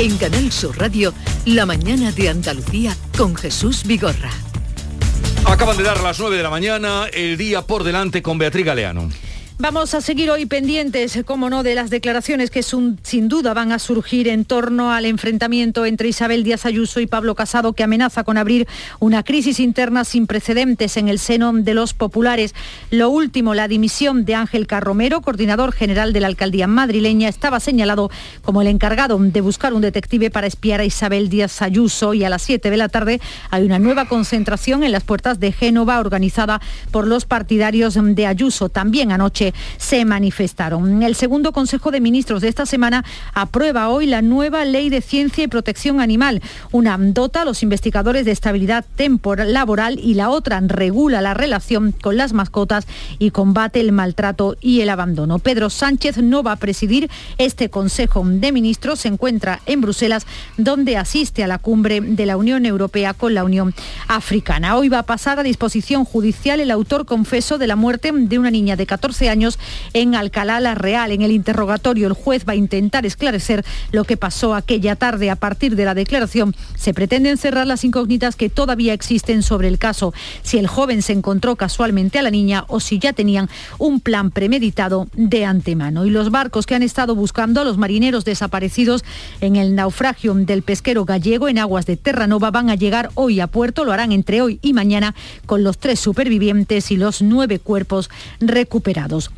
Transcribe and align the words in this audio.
En 0.00 0.16
Canal 0.16 0.50
Sur 0.50 0.78
Radio, 0.78 1.12
La 1.44 1.66
mañana 1.66 2.10
de 2.10 2.30
Andalucía 2.30 2.96
con 3.18 3.36
Jesús 3.36 3.84
Vigorra. 3.84 4.30
Acaban 5.44 5.76
de 5.76 5.82
dar 5.82 6.00
las 6.00 6.18
9 6.18 6.38
de 6.38 6.42
la 6.42 6.48
mañana, 6.48 7.04
el 7.12 7.36
día 7.36 7.60
por 7.60 7.84
delante 7.84 8.22
con 8.22 8.38
Beatriz 8.38 8.64
Galeano. 8.64 9.10
Vamos 9.62 9.92
a 9.92 10.00
seguir 10.00 10.30
hoy 10.30 10.46
pendientes, 10.46 11.20
como 11.26 11.50
no, 11.50 11.62
de 11.62 11.74
las 11.74 11.90
declaraciones 11.90 12.50
que 12.50 12.62
sin 12.62 13.28
duda 13.28 13.52
van 13.52 13.72
a 13.72 13.78
surgir 13.78 14.26
en 14.26 14.46
torno 14.46 14.90
al 14.90 15.04
enfrentamiento 15.04 15.84
entre 15.84 16.08
Isabel 16.08 16.44
Díaz 16.44 16.64
Ayuso 16.64 16.98
y 16.98 17.06
Pablo 17.06 17.34
Casado, 17.34 17.74
que 17.74 17.82
amenaza 17.82 18.24
con 18.24 18.38
abrir 18.38 18.66
una 19.00 19.22
crisis 19.22 19.60
interna 19.60 20.04
sin 20.06 20.26
precedentes 20.26 20.96
en 20.96 21.10
el 21.10 21.18
seno 21.18 21.52
de 21.52 21.74
los 21.74 21.92
populares. 21.92 22.54
Lo 22.90 23.10
último, 23.10 23.52
la 23.52 23.68
dimisión 23.68 24.24
de 24.24 24.34
Ángel 24.34 24.66
Carromero, 24.66 25.20
coordinador 25.20 25.72
general 25.72 26.14
de 26.14 26.20
la 26.20 26.28
alcaldía 26.28 26.66
madrileña, 26.66 27.28
estaba 27.28 27.60
señalado 27.60 28.10
como 28.40 28.62
el 28.62 28.68
encargado 28.68 29.18
de 29.18 29.40
buscar 29.42 29.74
un 29.74 29.82
detective 29.82 30.30
para 30.30 30.46
espiar 30.46 30.80
a 30.80 30.86
Isabel 30.86 31.28
Díaz 31.28 31.60
Ayuso 31.60 32.14
y 32.14 32.24
a 32.24 32.30
las 32.30 32.40
7 32.40 32.70
de 32.70 32.76
la 32.78 32.88
tarde 32.88 33.20
hay 33.50 33.64
una 33.64 33.78
nueva 33.78 34.08
concentración 34.08 34.84
en 34.84 34.92
las 34.92 35.04
puertas 35.04 35.38
de 35.38 35.52
Génova 35.52 36.00
organizada 36.00 36.62
por 36.90 37.06
los 37.06 37.26
partidarios 37.26 37.98
de 38.00 38.26
Ayuso. 38.26 38.70
También 38.70 39.12
anoche 39.12 39.49
se 39.76 40.04
manifestaron. 40.04 41.02
El 41.02 41.14
segundo 41.14 41.52
Consejo 41.52 41.90
de 41.90 42.00
Ministros 42.00 42.42
de 42.42 42.48
esta 42.48 42.66
semana 42.66 43.04
aprueba 43.34 43.88
hoy 43.88 44.06
la 44.06 44.22
nueva 44.22 44.64
Ley 44.64 44.90
de 44.90 45.00
Ciencia 45.00 45.44
y 45.44 45.48
Protección 45.48 46.00
Animal. 46.00 46.42
Una 46.72 46.96
dota 46.98 47.42
a 47.42 47.44
los 47.44 47.62
investigadores 47.62 48.24
de 48.24 48.32
estabilidad 48.32 48.84
temporal 48.96 49.52
laboral 49.52 49.98
y 49.98 50.14
la 50.14 50.30
otra 50.30 50.60
regula 50.60 51.20
la 51.20 51.34
relación 51.34 51.92
con 51.92 52.16
las 52.16 52.32
mascotas 52.32 52.86
y 53.18 53.30
combate 53.30 53.80
el 53.80 53.92
maltrato 53.92 54.56
y 54.60 54.80
el 54.80 54.88
abandono. 54.88 55.38
Pedro 55.38 55.70
Sánchez 55.70 56.18
no 56.18 56.42
va 56.42 56.52
a 56.52 56.56
presidir 56.56 57.10
este 57.38 57.70
Consejo 57.70 58.22
de 58.24 58.52
Ministros. 58.52 59.00
Se 59.00 59.08
encuentra 59.08 59.60
en 59.66 59.80
Bruselas, 59.80 60.26
donde 60.56 60.96
asiste 60.96 61.42
a 61.44 61.48
la 61.48 61.58
cumbre 61.58 62.00
de 62.00 62.26
la 62.26 62.36
Unión 62.36 62.66
Europea 62.66 63.14
con 63.14 63.34
la 63.34 63.44
Unión 63.44 63.74
Africana. 64.08 64.76
Hoy 64.76 64.88
va 64.88 65.00
a 65.00 65.04
pasar 65.04 65.38
a 65.38 65.42
disposición 65.42 66.04
judicial 66.04 66.60
el 66.60 66.70
autor 66.70 67.06
confeso 67.06 67.58
de 67.58 67.66
la 67.66 67.76
muerte 67.76 68.12
de 68.12 68.38
una 68.38 68.50
niña 68.50 68.76
de 68.76 68.86
14 68.86 69.28
años 69.28 69.39
en 69.94 70.14
Alcalá 70.14 70.60
la 70.60 70.74
Real. 70.74 71.12
En 71.12 71.22
el 71.22 71.32
interrogatorio 71.32 72.06
el 72.06 72.12
juez 72.12 72.44
va 72.48 72.52
a 72.52 72.56
intentar 72.56 73.06
esclarecer 73.06 73.64
lo 73.92 74.04
que 74.04 74.16
pasó 74.16 74.54
aquella 74.54 74.96
tarde. 74.96 75.30
A 75.30 75.36
partir 75.36 75.76
de 75.76 75.84
la 75.84 75.94
declaración 75.94 76.54
se 76.76 76.94
pretenden 76.94 77.38
cerrar 77.38 77.66
las 77.66 77.84
incógnitas 77.84 78.36
que 78.36 78.50
todavía 78.50 78.92
existen 78.92 79.42
sobre 79.42 79.68
el 79.68 79.78
caso, 79.78 80.12
si 80.42 80.58
el 80.58 80.66
joven 80.66 81.02
se 81.02 81.12
encontró 81.12 81.56
casualmente 81.56 82.18
a 82.18 82.22
la 82.22 82.30
niña 82.30 82.64
o 82.68 82.80
si 82.80 82.98
ya 82.98 83.12
tenían 83.12 83.48
un 83.78 84.00
plan 84.00 84.30
premeditado 84.30 85.08
de 85.14 85.44
antemano. 85.44 86.04
Y 86.04 86.10
los 86.10 86.30
barcos 86.30 86.66
que 86.66 86.74
han 86.74 86.82
estado 86.82 87.14
buscando 87.14 87.60
a 87.60 87.64
los 87.64 87.78
marineros 87.78 88.24
desaparecidos 88.24 89.04
en 89.40 89.56
el 89.56 89.74
naufragio 89.74 90.34
del 90.34 90.62
pesquero 90.62 91.04
gallego 91.04 91.48
en 91.48 91.58
aguas 91.58 91.86
de 91.86 91.96
Terranova 91.96 92.50
van 92.50 92.70
a 92.70 92.74
llegar 92.74 93.10
hoy 93.14 93.40
a 93.40 93.46
puerto, 93.46 93.84
lo 93.84 93.92
harán 93.92 94.12
entre 94.12 94.42
hoy 94.42 94.58
y 94.62 94.72
mañana 94.72 95.14
con 95.46 95.64
los 95.64 95.78
tres 95.78 96.00
supervivientes 96.00 96.90
y 96.90 96.96
los 96.96 97.22
nueve 97.22 97.58
cuerpos 97.58 98.10
recuperados. 98.40 99.29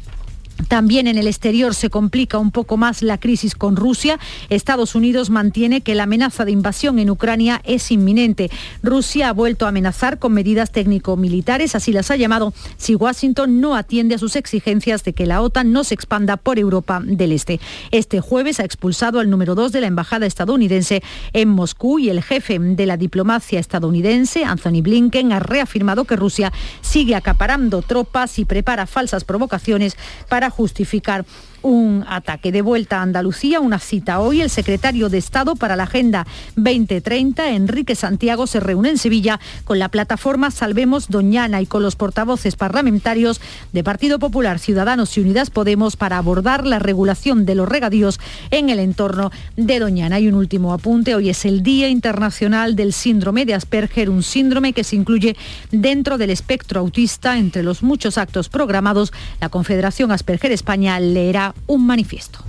También 0.69 1.07
en 1.07 1.19
el 1.19 1.27
exterior 1.27 1.75
se 1.75 1.91
complica 1.91 2.39
un 2.39 2.51
poco 2.51 2.77
más 2.77 3.03
la 3.03 3.19
crisis 3.19 3.55
con 3.55 3.77
Rusia. 3.77 4.19
Estados 4.49 4.95
Unidos 4.95 5.31
mantiene 5.31 5.81
que 5.81 5.95
la 5.95 6.05
amenaza 6.05 6.45
de 6.45 6.53
invasión 6.53 6.99
en 6.99 7.11
Ucrania 7.11 7.61
es 7.65 7.91
inminente. 7.91 8.51
Rusia 8.83 9.29
ha 9.29 9.33
vuelto 9.33 9.67
a 9.67 9.71
amenazar 9.71 10.19
con 10.19 10.33
medidas 10.33 10.71
técnico-militares, 10.71 11.75
así 11.75 11.93
las 11.93 12.11
ha 12.11 12.17
llamado, 12.17 12.53
si 12.77 12.95
Washington 12.95 13.61
no 13.61 13.75
atiende 13.75 14.15
a 14.15 14.19
sus 14.19 14.37
exigencias 14.37 15.05
de 15.05 15.13
que 15.13 15.27
la 15.27 15.41
OTAN 15.41 15.73
no 15.73 15.85
se 15.85 15.95
expanda 15.95 16.37
por 16.37 16.59
Europa 16.59 17.01
del 17.05 17.33
Este. 17.33 17.61
Este 17.91 18.21
jueves 18.21 18.61
ha 18.61 18.65
expulsado 18.65 19.21
al 19.21 19.31
número 19.31 19.55
dos 19.55 19.73
de 19.73 19.81
la 19.81 19.87
embajada 19.87 20.27
estadounidense 20.27 21.03
en 21.33 21.49
Moscú 21.49 21.99
y 21.99 22.11
el 22.11 22.23
jefe 22.23 22.59
de 22.59 22.87
la 22.87 22.97
diplomacia 22.97 23.59
estadounidense, 23.59 24.45
Anthony 24.45 24.83
Blinken, 24.83 25.33
ha 25.33 25.41
reafirmado 25.41 26.05
que 26.05 26.17
Rusia 26.17 26.53
sigue 26.81 27.15
acaparando 27.15 27.83
tropas 27.83 28.39
y 28.39 28.45
prepara 28.45 28.87
falsas 28.87 29.25
provocaciones 29.25 29.97
para 30.29 30.42
justificar 30.51 31.25
un 31.63 32.05
ataque. 32.09 32.53
De 32.53 32.63
vuelta 32.63 32.99
a 32.99 33.03
Andalucía, 33.03 33.61
una 33.61 33.79
cita 33.79 34.21
hoy. 34.21 34.41
El 34.41 34.51
secretario 34.51 35.09
de 35.09 35.19
Estado 35.19 35.57
para 35.57 35.77
la 35.77 35.85
Agenda 35.85 36.27
2030, 36.57 37.51
Enrique 37.51 37.95
Santiago, 37.95 38.47
se 38.47 38.61
reúne 38.61 38.91
en 38.91 38.99
Sevilla 38.99 39.41
con 39.65 39.79
la 39.79 39.89
plataforma 39.89 40.51
Salvemos 40.51 41.09
Doñana 41.09 41.61
y 41.61 41.67
con 41.67 41.83
los 41.83 41.97
portavoces 41.97 42.57
parlamentarios 42.57 43.41
de 43.73 43.85
Partido 43.85 44.19
Popular, 44.19 44.59
Ciudadanos 44.59 45.17
y 45.17 45.21
Unidas 45.21 45.51
Podemos 45.51 45.97
para 45.97 46.19
abordar 46.19 46.67
la 46.67 46.79
regulación 46.79 47.47
de 47.47 47.55
los 47.55 47.69
regadíos 47.69 48.21
en 48.51 48.71
el 48.71 48.79
entorno 48.79 49.31
de 49.57 49.79
Doñana. 49.79 50.21
Y 50.21 50.29
un 50.29 50.35
último 50.35 50.73
apunte, 50.73 51.15
hoy 51.15 51.31
es 51.31 51.45
el 51.45 51.63
Día 51.63 51.89
Internacional 51.89 52.77
del 52.77 52.93
Síndrome 52.93 53.47
de 53.47 53.55
Asperger, 53.55 54.11
un 54.11 54.23
síndrome 54.23 54.73
que 54.73 54.85
se 54.85 54.97
incluye 54.97 55.37
dentro 55.71 56.19
del 56.19 56.31
espectro 56.31 56.81
autista. 56.81 57.39
Entre 57.39 57.63
los 57.63 57.83
muchos 57.83 58.19
actos 58.19 58.49
programados, 58.49 59.13
la 59.41 59.49
Confederación 59.49 60.13
Asperger 60.13 60.53
España 60.53 60.99
leerá 61.01 61.52
un 61.67 61.87
manifiesto. 61.87 62.45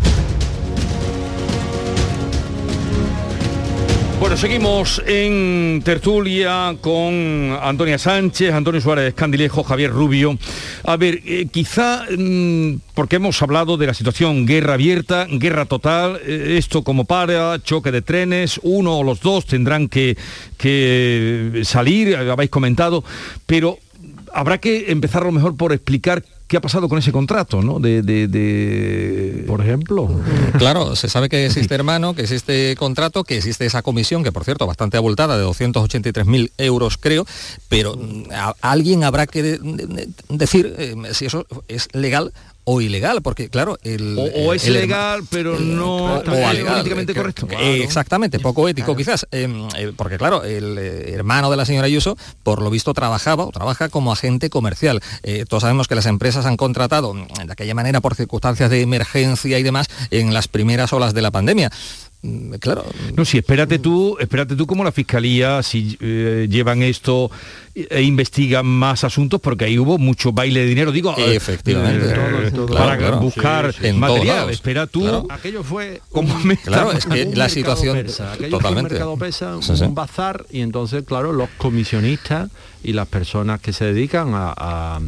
Bueno, 4.24 4.38
seguimos 4.38 5.02
en 5.06 5.82
tertulia 5.84 6.78
con 6.80 7.58
Antonia 7.62 7.98
Sánchez, 7.98 8.54
Antonio 8.54 8.80
Suárez 8.80 9.14
Candilejo, 9.14 9.66
Javier 9.66 9.92
Rubio. 9.92 10.38
A 10.86 10.96
ver, 10.96 11.20
eh, 11.26 11.48
quizá 11.52 12.06
mm, 12.10 12.76
porque 12.96 13.18
hemos 13.18 13.42
hablado 13.42 13.76
de 13.76 13.88
la 13.88 13.94
situación 13.94 14.46
guerra 14.46 14.76
abierta, 14.76 15.28
guerra 15.30 15.66
total, 15.66 16.22
eh, 16.26 16.56
esto 16.58 16.86
como 16.86 17.04
para, 17.04 17.62
choque 17.62 17.92
de 17.92 18.02
trenes, 18.02 18.62
uno 18.64 18.98
o 18.98 19.04
los 19.04 19.20
dos 19.20 19.46
tendrán 19.46 19.90
que, 19.90 20.16
que 20.58 21.62
salir, 21.66 22.16
habéis 22.16 22.50
comentado, 22.50 23.04
pero 23.46 23.78
habrá 24.34 24.58
que 24.60 24.90
empezar 24.90 25.24
a 25.24 25.26
lo 25.26 25.34
mejor 25.34 25.58
por 25.58 25.74
explicar 25.74 26.24
qué 26.54 26.58
ha 26.58 26.62
pasado 26.62 26.88
con 26.88 27.00
ese 27.00 27.12
contrato, 27.12 27.64
¿no? 27.64 27.80
De, 27.80 29.44
Por 29.48 29.60
ejemplo. 29.62 30.08
Claro, 30.60 30.96
se 30.96 31.10
sabe 31.10 31.28
que 31.28 31.48
existe 31.48 31.74
hermano, 31.74 32.14
que 32.14 32.22
existe 32.22 32.76
contrato, 32.76 33.24
que 33.24 33.38
existe 33.38 33.66
esa 33.66 33.82
comisión, 33.82 34.24
que 34.24 34.32
por 34.32 34.44
cierto, 34.44 34.68
bastante 34.68 34.98
abultada, 34.98 35.36
de 35.36 35.44
283.000 35.44 36.52
euros 36.60 37.00
creo, 37.00 37.26
pero 37.70 37.96
mm, 37.96 38.26
alguien 38.62 39.04
habrá 39.04 39.26
que 39.26 39.58
decir 40.30 40.76
eh, 40.78 40.96
si 41.14 41.26
eso 41.26 41.48
es 41.68 41.88
legal 41.94 42.32
o 42.66 42.82
ilegal, 42.82 43.22
porque 43.22 43.50
claro, 43.50 43.78
el, 43.84 44.18
o, 44.18 44.54
es 44.54 44.68
legal, 44.68 45.24
pero 45.30 45.60
no 45.60 46.16
o, 46.16 46.24
políticamente 46.24 47.14
correcto. 47.14 47.48
Exactamente, 47.60 48.40
poco 48.40 48.68
ético 48.70 48.96
quizás, 48.96 49.28
em, 49.32 49.68
eh, 49.78 49.92
porque 49.96 50.18
claro, 50.18 50.44
el 50.44 50.78
eh, 50.78 51.14
hermano 51.14 51.52
de 51.52 51.58
la 51.58 51.66
señora 51.66 51.88
Ayuso, 51.88 52.18
por 52.44 52.62
lo 52.62 52.70
visto 52.70 52.94
trabajaba 52.94 53.46
o 53.46 53.52
trabaja 53.52 53.90
como 53.90 54.12
agente 54.12 54.50
comercial. 54.50 55.02
Eh, 55.24 55.46
todos 55.48 55.62
sabemos 55.62 55.88
que 55.88 55.96
las 55.96 56.06
empresas 56.06 56.46
han 56.46 56.58
contratado 56.58 57.14
de 57.14 57.52
aquella 57.52 57.76
manera 57.76 58.02
por 58.02 58.16
circunstancias 58.16 58.70
de 58.70 58.82
emergencia 58.82 59.60
y 59.60 59.64
demás 59.64 59.88
en 60.12 60.34
las 60.34 60.48
primeras 60.48 60.94
olas 60.94 61.14
de 61.14 61.22
la 61.22 61.32
pandemia. 61.32 61.72
Mm, 62.24 62.54
claro. 62.54 62.86
No, 63.18 63.26
sí, 63.26 63.40
espérate 63.40 63.80
tú, 63.80 64.16
espérate 64.18 64.56
tú 64.56 64.66
como 64.66 64.82
la 64.86 64.94
fiscalía, 64.94 65.62
si 65.62 65.98
eh, 66.00 66.48
llevan 66.50 66.82
esto 66.82 67.30
e 67.76 68.02
investigan 68.02 68.66
más 68.66 69.04
asuntos, 69.04 69.42
porque 69.42 69.66
ahí 69.66 69.78
hubo 69.78 69.98
mucho 69.98 70.32
baile 70.32 70.62
de 70.62 70.68
dinero, 70.68 70.94
digo, 70.94 71.14
eh, 71.18 71.36
efectivamente, 71.36 72.08
eh, 72.08 72.52
para 72.72 73.18
buscar 73.18 73.76
material. 73.94 74.50
Espera 74.50 74.88
tú, 74.88 75.28
aquello 75.30 75.64
fue 75.64 76.02
como 76.10 76.34
claro, 76.64 76.94
es 76.94 77.06
que 77.06 77.26
la 77.36 77.50
situación 77.50 78.06
totalmente. 78.50 78.68
un 78.68 78.84
mercado 78.84 79.18
pesa, 79.18 79.58
un 79.58 79.94
bazar 79.94 80.46
y 80.50 80.62
entonces, 80.62 81.04
claro, 81.04 81.34
los 81.34 81.50
comisionistas 81.58 82.50
y 82.84 82.94
las 82.94 83.08
personas 83.10 83.60
que 83.60 83.74
se 83.74 83.86
dedican 83.86 84.34
a 84.34 84.54
a 84.56 85.00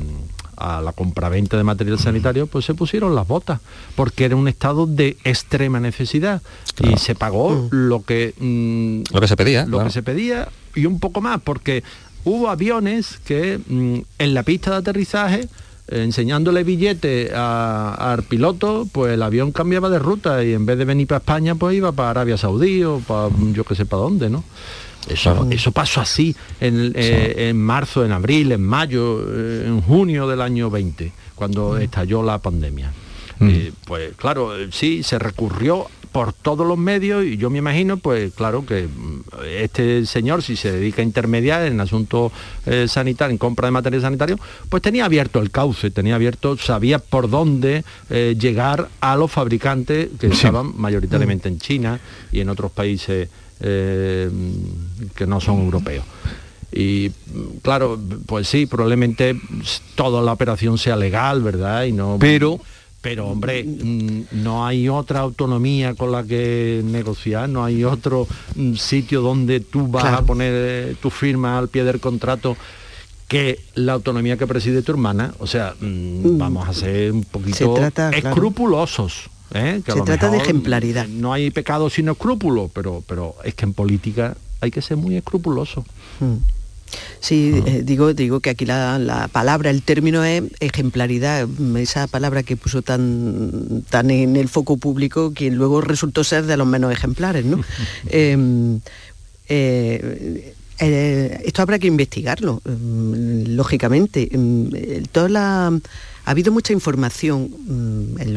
la 0.57 0.91
compraventa 0.93 1.57
de 1.57 1.63
material 1.63 1.99
sanitario, 1.99 2.47
pues 2.47 2.65
se 2.65 2.73
pusieron 2.73 3.15
las 3.15 3.27
botas, 3.27 3.59
porque 3.95 4.25
era 4.25 4.35
un 4.35 4.47
estado 4.47 4.85
de 4.85 5.17
extrema 5.23 5.79
necesidad 5.79 6.41
y 6.81 6.97
se 6.97 7.15
pagó 7.15 7.49
mm. 7.49 7.69
lo 7.71 8.03
que 8.03 8.33
mm, 8.37 9.13
lo 9.13 9.21
que 9.21 9.27
se 9.27 9.37
pedía, 9.37 9.65
lo 9.65 9.83
que 9.83 9.89
se 9.89 10.03
pedía 10.03 10.49
y 10.73 10.85
un 10.85 10.99
poco 10.99 11.21
más, 11.21 11.41
porque 11.41 11.83
hubo 12.23 12.49
aviones 12.49 13.19
que 13.25 13.59
mm, 13.65 13.99
en 14.19 14.33
la 14.33 14.43
pista 14.43 14.71
de 14.71 14.77
aterrizaje 14.77 15.47
enseñándole 15.87 16.63
billete 16.63 17.31
al 17.33 18.23
piloto, 18.23 18.87
pues 18.91 19.13
el 19.13 19.21
avión 19.21 19.51
cambiaba 19.51 19.89
de 19.89 19.99
ruta 19.99 20.43
y 20.43 20.53
en 20.53 20.65
vez 20.65 20.77
de 20.77 20.85
venir 20.85 21.07
para 21.07 21.19
España, 21.19 21.55
pues 21.55 21.75
iba 21.75 21.91
para 21.91 22.09
Arabia 22.09 22.37
Saudí 22.37 22.83
o 22.83 22.99
para 22.99 23.29
yo 23.53 23.63
que 23.63 23.75
sé 23.75 23.85
para 23.85 24.01
dónde, 24.01 24.29
¿no? 24.29 24.43
Eso, 25.07 25.71
pasó 25.71 26.01
así 26.01 26.35
eh, 26.59 27.35
en, 27.49 27.61
marzo, 27.61 28.05
en 28.05 28.11
abril, 28.11 28.51
en 28.51 28.65
mayo, 28.65 29.21
eh, 29.27 29.65
en 29.67 29.81
junio 29.81 30.27
del 30.27 30.41
año 30.41 30.69
20, 30.69 31.11
cuando 31.35 31.73
mm. 31.73 31.81
estalló 31.81 32.23
la 32.23 32.39
pandemia. 32.39 32.91
Mm. 33.39 33.49
Eh, 33.49 33.71
pues 33.85 34.13
claro, 34.15 34.53
sí, 34.71 35.03
se 35.03 35.19
recurrió 35.19 35.87
por 36.15 36.31
todos 36.31 36.65
los 36.65 36.77
medios 36.77 37.25
y 37.25 37.35
yo 37.35 37.49
me 37.49 37.57
imagino, 37.57 37.97
pues 37.97 38.33
claro, 38.33 38.65
que 38.65 38.87
mm, 38.87 39.21
este 39.59 40.05
señor, 40.05 40.43
si 40.43 40.55
se 40.55 40.71
dedica 40.71 41.01
a 41.01 41.05
intermediar 41.05 41.65
en 41.65 41.81
asuntos 41.81 42.31
eh, 42.65 42.87
sanitarios, 42.87 43.33
en 43.33 43.37
compra 43.37 43.67
de 43.67 43.71
material 43.71 44.01
sanitario, 44.01 44.39
pues 44.69 44.81
tenía 44.81 45.03
abierto 45.03 45.41
el 45.41 45.51
cauce, 45.51 45.91
tenía 45.91 46.15
abierto, 46.15 46.57
sabía 46.57 46.99
por 46.99 47.29
dónde 47.29 47.83
eh, 48.09 48.33
llegar 48.39 48.87
a 49.01 49.17
los 49.17 49.29
fabricantes 49.29 50.07
que 50.17 50.27
estaban 50.27 50.71
mayoritariamente 50.77 51.49
en 51.49 51.59
China 51.59 51.99
y 52.31 52.39
en 52.39 52.47
otros 52.47 52.71
países 52.71 53.27
eh, 53.59 54.29
que 55.15 55.25
no 55.25 55.39
son 55.39 55.61
europeos. 55.61 56.05
Y 56.71 57.09
claro, 57.61 57.99
pues 58.25 58.47
sí, 58.47 58.65
probablemente 58.65 59.39
toda 59.95 60.21
la 60.21 60.33
operación 60.33 60.77
sea 60.77 60.95
legal, 60.95 61.41
¿verdad? 61.41 61.85
Y 61.85 61.93
no. 61.93 62.17
Pero 62.19 62.59
pero 63.05 63.27
hombre, 63.27 63.63
mm, 63.63 64.41
no 64.43 64.65
hay 64.65 64.89
otra 64.89 65.19
autonomía 65.19 65.93
con 65.93 66.11
la 66.11 66.23
que 66.23 66.81
negociar, 66.83 67.47
no 67.47 67.63
hay 67.63 67.83
otro 67.83 68.27
mm, 68.55 68.73
sitio 68.73 69.21
donde 69.21 69.59
tú 69.59 69.87
vas 69.87 70.05
a 70.05 70.23
poner 70.23 70.53
eh, 70.55 70.95
tu 70.99 71.11
firma 71.11 71.59
al 71.59 71.67
pie 71.67 71.83
del 71.83 71.99
contrato 71.99 72.57
que 73.27 73.59
la 73.75 73.93
autonomía 73.93 74.37
que 74.37 74.47
preside 74.47 74.81
tu 74.81 74.91
hermana. 74.91 75.35
O 75.37 75.45
sea, 75.45 75.75
mm, 75.79 76.35
vamos 76.39 76.67
a 76.67 76.73
ser 76.73 77.11
un 77.11 77.23
poquito 77.25 77.77
escrupulosos. 78.11 79.29
¿Eh? 79.53 79.81
Se 79.85 80.01
trata 80.01 80.29
de 80.29 80.37
ejemplaridad. 80.37 81.07
No 81.07 81.33
hay 81.33 81.51
pecado 81.51 81.89
sin 81.89 82.09
escrúpulo, 82.09 82.69
pero, 82.73 83.03
pero 83.07 83.35
es 83.43 83.55
que 83.55 83.65
en 83.65 83.73
política 83.73 84.35
hay 84.61 84.71
que 84.71 84.81
ser 84.81 84.97
muy 84.97 85.15
escrupuloso. 85.15 85.85
Sí, 87.19 87.61
eh, 87.65 87.81
digo, 87.83 88.13
digo 88.13 88.39
que 88.39 88.51
aquí 88.51 88.65
la, 88.65 89.29
palabra, 89.31 89.69
el 89.69 89.81
término 89.81 90.23
es 90.23 90.43
ejemplaridad, 90.59 91.47
esa 91.77 92.07
palabra 92.07 92.43
que 92.43 92.55
puso 92.55 92.81
tan, 92.81 93.83
tan 93.89 94.11
en 94.11 94.35
el 94.35 94.47
foco 94.47 94.77
público, 94.77 95.33
que 95.33 95.49
luego 95.51 95.81
resultó 95.81 96.23
ser 96.23 96.45
de 96.45 96.57
los 96.57 96.67
menos 96.67 96.91
ejemplares, 96.91 97.45
¿no? 97.45 97.61
Em, 98.09 98.79
eh, 99.47 100.53
eh, 100.79 101.41
esto 101.45 101.61
habrá 101.61 101.79
que 101.79 101.87
investigarlo, 101.87 102.61
em, 102.65 103.55
lógicamente. 103.55 104.29
Em, 104.31 104.69
toda 105.11 105.29
la 105.29 105.79
ha 106.25 106.31
habido 106.31 106.51
mucha 106.51 106.73
información 106.73 107.49
mm, 107.51 108.21
en, 108.21 108.33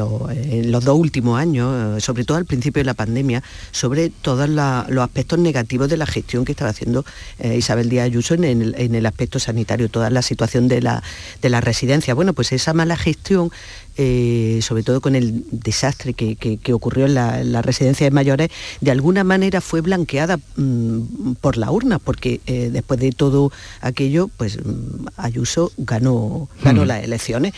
los 0.70 0.84
dos 0.84 0.98
últimos 0.98 1.40
años, 1.40 1.98
eh, 1.98 2.00
sobre 2.00 2.24
todo 2.24 2.36
al 2.36 2.44
principio 2.44 2.80
de 2.80 2.84
la 2.84 2.94
pandemia, 2.94 3.42
sobre 3.72 4.10
todos 4.10 4.48
los 4.48 5.04
aspectos 5.04 5.38
negativos 5.38 5.88
de 5.88 5.96
la 5.96 6.06
gestión 6.06 6.44
que 6.44 6.52
estaba 6.52 6.70
haciendo 6.70 7.04
eh, 7.38 7.56
Isabel 7.56 7.88
Díaz 7.88 8.04
Ayuso 8.04 8.34
en 8.34 8.44
el, 8.44 9.06
aspecto 9.06 9.38
sanitario, 9.38 9.88
toda 9.88 10.10
la 10.10 10.22
situación 10.22 10.68
de 10.68 10.82
la, 10.82 11.02
residencia. 11.60 12.14
Bueno, 12.14 12.34
pues 12.34 12.52
esa 12.52 12.74
mala 12.74 12.96
gestión 12.96 13.50
eh, 13.98 14.60
sobre 14.62 14.82
todo 14.82 15.00
con 15.00 15.14
el 15.14 15.44
desastre 15.50 16.14
que, 16.14 16.72
ocurrió 16.72 17.06
en 17.06 17.14
la, 17.14 17.62
residencia 17.62 18.06
de 18.06 18.10
mayores, 18.10 18.50
de 18.80 18.90
alguna 18.90 19.24
manera 19.24 19.60
fue 19.60 19.80
blanqueada 19.80 20.38
mm, 20.56 21.34
por 21.40 21.56
la 21.56 21.70
urna, 21.70 21.98
porque 21.98 22.40
después 22.72 22.98
de 23.00 23.12
todo 23.12 23.52
aquello, 23.80 24.28
pues 24.36 24.58
mm, 24.64 25.06
Ayuso 25.16 25.72
ganó, 25.76 26.48
ganó 26.62 26.84
las 26.84 27.04
elecciones. 27.04 27.52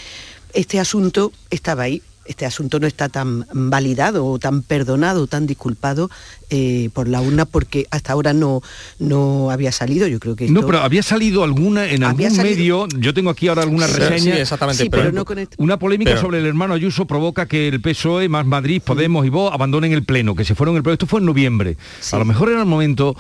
Este 0.53 0.81
asunto 0.81 1.33
estaba 1.51 1.85
ahí, 1.85 2.03
este 2.31 2.47
asunto 2.47 2.79
no 2.79 2.87
está 2.87 3.09
tan 3.09 3.45
validado 3.53 4.25
o 4.25 4.39
tan 4.39 4.63
perdonado, 4.63 5.27
tan 5.27 5.47
disculpado 5.49 6.11
eh, 6.49 6.89
por 6.93 7.09
la 7.09 7.21
urna 7.21 7.45
porque 7.45 7.87
hasta 7.91 8.13
ahora 8.13 8.33
no, 8.33 8.63
no 9.01 9.51
había 9.51 9.73
salido. 9.73 10.07
Yo 10.07 10.21
creo 10.21 10.37
que 10.37 10.49
No, 10.49 10.65
pero 10.65 10.79
había 10.79 11.03
salido 11.03 11.43
alguna 11.43 11.87
en 11.87 12.05
algún 12.05 12.37
medio, 12.37 12.87
yo 12.97 13.13
tengo 13.13 13.31
aquí 13.31 13.49
ahora 13.49 13.63
alguna 13.63 13.89
reseña. 13.89 14.39
exactamente. 14.39 14.89
pero, 14.89 15.11
este- 15.41 15.57
Una 15.59 15.79
polémica 15.79 16.21
sobre 16.21 16.39
el 16.39 16.47
hermano 16.47 16.75
Ayuso 16.75 17.05
provoca 17.05 17.47
que 17.47 17.67
el 17.69 17.81
PSOE, 17.81 18.29
más 18.29 18.47
Madrid, 18.47 18.81
Podemos 18.85 19.27
y 19.27 19.29
vos 19.29 19.53
abandonen 19.53 19.93
el 19.93 20.05
pleno, 20.05 20.35
que 20.37 20.45
se 20.45 20.55
fueron 20.55 20.77
el 20.77 20.83
pleno. 20.83 20.95
Esto 20.95 21.07
fue 21.07 21.19
en 21.21 21.27
noviembre. 21.27 21.77
A 22.13 22.19
lo 22.19 22.25
mejor 22.25 22.49
era 22.51 22.61
el 22.61 22.67
momento 22.67 23.17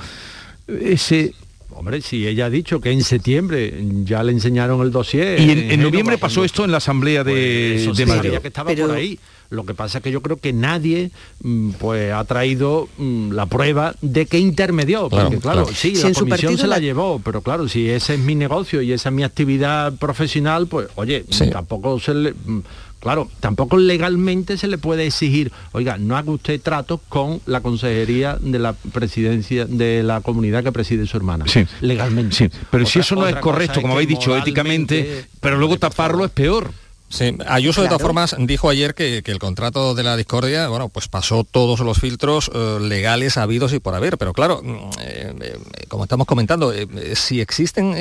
ese 0.68 1.34
Hombre, 1.80 2.02
si 2.02 2.28
ella 2.28 2.44
ha 2.44 2.50
dicho 2.50 2.78
que 2.78 2.90
en 2.90 3.02
septiembre 3.02 3.72
ya 4.04 4.22
le 4.22 4.32
enseñaron 4.32 4.82
el 4.82 4.90
dossier. 4.90 5.40
Y 5.40 5.72
en, 5.72 5.80
noviembre 5.80 6.18
pasó 6.18 6.44
esto 6.44 6.62
en 6.66 6.72
la 6.72 6.76
asamblea 6.76 7.24
de, 7.24 7.84
pues 7.86 8.06
Madrid. 8.06 8.32
que 8.42 8.48
estaba 8.48 8.74
por 8.74 8.90
ahí. 8.90 9.18
Lo 9.48 9.64
que 9.64 9.72
pasa 9.72 9.96
es 9.96 10.04
que 10.04 10.10
yo 10.10 10.20
creo 10.20 10.36
que 10.36 10.52
nadie 10.52 11.10
mm, 11.42 11.70
pues 11.70 12.12
ha 12.12 12.22
traído 12.24 12.86
mm, 12.98 13.32
la 13.32 13.46
prueba 13.46 13.94
de 14.02 14.26
que 14.26 14.38
intermedió. 14.38 15.08
Porque 15.08 15.38
claro, 15.38 15.66
sí, 15.72 15.94
la 15.94 16.12
comisión 16.12 16.58
se 16.58 16.66
la, 16.66 16.78
llevó, 16.80 17.18
pero 17.24 17.40
claro, 17.40 17.66
si 17.66 17.88
ese 17.88 18.12
es 18.12 18.20
mi 18.20 18.34
negocio 18.34 18.82
y 18.82 18.92
esa 18.92 19.08
es 19.08 19.14
mi 19.14 19.22
actividad 19.22 19.94
profesional, 19.94 20.66
pues 20.66 20.88
oye, 20.96 21.24
tampoco 21.50 21.98
se 21.98 22.12
le 22.12 22.34
mm, 22.34 22.60
Claro, 23.00 23.30
tampoco 23.40 23.78
legalmente 23.78 24.58
se 24.58 24.68
le 24.68 24.76
puede 24.76 25.06
exigir, 25.06 25.52
oiga, 25.72 25.96
no 25.96 26.18
haga 26.18 26.30
usted 26.30 26.60
tratos 26.60 27.00
con 27.08 27.40
la 27.46 27.62
consejería 27.62 28.36
de 28.38 28.58
la 28.58 28.74
presidencia 28.74 29.64
de 29.64 30.02
la 30.02 30.20
comunidad 30.20 30.62
que 30.62 30.70
preside 30.70 31.06
su 31.06 31.16
hermana. 31.16 31.46
Sí. 31.48 31.66
Legalmente. 31.80 32.36
Sí. 32.36 32.50
Pero 32.70 32.84
si 32.84 32.98
eso 32.98 33.14
no 33.14 33.26
es 33.26 33.36
correcto, 33.36 33.80
como 33.80 33.94
habéis 33.94 34.10
dicho, 34.10 34.36
éticamente, 34.36 35.24
pero 35.40 35.56
luego 35.56 35.78
taparlo 35.78 36.26
es 36.26 36.30
peor. 36.30 36.72
Sí, 37.10 37.36
Ayuso 37.48 37.82
de 37.82 37.88
todas 37.88 38.00
formas 38.00 38.36
dijo 38.38 38.70
ayer 38.70 38.94
que, 38.94 39.20
el 39.24 39.38
contrato 39.40 39.96
de 39.96 40.04
la 40.04 40.16
discordia, 40.16 40.68
bueno, 40.68 40.88
pues 40.88 41.08
pasó 41.08 41.42
todos 41.42 41.80
los 41.80 41.98
filtros 41.98 42.52
eh, 42.54 42.78
legales 42.80 43.36
habidos 43.36 43.72
y 43.72 43.80
por 43.80 43.96
haber, 43.96 44.16
pero 44.16 44.32
claro, 44.32 44.60
mm, 44.62 44.74
eh, 45.00 45.34
eh, 45.40 45.58
como 45.88 46.04
estamos 46.04 46.28
comentando, 46.28 46.72
si 47.14 47.40
existen 47.40 47.96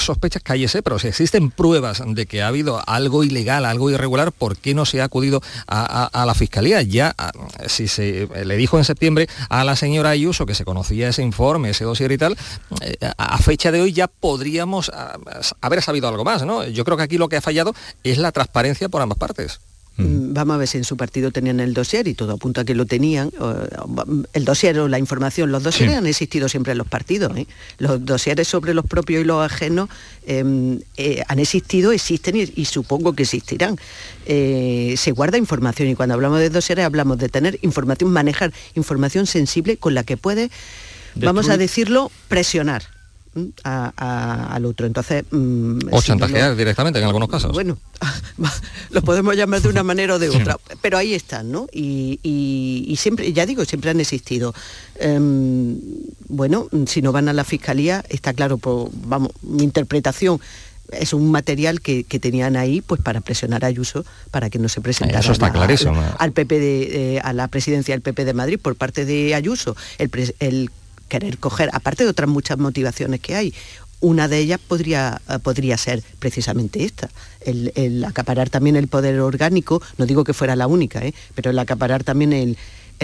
sospechas, 0.00 0.42
cállese, 0.42 0.82
pero 0.82 0.98
si 0.98 1.08
existen 1.08 1.50
pruebas 1.50 2.02
de 2.06 2.24
que 2.24 2.42
ha 2.42 2.48
habido 2.48 2.82
algo 2.86 3.22
ilegal, 3.22 3.66
algo 3.66 3.90
irregular, 3.90 4.32
¿por 4.32 4.56
qué 4.56 4.72
no 4.72 4.86
se 4.86 5.02
ha 5.02 5.04
acudido 5.04 5.42
a, 5.66 6.24
la 6.26 6.34
fiscalía? 6.34 6.80
Ya, 6.80 7.14
si 7.66 7.86
se 7.86 8.28
le 8.46 8.56
dijo 8.56 8.78
en 8.78 8.84
septiembre 8.84 9.28
a 9.50 9.62
la 9.64 9.76
señora 9.76 10.10
Ayuso 10.10 10.46
que 10.46 10.54
se 10.54 10.64
conocía 10.64 11.10
ese 11.10 11.22
informe, 11.22 11.70
ese 11.70 11.84
dossier 11.84 12.12
y 12.12 12.18
tal, 12.18 12.34
a 13.18 13.38
fecha 13.38 13.70
de 13.70 13.82
hoy 13.82 13.92
ya 13.92 14.06
podríamos 14.06 14.90
haber 15.60 15.82
sabido 15.82 16.08
algo 16.08 16.24
más, 16.24 16.46
¿no? 16.46 16.66
Yo 16.66 16.84
creo 16.84 16.96
que 16.96 17.02
aquí 17.02 17.18
lo 17.18 17.28
que 17.28 17.36
ha 17.36 17.42
fallado 17.42 17.74
es 18.02 18.16
la 18.16 18.32
transparencia 18.32 18.53
transparencia 18.54 18.88
por 18.88 19.02
ambas 19.02 19.18
partes. 19.18 19.60
Mm, 19.96 20.32
vamos 20.32 20.54
a 20.54 20.58
ver 20.58 20.68
si 20.68 20.78
en 20.78 20.84
su 20.84 20.96
partido 20.96 21.30
tenían 21.30 21.60
el 21.60 21.72
dossier 21.72 22.08
y 22.08 22.14
todo 22.14 22.32
apunta 22.32 22.62
a 22.62 22.64
que 22.64 22.74
lo 22.74 22.84
tenían. 22.84 23.30
El 24.32 24.44
dossier 24.44 24.78
o 24.78 24.88
la 24.88 24.98
información, 24.98 25.50
los 25.52 25.62
dosieres 25.62 25.96
han 25.96 26.06
existido 26.06 26.48
siempre 26.48 26.72
en 26.72 26.78
los 26.78 26.86
partidos. 26.86 27.36
¿eh? 27.36 27.46
Los 27.78 28.04
dosieres 28.04 28.48
sobre 28.48 28.74
los 28.74 28.84
propios 28.86 29.22
y 29.22 29.24
los 29.24 29.44
ajenos 29.44 29.88
em, 30.26 30.80
eh, 30.96 31.22
han 31.28 31.38
existido, 31.38 31.92
existen 31.92 32.36
y, 32.36 32.64
supongo 32.64 33.12
que 33.12 33.22
existirán. 33.24 33.76
Eh, 34.26 34.94
se 34.96 35.10
guarda 35.12 35.36
información 35.36 35.88
y 35.88 35.94
cuando 35.94 36.14
hablamos 36.14 36.38
de 36.38 36.50
dosieres 36.50 36.84
hablamos 36.84 37.18
de 37.18 37.28
tener 37.28 37.58
información, 37.62 38.10
manejar 38.10 38.52
información 38.74 39.26
sensible 39.26 39.76
con 39.76 39.94
la 39.94 40.02
que 40.02 40.16
puede, 40.16 40.50
vamos 41.16 41.48
a 41.48 41.56
decirlo, 41.56 42.10
presionar 42.28 42.93
al 43.64 44.64
otro. 44.64 44.86
Entonces, 44.86 45.24
mm, 45.30 45.78
o 45.90 46.02
chantajear 46.02 46.56
directamente 46.56 46.98
en 46.98 47.04
algunos 47.04 47.28
casos. 47.28 47.52
Bueno, 47.52 47.78
lo 48.90 49.02
podemos 49.02 49.36
llamar 49.36 49.62
de 49.62 49.68
una 49.68 49.82
manera 49.82 50.14
o 50.14 50.18
de 50.18 50.28
otra, 50.28 50.58
pero 50.80 50.98
ahí 50.98 51.14
están, 51.14 51.50
¿no? 51.50 51.66
Y, 51.72 52.94
siempre, 52.98 53.32
ya 53.32 53.46
digo, 53.46 53.64
siempre 53.64 53.90
han 53.90 54.00
existido. 54.00 54.54
Em, 54.96 55.78
bueno, 56.28 56.68
si 56.86 57.02
no 57.02 57.12
van 57.12 57.28
a 57.28 57.32
la 57.32 57.44
fiscalía, 57.44 58.04
está 58.08 58.32
claro, 58.32 58.58
pues, 58.58 58.88
vamos, 59.06 59.30
mi 59.42 59.64
interpretación 59.64 60.40
es 60.92 61.12
un 61.12 61.30
material 61.30 61.80
que, 61.80 62.04
tenían 62.04 62.56
ahí 62.56 62.80
pues 62.80 63.00
para 63.00 63.20
presionar 63.20 63.64
a 63.64 63.68
Ayuso 63.68 64.04
para 64.30 64.50
que 64.50 64.58
no 64.58 64.68
se 64.68 64.80
presentara 64.80 65.20
Eso 65.20 65.32
está 65.32 65.52
clarísimo. 65.52 66.00
Al, 66.18 66.32
PP 66.32 66.60
de, 66.60 67.20
a 67.22 67.32
la 67.32 67.48
presidencia 67.48 67.94
del 67.94 68.02
PP 68.02 68.24
de 68.24 68.34
Madrid 68.34 68.58
por 68.60 68.76
parte 68.76 69.04
de 69.04 69.34
Ayuso. 69.34 69.76
El, 69.98 70.10
el 70.38 70.70
querer 71.08 71.38
coger, 71.38 71.70
aparte 71.72 72.04
de 72.04 72.10
otras 72.10 72.28
muchas 72.28 72.58
motivaciones 72.58 73.20
que 73.20 73.34
hay, 73.34 73.54
una 74.00 74.28
de 74.28 74.38
ellas 74.38 74.60
podría, 74.60 75.20
eh, 75.30 75.38
podría 75.38 75.78
ser 75.78 76.02
precisamente 76.18 76.84
esta, 76.84 77.08
el, 77.40 78.04
acaparar 78.04 78.50
también 78.50 78.76
el 78.76 78.88
poder 78.88 79.18
orgánico, 79.20 79.80
no 79.96 80.06
digo 80.06 80.24
que 80.24 80.34
fuera 80.34 80.56
la 80.56 80.66
única, 80.66 81.04
¿eh? 81.04 81.14
pero 81.34 81.50
el 81.50 81.58
acaparar 81.58 82.04
también 82.04 82.32
el, 82.32 82.58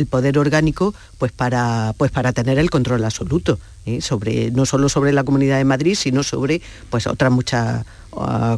poder 0.06 0.38
orgánico 0.38 0.94
pues 1.18 1.32
para, 1.32 1.94
pues 1.96 2.10
para 2.10 2.32
tener 2.32 2.58
el 2.58 2.70
control 2.70 3.04
absoluto, 3.04 3.58
¿eh? 3.86 4.00
sobre, 4.00 4.50
no 4.50 4.66
solo 4.66 4.88
sobre 4.88 5.12
la 5.12 5.24
Comunidad 5.24 5.58
de 5.58 5.64
Madrid, 5.64 5.94
sino 5.94 6.22
sobre 6.22 6.62
pues, 6.90 7.06
otras 7.06 7.30
muchas 7.32 7.84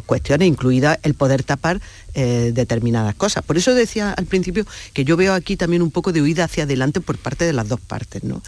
cuestiones, 0.05 0.47
incluida 0.47 0.99
el 1.03 1.13
poder 1.13 1.43
tapar 1.43 1.79
eh, 2.15 2.51
determinadas 2.53 3.15
cosas. 3.15 3.43
Por 3.43 3.57
eso 3.57 3.73
decía 3.73 4.11
al 4.11 4.25
principio 4.25 4.65
que 4.93 5.05
yo 5.05 5.15
veo 5.15 5.33
aquí 5.33 5.57
también 5.57 5.81
un 5.81 5.91
poco 5.91 6.11
de 6.11 6.21
huida 6.21 6.45
hacia 6.45 6.63
adelante 6.63 7.01
por 7.01 7.17
parte 7.17 7.45
de 7.45 7.53
las 7.53 7.69
dos 7.69 7.79
partes, 7.79 8.23
¿no? 8.23 8.41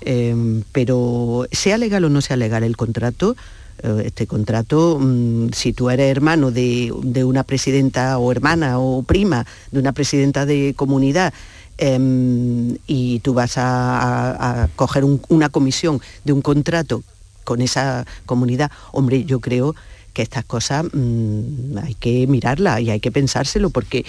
Em, 0.00 0.64
pero 0.72 1.46
sea 1.52 1.78
legal 1.78 2.04
o 2.04 2.08
no 2.08 2.20
sea 2.20 2.36
legal 2.36 2.64
el 2.64 2.76
contrato, 2.76 3.36
eh, 3.82 4.02
este 4.06 4.26
contrato, 4.26 4.98
mm, 5.00 5.50
si 5.52 5.72
tú 5.72 5.90
eres 5.90 6.10
hermano 6.10 6.50
de, 6.50 6.92
una 7.24 7.44
presidenta 7.44 8.18
o 8.18 8.32
hermana 8.32 8.78
o 8.78 9.02
prima 9.02 9.46
de 9.70 9.78
una 9.78 9.92
presidenta 9.92 10.46
de 10.46 10.74
comunidad, 10.76 11.32
em, 11.78 12.76
y 12.86 13.20
tú 13.20 13.34
vas 13.34 13.54
a, 13.56 14.68
coger 14.76 15.04
una 15.28 15.48
comisión 15.48 16.00
de 16.24 16.32
un 16.32 16.42
contrato 16.42 17.02
con 17.44 17.62
esa 17.62 18.04
comunidad, 18.26 18.70
hombre, 18.92 19.24
yo 19.24 19.40
creo 19.40 19.74
que 20.12 20.22
estas 20.22 20.44
cosas 20.44 20.84
mm, 20.92 21.78
hay 21.78 21.94
que 21.94 22.26
mirarlas 22.26 22.80
y 22.80 22.90
hay 22.90 23.00
que 23.00 23.10
pensárselo 23.10 23.70
porque 23.70 24.04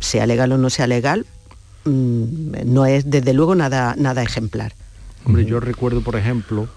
sea 0.00 0.26
legal 0.26 0.52
o 0.52 0.58
no 0.58 0.68
sea 0.68 0.86
legal, 0.86 1.24
mm, 1.84 2.66
no 2.66 2.84
es 2.84 3.08
desde 3.08 3.32
luego 3.32 3.54
nada, 3.54 3.94
nada 3.96 4.22
ejemplar. 4.22 4.74
Hombre, 5.24 5.46
yo 5.46 5.60
recuerdo, 5.60 6.02
por 6.02 6.16
ejemplo, 6.16 6.68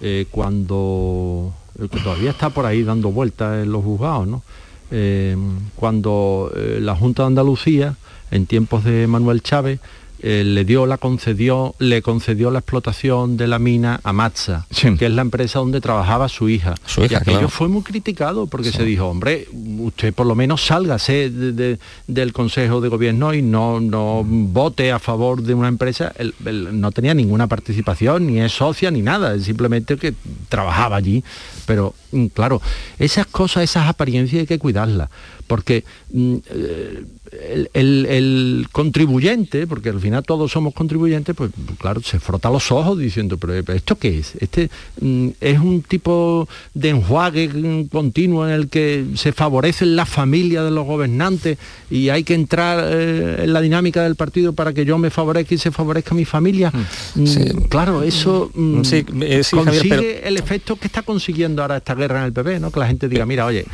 eh, 0.00 0.26
cuando 0.30 1.52
el 1.78 1.88
que 1.88 1.98
todavía 2.00 2.30
está 2.30 2.50
por 2.50 2.66
ahí 2.66 2.82
dando 2.82 3.10
vueltas 3.10 3.62
en 3.64 3.72
los 3.72 3.82
juzgados, 3.82 4.28
¿no? 4.28 4.42
Eh, 4.90 5.36
cuando 5.76 6.52
eh, 6.56 6.78
la 6.80 6.94
Junta 6.94 7.22
de 7.22 7.28
Andalucía, 7.28 7.96
en 8.30 8.46
tiempos 8.46 8.84
de 8.84 9.06
Manuel 9.06 9.42
Chávez, 9.42 9.80
eh, 10.20 10.42
le 10.44 10.64
dio 10.64 10.84
la 10.84 10.98
concedió 10.98 11.76
le 11.78 12.02
concedió 12.02 12.50
la 12.50 12.58
explotación 12.58 13.36
de 13.36 13.46
la 13.46 13.60
mina 13.60 14.00
a 14.02 14.12
Matza 14.12 14.66
Sí. 14.68 14.96
que 14.96 15.06
es 15.06 15.12
la 15.12 15.22
empresa 15.22 15.60
donde 15.60 15.80
trabajaba 15.80 16.28
su 16.28 16.48
hija 16.48 16.74
Su 16.86 17.04
hija, 17.04 17.12
y 17.12 17.16
aquello 17.18 17.36
claro. 17.38 17.48
fue 17.50 17.68
muy 17.68 17.82
criticado 17.82 18.48
porque 18.48 18.72
se 18.72 18.82
dijo 18.84 19.06
hombre 19.06 19.46
usted 19.78 20.12
por 20.12 20.26
lo 20.26 20.34
menos 20.34 20.66
sálgase 20.66 21.30
de- 21.30 21.52
de- 21.52 21.78
del 22.08 22.32
consejo 22.32 22.80
de 22.80 22.88
gobierno 22.88 23.32
y 23.32 23.42
no 23.42 23.78
no 23.78 24.24
vote 24.26 24.90
a 24.90 24.98
favor 24.98 25.40
de 25.40 25.54
una 25.54 25.68
empresa 25.68 26.12
Él- 26.18 26.34
él 26.44 26.80
no 26.80 26.90
tenía 26.90 27.14
ninguna 27.14 27.46
participación 27.46 28.26
ni 28.26 28.40
es 28.40 28.50
socia 28.50 28.90
ni 28.90 29.02
nada 29.02 29.36
es 29.36 29.44
simplemente 29.44 29.96
que 29.98 30.14
trabajaba 30.48 30.96
allí 30.96 31.22
pero 31.64 31.94
mm, 32.10 32.26
claro 32.34 32.60
esas 32.98 33.26
cosas 33.26 33.62
esas 33.62 33.86
apariencias 33.86 34.40
hay 34.40 34.46
que 34.48 34.58
cuidarlas 34.58 35.10
porque 35.46 35.84
mm, 36.12 36.34
eh, 36.50 37.04
el, 37.32 37.70
el- 37.74 38.06
el 38.06 38.66
contribuyente, 38.72 39.66
porque 39.66 39.88
al 39.90 40.00
final 40.00 40.22
todos 40.24 40.50
somos 40.52 40.74
contribuyentes, 40.74 41.34
pues 41.36 41.50
claro, 41.78 42.00
se 42.02 42.18
frota 42.20 42.50
los 42.50 42.70
ojos 42.72 42.98
diciendo, 42.98 43.38
pero 43.38 43.54
eh, 43.54 43.64
¿esto 43.74 43.96
qué 43.98 44.18
es? 44.18 44.34
Este 44.40 44.70
mm, 45.00 45.28
es 45.40 45.58
un 45.58 45.82
tipo 45.82 46.48
de 46.74 46.90
enjuague 46.90 47.48
mm, 47.48 47.84
continuo 47.88 48.46
en 48.46 48.52
el 48.54 48.68
que 48.68 49.04
se 49.14 49.32
favorecen 49.32 49.96
la 49.96 50.06
familia 50.06 50.62
de 50.62 50.70
los 50.70 50.86
gobernantes 50.86 51.58
y 51.90 52.08
hay 52.08 52.24
que 52.24 52.34
entrar 52.34 52.78
eh, 52.90 53.44
en 53.44 53.52
la 53.52 53.60
dinámica 53.60 54.02
del 54.02 54.14
partido 54.16 54.52
para 54.52 54.72
que 54.72 54.84
yo 54.84 54.98
me 54.98 55.10
favorezca 55.10 55.54
y 55.54 55.58
se 55.58 55.70
favorezca 55.70 56.14
mi 56.14 56.24
familia. 56.24 56.72
Mm. 57.14 57.24
Claro, 57.68 58.02
eso 58.02 58.50
mm, 58.54 58.82
Sí, 58.84 59.04
eh, 59.22 59.42
sí, 59.44 59.56
Javier, 59.56 59.64
consigue 59.82 59.96
pero- 60.14 60.28
el 60.28 60.36
efecto 60.36 60.76
que 60.76 60.86
está 60.86 61.02
consiguiendo 61.02 61.62
ahora 61.62 61.76
esta 61.78 61.94
guerra 61.94 62.20
en 62.20 62.24
el 62.26 62.32
PP, 62.32 62.60
¿no? 62.60 62.70
Que 62.70 62.80
la 62.80 62.86
gente 62.86 63.08
diga, 63.08 63.26
mira, 63.26 63.44
oye, 63.46 63.64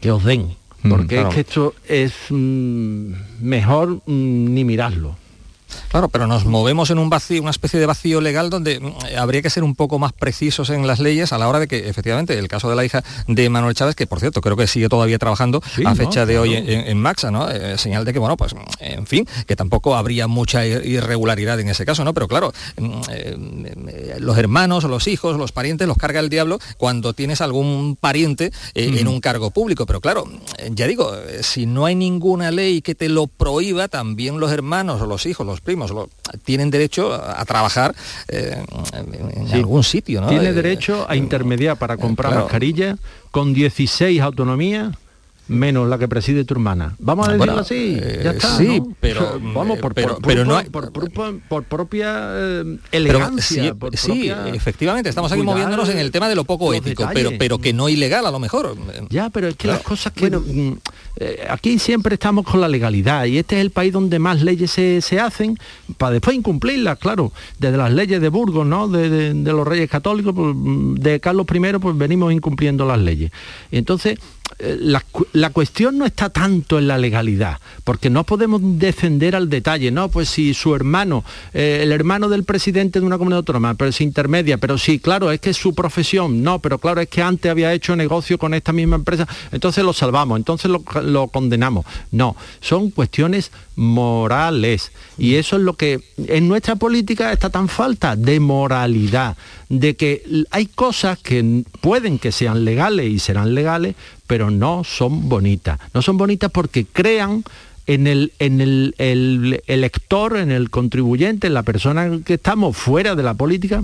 que 0.00 0.10
os 0.10 0.24
den. 0.24 0.48
Porque 0.86 1.16
claro. 1.16 1.28
es 1.28 1.34
que 1.34 1.40
esto 1.40 1.74
es 1.88 2.12
mm, 2.30 3.12
mejor 3.40 4.00
mm, 4.06 4.54
ni 4.54 4.64
mirarlo. 4.64 5.16
Claro, 5.90 6.08
pero 6.10 6.26
nos 6.26 6.44
movemos 6.44 6.90
en 6.90 6.98
un 6.98 7.08
vacío, 7.08 7.40
una 7.40 7.50
especie 7.50 7.80
de 7.80 7.86
vacío 7.86 8.20
legal 8.20 8.50
donde 8.50 8.78
mm, 8.78 9.16
habría 9.18 9.40
que 9.40 9.48
ser 9.50 9.64
un 9.64 9.74
poco 9.74 9.98
más 9.98 10.12
precisos 10.12 10.68
en 10.70 10.86
las 10.86 11.00
leyes 11.00 11.32
a 11.32 11.38
la 11.38 11.48
hora 11.48 11.58
de 11.60 11.66
que, 11.66 11.88
efectivamente, 11.88 12.38
el 12.38 12.46
caso 12.46 12.68
de 12.68 12.76
la 12.76 12.84
hija 12.84 13.02
de 13.26 13.48
Manuel 13.48 13.74
Chávez, 13.74 13.94
que 13.96 14.06
por 14.06 14.20
cierto 14.20 14.40
creo 14.42 14.54
que 14.56 14.66
sigue 14.66 14.88
todavía 14.88 15.18
trabajando 15.18 15.62
Sí, 15.74 15.82
a 15.86 15.90
¿no? 15.90 15.96
fecha 15.96 16.26
de 16.26 16.38
hoy 16.38 16.54
en, 16.54 16.98
Maxa, 17.00 17.30
¿no? 17.30 17.50
Eh, 17.50 17.78
señal 17.78 18.04
de 18.04 18.12
que, 18.12 18.18
bueno, 18.18 18.36
pues, 18.36 18.54
en 18.80 19.06
fin, 19.06 19.26
que 19.46 19.56
tampoco 19.56 19.96
habría 19.96 20.26
mucha 20.26 20.66
ir- 20.66 20.84
irregularidad 20.84 21.58
en 21.60 21.68
ese 21.70 21.86
caso, 21.86 22.04
¿no? 22.04 22.12
Pero 22.12 22.28
claro, 22.28 22.52
mm, 22.76 22.92
eh, 23.10 23.36
eh, 23.88 24.16
los 24.20 24.36
hermanos, 24.36 24.84
los 24.84 25.08
hijos, 25.08 25.38
los 25.38 25.52
parientes 25.52 25.88
los 25.88 25.96
carga 25.96 26.20
el 26.20 26.28
diablo 26.28 26.58
cuando 26.76 27.12
tienes 27.14 27.40
algún 27.40 27.96
pariente 27.98 28.52
eh, 28.74 28.94
en 28.98 29.08
un 29.08 29.20
cargo 29.20 29.50
público. 29.50 29.86
Pero 29.86 30.00
claro, 30.02 30.24
ya 30.70 30.86
digo, 30.86 31.12
si 31.40 31.64
no 31.66 31.86
hay 31.86 31.94
ninguna 31.94 32.50
ley 32.50 32.82
que 32.82 32.94
te 32.94 33.08
lo 33.08 33.26
prohíba, 33.26 33.88
también 33.88 34.38
los 34.38 34.52
hermanos 34.52 35.00
o 35.00 35.06
los 35.06 35.24
hijos, 35.24 35.46
los 35.46 35.60
primos, 35.62 35.77
lo- 35.86 36.08
tienen 36.44 36.70
derecho 36.70 37.12
a, 37.14 37.44
trabajar 37.44 37.94
eh, 38.28 38.62
en 38.92 39.48
Sí. 39.48 39.54
algún 39.54 39.84
sitio, 39.84 40.20
¿no? 40.20 40.28
Tiene 40.28 40.48
Eh, 40.48 40.52
derecho 40.52 41.06
a 41.08 41.16
intermediar 41.16 41.76
para 41.78 41.96
comprar 41.96 42.32
claro. 42.32 42.44
mascarillas 42.46 42.98
con 43.30 43.54
16 43.54 44.20
autonomías 44.20 44.94
menos 45.48 45.88
la 45.88 45.98
que 45.98 46.08
preside 46.08 46.44
tu 46.44 46.54
hermana. 46.54 46.94
Vamos 46.98 47.26
a 47.28 47.32
decirlo 47.32 47.46
Bueno, 47.52 47.60
así, 47.62 47.98
eh, 48.00 48.20
ya 48.24 48.30
está. 48.32 48.56
sí, 48.58 48.80
¿no? 48.80 48.94
pero, 49.00 49.40
vamos 49.54 49.78
eh, 49.78 49.80
por, 49.80 49.94
pero- 49.94 50.14
por, 50.18 50.26
pero 50.26 50.44
no 50.44 50.56
hay- 50.56 50.68
por, 50.68 51.64
propia 51.64 52.14
eh, 52.32 52.62
Pero, 52.64 52.78
elegancia. 52.92 53.64
sí, 53.64 53.72
por 53.72 53.96
sí, 53.96 54.06
propia 54.30 54.48
efectivamente, 54.54 55.08
estamos 55.08 55.32
aquí 55.32 55.42
moviéndonos 55.42 55.88
en 55.88 55.98
el 55.98 56.10
tema 56.10 56.28
de 56.28 56.34
lo 56.34 56.44
poco 56.44 56.72
ético, 56.74 57.02
detalles. 57.04 57.24
pero, 57.28 57.38
pero 57.38 57.58
que 57.58 57.72
no 57.72 57.88
ilegal 57.88 58.26
a 58.26 58.30
lo 58.30 58.38
mejor. 58.38 58.76
Ya, 59.10 59.30
pero 59.30 59.48
es 59.48 59.56
que 59.56 59.68
las 59.68 59.82
cosas 59.82 60.12
que... 60.12 60.30
mm, 60.30 60.72
eh, 61.20 61.46
aquí 61.50 61.78
siempre 61.80 62.14
estamos 62.14 62.44
con 62.44 62.60
la 62.60 62.68
legalidad 62.68 63.24
y 63.24 63.38
este 63.38 63.56
es 63.56 63.62
el 63.62 63.70
país 63.70 63.92
donde 63.92 64.18
más 64.20 64.40
leyes 64.42 64.70
se, 64.70 65.00
se 65.00 65.18
hacen 65.18 65.58
para 65.96 66.12
después 66.12 66.36
incumplirlas, 66.36 66.98
claro. 66.98 67.32
Desde 67.58 67.76
las 67.76 67.92
leyes 67.92 68.20
de 68.20 68.28
Burgos, 68.28 68.66
¿no? 68.66 68.86
De, 68.88 69.08
de- 69.10 69.34
de 69.34 69.52
los 69.52 69.66
reyes 69.66 69.88
católicos, 69.90 70.32
pues, 70.36 70.54
mm, 70.54 70.94
de 70.94 71.20
Carlos 71.20 71.46
I, 71.52 71.78
pues 71.80 71.96
venimos 71.98 72.32
incumpliendo 72.32 72.84
las 72.86 72.98
leyes. 73.00 73.30
Entonces... 73.72 74.18
eh, 74.58 74.76
La, 74.80 75.04
la 75.32 75.50
cuestión 75.50 75.98
no 75.98 76.06
está 76.06 76.30
tanto 76.30 76.78
en 76.78 76.88
la 76.88 76.98
legalidad, 76.98 77.58
porque 77.84 78.10
no 78.10 78.24
podemos 78.24 78.60
defender 78.62 79.36
al 79.36 79.48
detalle, 79.48 79.90
¿no? 79.90 80.08
Pues 80.08 80.28
si 80.28 80.54
su 80.54 80.74
hermano, 80.74 81.24
eh, 81.54 81.80
el 81.82 81.92
hermano 81.92 82.28
del 82.28 82.44
presidente 82.44 83.00
de 83.00 83.06
una 83.06 83.18
comunidad 83.18 83.38
autónoma, 83.38 83.74
pero 83.74 83.90
es 83.90 84.00
intermedia, 84.00 84.58
pero 84.58 84.78
sí, 84.78 84.98
claro, 84.98 85.30
es 85.30 85.40
que 85.40 85.54
su 85.54 85.74
profesión, 85.74 86.42
no, 86.42 86.58
pero 86.58 86.78
claro, 86.78 87.00
es 87.00 87.08
que 87.08 87.22
antes 87.22 87.50
había 87.50 87.72
hecho 87.72 87.96
negocio 87.96 88.38
con 88.38 88.54
esta 88.54 88.72
misma 88.72 88.96
empresa, 88.96 89.26
entonces 89.52 89.84
lo 89.84 89.92
salvamos, 89.92 90.38
entonces 90.38 90.70
lo, 90.70 90.82
lo 91.02 91.28
condenamos. 91.28 91.86
No, 92.10 92.36
son 92.60 92.90
cuestiones 92.90 93.50
morales. 93.78 94.90
Y 95.16 95.36
eso 95.36 95.56
es 95.56 95.62
lo 95.62 95.74
que 95.74 96.00
en 96.26 96.48
nuestra 96.48 96.74
política 96.76 97.32
está 97.32 97.48
tan 97.48 97.68
falta 97.68 98.16
de 98.16 98.40
moralidad, 98.40 99.36
de 99.68 99.94
que 99.94 100.24
hay 100.50 100.66
cosas 100.66 101.18
que 101.18 101.62
pueden 101.80 102.18
que 102.18 102.32
sean 102.32 102.64
legales 102.64 103.06
y 103.06 103.20
serán 103.20 103.54
legales, 103.54 103.94
pero 104.26 104.50
no 104.50 104.82
son 104.82 105.28
bonitas. 105.28 105.78
No 105.94 106.02
son 106.02 106.16
bonitas 106.16 106.50
porque 106.50 106.86
crean 106.86 107.44
en 107.86 108.08
el, 108.08 108.32
en 108.40 108.60
el, 108.60 108.96
el 108.98 109.62
elector, 109.68 110.36
en 110.36 110.50
el 110.50 110.70
contribuyente, 110.70 111.46
en 111.46 111.54
la 111.54 111.62
persona 111.62 112.18
que 112.24 112.34
estamos 112.34 112.76
fuera 112.76 113.14
de 113.14 113.22
la 113.22 113.34
política, 113.34 113.82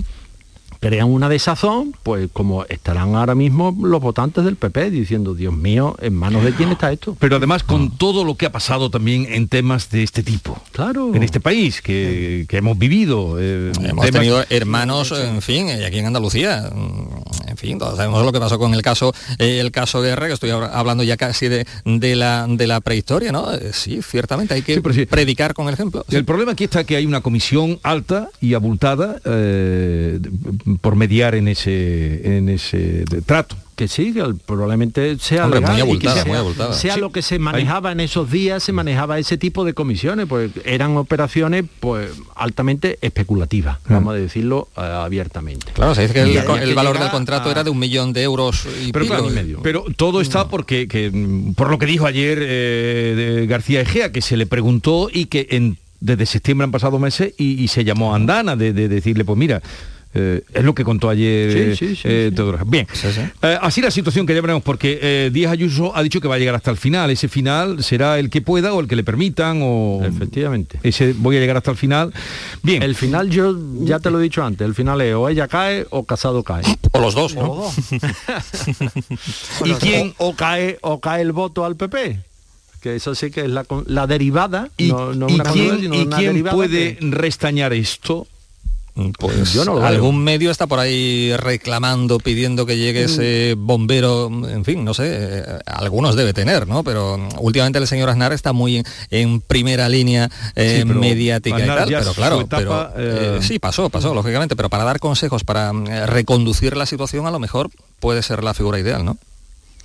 crean 0.79 1.09
una 1.11 1.29
desazón, 1.29 1.95
pues 2.03 2.29
como 2.31 2.65
estarán 2.65 3.15
ahora 3.15 3.35
mismo 3.35 3.75
los 3.81 4.01
votantes 4.01 4.43
del 4.45 4.55
PP 4.55 4.91
diciendo, 4.91 5.33
Dios 5.33 5.53
mío, 5.53 5.95
¿en 6.01 6.13
manos 6.15 6.43
de 6.43 6.53
quién 6.53 6.71
está 6.71 6.91
esto? 6.91 7.15
Pero 7.19 7.37
además 7.37 7.63
con 7.63 7.97
todo 7.97 8.23
lo 8.23 8.35
que 8.35 8.45
ha 8.45 8.51
pasado 8.51 8.89
también 8.89 9.27
en 9.29 9.47
temas 9.47 9.89
de 9.89 10.03
este 10.03 10.23
tipo. 10.23 10.61
Claro. 10.71 11.13
En 11.13 11.23
este 11.23 11.39
país 11.39 11.81
que, 11.81 12.45
que 12.47 12.57
hemos 12.57 12.77
vivido. 12.77 13.37
eh, 13.39 13.71
Hemos 13.81 14.05
temas- 14.05 14.11
tenido 14.11 14.43
hermanos, 14.49 15.11
en 15.11 15.41
fin, 15.41 15.67
y 15.69 15.83
aquí 15.83 15.99
en 15.99 16.05
Andalucía, 16.07 16.69
mm, 16.73 17.49
en 17.49 17.57
fin, 17.57 17.77
todos 17.79 17.97
sabemos 17.97 18.23
lo 18.25 18.31
que 18.31 18.39
pasó 18.39 18.57
con 18.59 18.73
el 18.73 18.81
caso, 18.81 19.13
eh, 19.39 19.59
el 19.59 19.71
caso 19.71 20.01
Guerra, 20.01 20.27
que 20.27 20.33
estoy 20.33 20.49
hablando 20.51 21.03
ya 21.03 21.17
casi 21.17 21.47
de, 21.47 21.65
de 21.85 22.15
la, 22.15 22.45
de 22.49 22.67
la 22.67 22.81
prehistoria, 22.81 23.31
¿no? 23.31 23.53
Eh, 23.53 23.71
Sí, 23.73 23.99
ciertamente, 24.01 24.53
hay 24.53 24.61
que 24.61 24.75
Sí, 24.75 24.81
pero 24.81 24.93
sí. 24.95 25.05
predicar 25.05 25.53
con 25.53 25.67
el 25.67 25.73
ejemplo. 25.73 26.05
El 26.09 26.23
problema 26.25 26.53
aquí 26.53 26.63
está 26.65 26.83
que 26.83 26.95
hay 26.95 27.05
una 27.05 27.21
comisión 27.21 27.79
alta 27.83 28.29
y 28.41 28.53
abultada 28.53 29.17
eh, 29.25 30.19
por 30.81 30.95
mediar 30.95 31.35
en 31.35 31.47
ese, 31.47 32.37
en 32.37 32.49
ese 32.49 33.05
trato. 33.25 33.55
Que 33.75 33.89
sí, 33.89 34.13
que 34.13 34.23
probablemente 34.45 35.19
sea 35.19 35.43
Hombre, 35.43 35.59
legal 35.59 35.85
muy 35.85 35.97
y 35.97 35.99
que 35.99 36.07
sea, 36.09 36.23
muy 36.23 36.37
abultada. 36.37 36.71
sea 36.71 36.93
Sí. 36.93 36.99
lo 37.01 37.11
que 37.11 37.21
se 37.21 37.39
manejaba 37.39 37.91
en 37.91 37.99
esos 37.99 38.31
días, 38.31 38.63
se 38.63 38.71
manejaba 38.71 39.19
ese 39.19 39.37
tipo 39.37 39.65
de 39.65 39.73
comisiones, 39.73 40.27
pues 40.27 40.51
eran 40.63 40.95
operaciones 40.95 41.65
pues 41.81 42.09
altamente 42.35 42.97
especulativas, 43.01 43.79
vamos 43.89 44.13
a 44.13 44.17
decirlo 44.17 44.69
eh, 44.77 44.81
abiertamente. 44.81 45.73
Claro, 45.73 45.93
se 45.93 46.03
dice 46.03 46.13
que 46.13 46.19
Y 46.19 46.37
el, 46.37 46.47
había 46.47 46.63
el 46.63 46.69
que 46.69 46.73
valor 46.73 46.97
del 46.99 47.09
contrato 47.09 47.49
a- 47.49 47.51
era 47.51 47.63
de 47.65 47.69
un 47.69 47.77
millón 47.79 48.13
de 48.13 48.23
euros 48.23 48.65
y 48.81 48.93
Pero, 48.93 49.03
pico. 49.05 49.15
claro, 49.17 49.29
y 49.29 49.35
medio. 49.35 49.59
pero 49.61 49.83
todo 49.97 50.21
está 50.21 50.47
porque, 50.47 50.87
que, 50.87 51.11
mm, 51.11 51.55
por 51.55 51.69
lo 51.69 51.77
que 51.77 51.85
dijo 51.85 52.05
ayer 52.05 52.39
eh, 52.41 53.35
de 53.41 53.45
García 53.47 53.81
Egea, 53.81 54.13
que 54.13 54.21
se 54.21 54.37
le 54.37 54.45
preguntó 54.45 55.09
y 55.11 55.25
que 55.25 55.47
en- 55.51 55.77
desde 55.99 56.25
septiembre 56.25 56.63
han 56.63 56.71
pasado 56.71 56.97
meses 56.97 57.33
y, 57.37 57.61
y 57.61 57.67
se 57.67 57.83
llamó 57.83 58.13
a 58.13 58.15
Andana 58.15 58.55
de, 58.55 58.71
de 58.71 58.87
decirle, 58.87 59.25
pues 59.25 59.37
mira, 59.37 59.61
eh, 60.15 60.41
es 60.53 60.63
lo 60.63 60.73
que 60.73 60.83
contó 60.83 61.09
ayer 61.09 61.51
Sí, 61.51 61.57
eh, 61.59 61.75
sí, 61.75 61.95
sí, 61.95 62.01
eh, 62.05 62.27
sí. 62.29 62.35
Teodoro. 62.35 62.59
Bien, 62.65 62.87
Sí, 62.93 63.07
sí. 63.13 63.21
Eh, 63.41 63.57
así 63.61 63.81
la 63.81 63.91
situación 63.91 64.25
que 64.25 64.33
ya 64.33 64.41
veremos, 64.41 64.63
porque 64.63 64.97
eh, 65.01 65.29
Díaz 65.31 65.51
Ayuso 65.51 65.95
ha 65.95 66.01
dicho 66.01 66.21
que 66.21 66.27
va 66.27 66.35
a 66.35 66.37
llegar 66.39 66.55
hasta 66.55 66.71
el 66.71 66.77
final. 66.77 67.09
Ese 67.11 67.27
final 67.27 67.83
será 67.83 68.17
el 68.17 68.29
que 68.29 68.41
pueda 68.41 68.73
o 68.73 68.79
el 68.79 68.87
que 68.87 68.95
le 68.95 69.03
permitan 69.03 69.59
o... 69.61 70.01
Efectivamente. 70.03 70.79
Ese 70.83 71.13
voy 71.17 71.37
a 71.37 71.39
llegar 71.39 71.57
hasta 71.57 71.71
el 71.71 71.77
final. 71.77 72.13
Bien. 72.63 72.81
El 72.81 72.95
final 72.95 73.29
yo 73.29 73.55
ya 73.81 73.99
te 73.99 74.09
lo 74.09 74.19
he 74.19 74.23
dicho 74.23 74.43
antes, 74.43 74.65
el 74.65 74.73
final 74.73 75.01
es 75.01 75.13
o 75.13 75.27
ella 75.29 75.47
cae 75.47 75.85
o 75.89 76.05
casado 76.05 76.43
cae. 76.43 76.63
O 76.93 76.99
los 76.99 77.13
dos, 77.13 77.35
¿no? 77.35 77.69
¿Y 79.65 79.73
quién? 79.73 80.13
o, 80.17 80.29
o 80.29 80.35
cae 80.35 80.77
o 80.81 80.99
cae 80.99 81.21
el 81.21 81.31
voto 81.31 81.65
al 81.65 81.75
PP. 81.75 82.19
Que 82.81 82.95
eso 82.97 83.15
sí 83.15 83.31
que 83.31 83.41
es 83.41 83.49
la, 83.49 83.65
la 83.87 84.05
derivada, 84.05 84.69
¿Y, 84.77 84.89
no, 84.89 85.13
no 85.13 85.27
y 85.27 85.33
una 85.35 85.43
quién, 85.45 85.83
y 85.83 85.87
una 85.87 86.17
quién 86.17 86.29
derivada 86.33 86.55
puede 86.55 86.97
que- 86.97 87.05
restañar 87.09 87.73
esto? 87.73 88.27
Pues 89.19 89.51
Yo 89.51 89.65
no 89.65 89.73
lo 89.73 89.79
veo. 89.81 89.87
algún 89.87 90.23
medio 90.23 90.51
está 90.51 90.67
por 90.67 90.79
ahí 90.79 91.35
reclamando, 91.35 92.17
pidiendo 92.17 92.65
que 92.65 92.77
llegue 92.77 93.03
ese 93.03 93.53
bombero, 93.57 94.27
en 94.27 94.63
fin, 94.63 94.85
no 94.85 94.93
sé, 94.93 95.09
eh, 95.11 95.43
algunos 95.65 96.15
debe 96.15 96.31
tener, 96.33 96.65
¿no? 96.65 96.81
Pero 96.81 97.17
mm, 97.17 97.29
últimamente 97.39 97.79
el 97.79 97.87
señor 97.87 98.09
Aznar 98.09 98.31
está 98.31 98.53
muy 98.53 98.77
en, 98.77 98.85
en 99.11 99.41
primera 99.41 99.89
línea 99.89 100.29
eh, 100.55 100.77
Sí, 100.79 100.87
pero 100.87 100.99
mediática 101.01 101.59
y 101.59 101.67
tal, 101.67 101.89
pero 101.89 102.13
claro, 102.13 102.39
etapa, 102.39 102.93
pero, 102.95 103.35
eh, 103.35 103.37
eh, 103.37 103.39
sí, 103.41 103.59
pasó, 103.59 103.89
pasó, 103.89 104.13
lógicamente, 104.15 104.55
pero 104.55 104.69
para 104.69 104.85
dar 104.85 104.99
consejos, 104.99 105.43
para 105.43 105.73
mm, 105.73 105.87
eh, 105.87 106.05
reconducir 106.05 106.77
la 106.77 106.85
situación, 106.85 107.27
a 107.27 107.31
lo 107.31 107.39
mejor 107.39 107.69
puede 107.99 108.23
ser 108.23 108.45
la 108.45 108.53
figura 108.53 108.79
ideal, 108.79 109.03
¿no? 109.03 109.17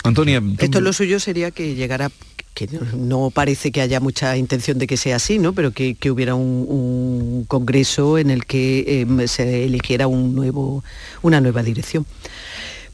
Antonia, 0.03 0.43
Esto 0.59 0.81
lo 0.81 0.93
suyo 0.93 1.21
sería 1.21 1.51
que 1.51 1.75
llegara 1.75 2.11
que 2.55 2.69
no 2.97 3.31
parece 3.31 3.71
que 3.73 3.81
haya 3.81 4.01
mucha 4.01 4.37
intención 4.37 4.79
de 4.79 4.87
que 4.87 4.97
sea 4.97 5.17
así, 5.17 5.39
¿no? 5.39 5.53
pero 5.53 5.73
que, 5.73 5.97
hubiera 6.11 6.35
un, 6.35 7.45
congreso 7.49 8.19
en 8.19 8.31
el 8.31 8.45
que 8.45 9.01
em, 9.01 9.27
se 9.27 9.65
eligiera 9.65 10.07
un 10.07 10.35
nuevo, 10.35 10.85
una 11.23 11.41
nueva 11.41 11.63
dirección. 11.63 12.07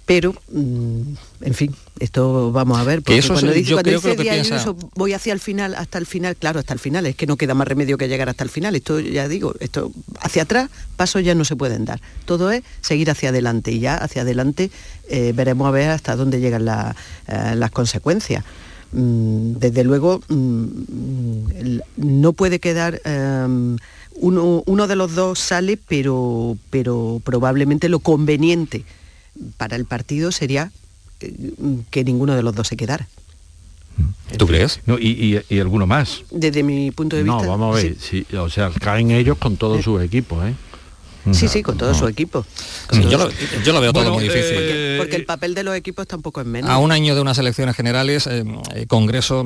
Pero, 0.06 0.34
mm, 0.52 1.14
en 1.40 1.54
fin, 1.54 1.74
esto 1.98 2.52
vamos 2.52 2.78
a 2.78 2.84
ver. 2.84 3.02
Porque 3.02 3.18
eso 3.18 3.32
cuando, 3.32 3.50
dice, 3.50 3.74
voy 4.94 5.12
hacia 5.12 5.32
el 5.32 5.40
final, 5.40 5.74
hasta 5.74 5.98
el 5.98 6.06
final, 6.06 6.36
claro, 6.36 6.60
hasta 6.60 6.72
el 6.72 6.78
final, 6.78 7.06
es 7.06 7.16
que 7.16 7.26
no 7.26 7.36
queda 7.36 7.54
más 7.54 7.66
remedio 7.66 7.98
que 7.98 8.06
llegar 8.06 8.28
hasta 8.28 8.44
el 8.44 8.50
final. 8.50 8.76
Esto 8.76 9.00
ya 9.00 9.26
digo, 9.26 9.54
esto 9.58 9.90
hacia 10.20 10.42
atrás, 10.42 10.70
pasos 10.94 11.24
ya 11.24 11.34
no 11.34 11.44
se 11.44 11.56
pueden 11.56 11.84
dar. 11.84 12.00
Todo 12.24 12.52
es 12.52 12.62
seguir 12.82 13.10
hacia 13.10 13.30
adelante 13.30 13.72
y 13.72 13.80
ya 13.80 13.96
hacia 13.96 14.22
adelante 14.22 14.70
eh, 15.08 15.32
veremos 15.34 15.66
a 15.66 15.72
ver 15.72 15.90
hasta 15.90 16.14
dónde 16.14 16.38
llegan 16.38 16.62
eh, 16.68 17.56
las 17.56 17.70
consecuencias. 17.72 18.44
Mm, 18.92 19.54
desde 19.58 19.84
luego 19.84 20.20
mm, 20.28 21.78
no 21.96 22.32
puede 22.32 22.60
quedar 22.60 23.00
em, 23.04 23.76
uno, 24.14 24.62
uno, 24.64 24.86
de 24.86 24.96
los 24.96 25.14
dos 25.14 25.38
sale, 25.38 25.76
pero, 25.76 26.56
pero 26.70 27.20
probablemente 27.24 27.88
lo 27.88 27.98
conveniente 27.98 28.84
para 29.56 29.76
el 29.76 29.84
partido 29.84 30.32
sería 30.32 30.70
eh, 31.20 31.34
que 31.90 32.04
ninguno 32.04 32.34
de 32.34 32.42
los 32.42 32.54
dos 32.54 32.68
se 32.68 32.76
quedara. 32.76 33.08
¿Tú 34.36 34.46
crees? 34.46 34.80
No, 34.86 34.98
y, 34.98 35.40
alguno 35.58 35.86
más. 35.86 36.22
Desde 36.30 36.62
mi 36.62 36.90
punto 36.90 37.16
de 37.16 37.22
vista. 37.22 37.42
No, 37.42 37.48
vamos 37.48 37.78
a 37.78 37.82
ver. 37.82 37.96
o 38.38 38.50
sea, 38.50 38.70
caen 38.70 39.10
ellos 39.10 39.38
con 39.38 39.56
todos 39.56 39.82
sus 39.84 40.02
equipos, 40.02 40.44
¿eh? 40.46 40.54
Sí, 41.32 41.48
sí, 41.48 41.62
con 41.62 41.76
todo 41.76 41.94
su 41.94 42.06
equipo. 42.06 42.44
yo, 42.90 43.72
lo, 43.72 43.80
veo 43.80 43.92
todo 43.92 44.14
muy 44.14 44.24
difícil. 44.24 44.96
Porque, 44.98 45.16
el 45.16 45.24
papel 45.24 45.54
de 45.54 45.64
los 45.64 45.74
equipos 45.74 46.06
tampoco 46.06 46.40
es 46.40 46.46
menos. 46.46 46.70
A 46.70 46.78
un 46.78 46.92
año 46.92 47.14
de 47.14 47.20
unas 47.20 47.38
elecciones 47.38 47.74
generales, 47.74 48.26
eh, 48.26 48.44
eh, 48.74 48.86
Congreso 48.86 49.44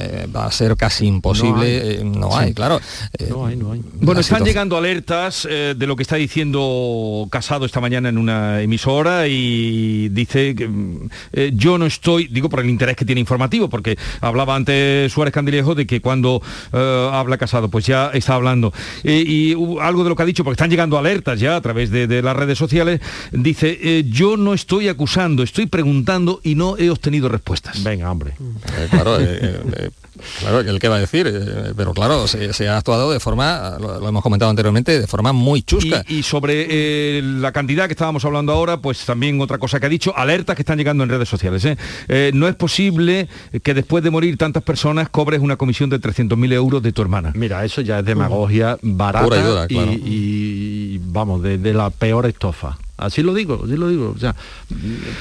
eh, 0.00 0.26
va 0.34 0.46
a 0.46 0.52
ser 0.52 0.76
casi 0.76 1.06
imposible. 1.06 2.02
No 2.04 2.36
hay, 2.36 2.54
claro. 2.54 2.80
no 3.28 3.46
hay, 3.46 3.56
no 3.56 3.72
hay. 3.72 3.82
Bueno, 3.94 4.20
están 4.20 4.44
llegando 4.44 4.76
alertas 4.76 5.48
de 5.50 5.86
lo 5.86 5.96
que 5.96 6.02
está 6.02 6.16
diciendo 6.16 7.26
Casado 7.30 7.64
esta 7.64 7.80
mañana 7.80 8.08
en 8.08 8.18
una 8.18 8.60
emisora 8.60 9.26
y 9.26 10.08
dice 10.10 10.54
que 10.54 11.50
yo 11.54 11.78
no 11.78 11.86
estoy, 11.86 12.28
digo 12.28 12.48
por 12.48 12.60
el 12.60 12.70
interés 12.70 12.96
que 12.96 13.04
tiene 13.04 13.20
informativo, 13.20 13.68
porque 13.68 13.98
hablaba 14.20 14.54
antes 14.54 15.12
Suárez 15.12 15.34
Candilejo 15.34 15.74
de 15.74 15.86
que 15.86 16.00
cuando 16.00 16.42
habla 16.72 17.36
Casado, 17.38 17.68
pues 17.68 17.86
ya 17.86 18.10
está 18.12 18.34
hablando. 18.34 18.72
y 19.02 19.52
algo 19.80 20.04
de 20.04 20.10
lo 20.10 20.16
que 20.16 20.22
ha 20.22 20.26
dicho, 20.26 20.44
porque 20.44 20.54
están 20.54 20.70
llegando 20.70 20.98
alertas 21.00 21.40
ya 21.40 21.56
a 21.56 21.60
través 21.60 21.90
de, 21.90 22.22
las 22.22 22.36
redes 22.36 22.58
sociales, 22.58 23.00
dice, 23.32 23.78
eh, 23.82 24.04
yo 24.08 24.36
no 24.36 24.54
estoy 24.54 24.88
acusando, 24.88 25.42
estoy 25.42 25.66
preguntando 25.66 26.40
y 26.42 26.54
no 26.54 26.76
he 26.78 26.90
obtenido 26.90 27.28
respuestas. 27.28 27.82
Venga, 27.82 28.10
hombre. 28.10 28.34
Eh, 28.78 28.88
claro, 28.90 29.16
eh, 29.20 29.90
Claro, 30.38 30.60
el 30.60 30.78
que 30.78 30.88
va 30.88 30.96
a 30.96 31.00
decir, 31.00 31.26
eh, 31.32 31.72
pero 31.76 31.92
claro, 31.94 32.26
se, 32.26 32.68
ha 32.68 32.76
actuado 32.76 33.12
de 33.12 33.20
forma, 33.20 33.76
lo, 33.78 34.08
hemos 34.08 34.22
comentado 34.22 34.50
anteriormente, 34.50 35.00
de 35.00 35.06
forma 35.06 35.32
muy 35.32 35.62
chusca. 35.62 36.04
Y, 36.08 36.22
sobre 36.22 36.66
eh, 36.68 37.22
la 37.22 37.52
cantidad 37.52 37.86
que 37.86 37.92
estábamos 37.92 38.24
hablando 38.24 38.52
ahora, 38.52 38.78
pues 38.78 39.04
también 39.04 39.40
otra 39.40 39.58
cosa 39.58 39.80
que 39.80 39.86
ha 39.86 39.88
dicho, 39.88 40.16
alertas 40.16 40.56
que 40.56 40.62
están 40.62 40.78
llegando 40.78 41.04
en 41.04 41.10
redes 41.10 41.28
sociales. 41.28 41.64
¿eh? 41.64 42.30
no 42.34 42.48
es 42.48 42.54
posible 42.54 43.28
que 43.62 43.74
después 43.74 44.04
de 44.04 44.10
morir 44.10 44.36
tantas 44.36 44.62
personas 44.62 45.08
cobres 45.08 45.40
una 45.40 45.56
comisión 45.56 45.90
de 45.90 46.00
300.000 46.00 46.52
euros 46.52 46.82
de 46.82 46.92
tu 46.92 47.02
hermana. 47.02 47.32
Mira, 47.34 47.64
eso 47.64 47.80
ya 47.80 48.00
es 48.00 48.04
demagogia 48.04 48.78
barata 48.82 49.66
y, 49.68 50.89
vamos, 51.00 51.42
de 51.42 51.74
la 51.74 51.90
peor 51.90 52.26
estofa. 52.26 52.78
Así 53.00 53.22
lo 53.22 53.34
digo, 53.34 53.62
así 53.64 53.76
lo 53.76 53.88
digo. 53.88 54.12
O 54.14 54.18
sea, 54.18 54.34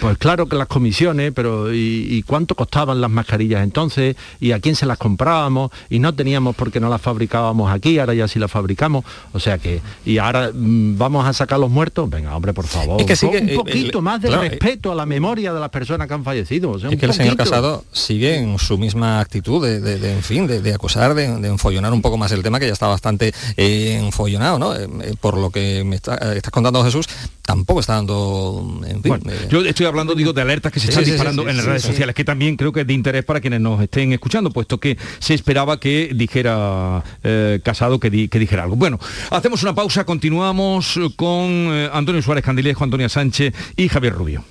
pues 0.01 0.17
claro 0.17 0.48
que 0.48 0.55
las 0.55 0.67
comisiones, 0.67 1.31
pero 1.33 1.74
¿y, 1.74 2.24
cuánto 2.27 2.55
costaban 2.55 3.01
las 3.01 3.09
mascarillas 3.09 3.63
entonces? 3.63 4.15
¿Y 4.39 4.51
a 4.51 4.59
quién 4.59 4.75
se 4.75 4.86
las 4.86 4.98
comprábamos? 4.98 5.71
Y 5.89 6.00
no 6.00 6.13
teníamos 6.13 6.55
porque 6.55 6.79
no 6.79 6.89
las 6.89 7.01
fabricábamos 7.01 7.71
aquí, 7.71 8.00
ahora 8.00 8.13
ya 8.13 8.27
sí 8.27 8.39
las 8.39 8.51
fabricamos. 8.51 9.05
O 9.33 9.39
sea 9.39 9.57
que, 9.57 9.81
y 10.05 10.17
ahora 10.17 10.51
mm, 10.53 10.98
vamos 10.98 11.25
a 11.25 11.33
sacar 11.33 11.59
los 11.59 11.69
muertos. 11.69 12.09
Venga, 12.09 12.36
hombre, 12.36 12.53
por 12.53 12.67
favor. 12.67 13.01
Es 13.01 13.19
que 13.19 13.25
un 13.25 13.55
poquito 13.55 14.01
más 14.01 14.21
de 14.21 14.29
respeto 14.29 14.91
a 14.91 14.95
la 14.95 15.05
memoria 15.05 15.53
de 15.53 15.59
las 15.59 15.69
personas 15.69 16.07
que 16.07 16.13
han 16.13 16.24
fallecido. 16.24 16.75
es 16.77 17.00
que 17.00 17.05
el 17.05 17.13
señor 17.13 17.38
Casado 17.38 17.86
sigue 17.91 18.36
en 18.36 18.59
su 18.59 18.77
misma 18.77 19.19
actitud 19.19 19.65
de, 19.65 20.12
en 20.12 20.24
fin, 20.24 20.48
de, 20.48 20.74
acusar, 20.74 21.13
de, 21.13 21.25
enfollonar 21.25 21.93
un 21.93 22.01
poco 22.01 22.17
más 22.17 22.31
el 22.31 22.43
tema 22.43 22.59
que 22.59 22.67
ya 22.67 22.74
está 22.74 22.88
bastante 22.88 23.33
eh, 23.57 23.98
enfollonado, 24.00 24.59
¿no? 24.59 24.75
Eh, 24.75 24.88
eh, 25.03 25.13
por 25.19 25.38
lo 25.38 25.50
que 25.50 25.83
me 25.83 25.95
estás 25.95 26.41
contando 26.51 26.83
Jesús, 26.83 27.07
tampoco 27.43 27.69
está 27.78 27.96
dando... 27.96 28.82
En 28.88 29.03
fin, 29.03 29.20
eh, 29.29 29.48
yo 29.50 29.62
estoy 29.62 29.86
hablando, 29.86 30.16
digo, 30.16 30.34
de 30.34 30.42
alertas 30.42 30.72
que 30.72 30.79
se 30.79 30.90
están 30.90 31.03
disparando 31.03 31.48
en 31.48 31.58
las 31.58 31.66
redes 31.66 31.84
sociales, 31.84 32.16
que 32.16 32.24
también 32.24 32.55
creo 32.55 32.72
que 32.72 32.82
es 32.82 32.88
de 32.88 32.94
interés 32.94 33.24
para 33.24 33.42
quienes 33.42 33.62
nos 33.62 33.82
estén 33.82 34.12
escuchando, 34.14 34.50
puesto 34.51 34.79
que 34.79 34.98
se 35.20 35.34
esperaba 35.34 35.79
que 35.79 36.12
dijera 36.16 37.03
eh, 37.24 37.60
Casado 37.64 38.00
que, 38.00 38.29
que, 38.29 38.40
dijera 38.40 38.64
algo. 38.64 38.75
Bueno, 38.75 39.00
hacemos 39.29 39.62
una 39.64 39.75
pausa, 39.75 40.05
continuamos 40.05 41.00
con 41.16 41.50
eh, 41.50 41.90
Antonio 41.94 42.22
Suárez 42.22 42.44
Candilejo, 42.44 42.84
Antonia 42.84 43.10
Sánchez 43.10 43.53
y 43.75 43.88
Javier 43.90 44.14
Rubio. 44.14 44.44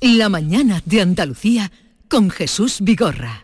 La 0.00 0.28
mañana 0.28 0.82
de 0.84 1.00
Andalucía 1.00 1.70
con 2.08 2.30
Jesús 2.30 2.78
Vigorra. 2.80 3.43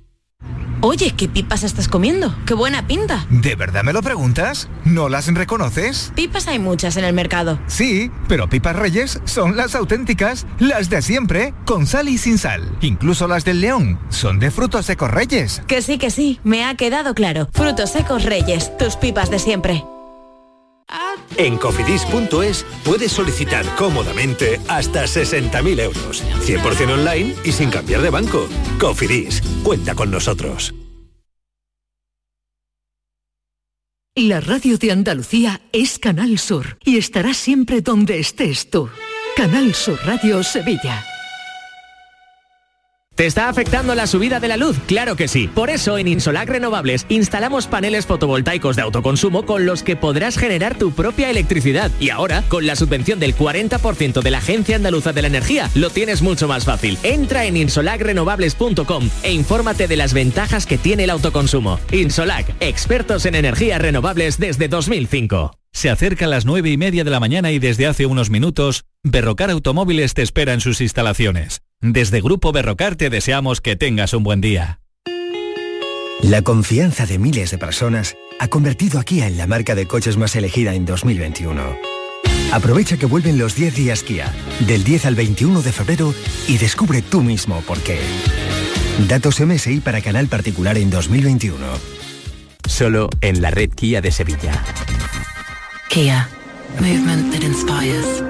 Oye, 0.83 1.13
¿qué 1.15 1.29
pipas 1.29 1.63
estás 1.63 1.87
comiendo? 1.87 2.35
¡Qué 2.47 2.55
buena 2.55 2.87
pinta! 2.87 3.27
¿De 3.29 3.55
verdad 3.55 3.83
me 3.83 3.93
lo 3.93 4.01
preguntas? 4.01 4.67
¿No 4.83 5.09
las 5.09 5.31
reconoces? 5.31 6.11
Pipas 6.15 6.47
hay 6.47 6.57
muchas 6.57 6.97
en 6.97 7.03
el 7.03 7.13
mercado. 7.13 7.59
Sí, 7.67 8.09
pero 8.27 8.49
pipas 8.49 8.75
reyes 8.75 9.21
son 9.25 9.55
las 9.55 9.75
auténticas, 9.75 10.47
las 10.57 10.89
de 10.89 11.03
siempre, 11.03 11.53
con 11.65 11.85
sal 11.85 12.09
y 12.09 12.17
sin 12.17 12.39
sal. 12.39 12.75
Incluso 12.81 13.27
las 13.27 13.45
del 13.45 13.61
león 13.61 13.99
son 14.09 14.39
de 14.39 14.49
frutos 14.49 14.87
secos 14.87 15.11
reyes. 15.11 15.61
Que 15.67 15.83
sí, 15.83 15.99
que 15.99 16.09
sí, 16.09 16.39
me 16.43 16.65
ha 16.65 16.73
quedado 16.73 17.13
claro. 17.13 17.47
Frutos 17.53 17.91
secos 17.91 18.23
reyes, 18.23 18.75
tus 18.79 18.95
pipas 18.95 19.29
de 19.29 19.37
siempre. 19.37 19.83
En 21.37 21.57
cofidis.es 21.57 22.65
puedes 22.83 23.11
solicitar 23.11 23.65
cómodamente 23.75 24.59
hasta 24.67 25.05
60.000 25.05 25.79
euros, 25.79 26.23
100% 26.45 26.93
online 26.93 27.35
y 27.43 27.51
sin 27.51 27.69
cambiar 27.69 28.01
de 28.01 28.09
banco. 28.09 28.47
Cofidis, 28.79 29.41
cuenta 29.63 29.95
con 29.95 30.11
nosotros. 30.11 30.73
La 34.15 34.41
radio 34.41 34.77
de 34.77 34.91
Andalucía 34.91 35.61
es 35.71 35.97
Canal 35.97 36.37
Sur 36.37 36.77
y 36.83 36.97
estará 36.97 37.33
siempre 37.33 37.81
donde 37.81 38.19
estés 38.19 38.69
tú. 38.69 38.89
Canal 39.37 39.73
Sur 39.73 39.97
Radio 40.05 40.43
Sevilla. 40.43 41.05
¿Te 43.21 43.27
está 43.27 43.49
afectando 43.49 43.93
la 43.93 44.07
subida 44.07 44.39
de 44.39 44.47
la 44.47 44.57
luz? 44.57 44.79
Claro 44.87 45.15
que 45.15 45.27
sí. 45.27 45.47
Por 45.47 45.69
eso 45.69 45.99
en 45.99 46.07
Insolac 46.07 46.49
Renovables 46.49 47.05
instalamos 47.07 47.67
paneles 47.67 48.07
fotovoltaicos 48.07 48.75
de 48.75 48.81
autoconsumo 48.81 49.45
con 49.45 49.67
los 49.67 49.83
que 49.83 49.95
podrás 49.95 50.39
generar 50.39 50.75
tu 50.75 50.91
propia 50.91 51.29
electricidad. 51.29 51.91
Y 51.99 52.09
ahora, 52.09 52.43
con 52.47 52.65
la 52.65 52.75
subvención 52.75 53.19
del 53.19 53.35
40% 53.35 54.23
de 54.23 54.31
la 54.31 54.39
Agencia 54.39 54.75
Andaluza 54.75 55.13
de 55.13 55.21
la 55.21 55.27
Energía, 55.27 55.69
lo 55.75 55.91
tienes 55.91 56.23
mucho 56.23 56.47
más 56.47 56.65
fácil. 56.65 56.97
Entra 57.03 57.45
en 57.45 57.57
insolacrenovables.com 57.57 59.09
e 59.21 59.33
infórmate 59.33 59.87
de 59.87 59.97
las 59.97 60.13
ventajas 60.13 60.65
que 60.65 60.79
tiene 60.79 61.03
el 61.03 61.11
autoconsumo. 61.11 61.79
Insolac, 61.91 62.47
expertos 62.59 63.27
en 63.27 63.35
energías 63.35 63.79
renovables 63.79 64.39
desde 64.39 64.67
2005. 64.67 65.53
Se 65.73 65.91
acerca 65.91 66.25
a 66.25 66.27
las 66.27 66.45
nueve 66.45 66.71
y 66.71 66.77
media 66.77 67.03
de 67.03 67.11
la 67.11 67.19
mañana 67.19 67.51
y 67.51 67.59
desde 67.59 67.85
hace 67.85 68.07
unos 68.07 68.31
minutos, 68.31 68.85
Berrocar 69.03 69.51
Automóviles 69.51 70.15
te 70.15 70.23
espera 70.23 70.53
en 70.53 70.61
sus 70.61 70.81
instalaciones. 70.81 71.61
Desde 71.81 72.21
Grupo 72.21 72.51
Berrocar 72.51 72.95
te 72.95 73.09
deseamos 73.09 73.59
que 73.59 73.75
tengas 73.75 74.13
un 74.13 74.23
buen 74.23 74.39
día. 74.39 74.79
La 76.21 76.43
confianza 76.43 77.07
de 77.07 77.17
miles 77.17 77.49
de 77.49 77.57
personas 77.57 78.15
ha 78.39 78.49
convertido 78.49 78.99
a 78.99 79.03
Kia 79.03 79.25
en 79.25 79.35
la 79.35 79.47
marca 79.47 79.73
de 79.73 79.87
coches 79.87 80.15
más 80.15 80.35
elegida 80.35 80.75
en 80.75 80.85
2021. 80.85 81.75
Aprovecha 82.51 82.97
que 82.97 83.07
vuelven 83.07 83.39
los 83.39 83.55
10 83.55 83.75
días 83.75 84.03
Kia, 84.03 84.31
del 84.67 84.83
10 84.83 85.07
al 85.07 85.15
21 85.15 85.63
de 85.63 85.71
febrero, 85.71 86.13
y 86.47 86.59
descubre 86.59 87.01
tú 87.01 87.23
mismo 87.23 87.61
por 87.61 87.79
qué. 87.79 87.99
Datos 89.07 89.39
MSI 89.39 89.79
para 89.79 90.01
canal 90.01 90.27
particular 90.27 90.77
en 90.77 90.91
2021. 90.91 91.65
Solo 92.67 93.09
en 93.21 93.41
la 93.41 93.49
red 93.49 93.71
Kia 93.71 94.01
de 94.01 94.11
Sevilla. 94.11 94.63
Kia. 95.89 96.29
Movement 96.79 97.33
that 97.33 97.41
inspires. 97.41 98.21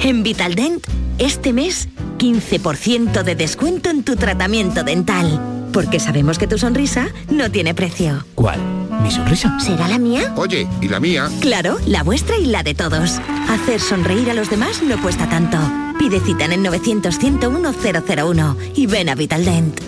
En 0.00 0.22
Vitaldent, 0.22 0.86
este 1.18 1.52
mes, 1.52 1.88
15% 2.18 3.22
de 3.22 3.34
descuento 3.34 3.90
en 3.90 4.02
tu 4.02 4.16
tratamiento 4.16 4.82
dental. 4.82 5.68
Porque 5.72 6.00
sabemos 6.00 6.38
que 6.38 6.46
tu 6.46 6.58
sonrisa 6.58 7.08
no 7.30 7.50
tiene 7.50 7.74
precio. 7.74 8.24
¿Cuál? 8.34 8.58
¿Mi 9.02 9.10
sonrisa? 9.10 9.58
¿Será 9.60 9.88
la 9.88 9.98
mía? 9.98 10.32
Oye, 10.36 10.66
¿y 10.80 10.88
la 10.88 11.00
mía? 11.00 11.28
Claro, 11.40 11.78
la 11.86 12.02
vuestra 12.02 12.36
y 12.36 12.46
la 12.46 12.62
de 12.62 12.74
todos. 12.74 13.20
Hacer 13.48 13.80
sonreír 13.80 14.30
a 14.30 14.34
los 14.34 14.50
demás 14.50 14.82
no 14.82 15.00
cuesta 15.00 15.28
tanto. 15.28 15.58
Pide 15.98 16.20
cita 16.20 16.46
en 16.46 16.52
el 16.52 16.62
900 16.62 17.18
101 17.18 17.72
001 17.72 18.56
y 18.74 18.86
ven 18.86 19.08
a 19.08 19.14
Vitaldent. 19.14 19.80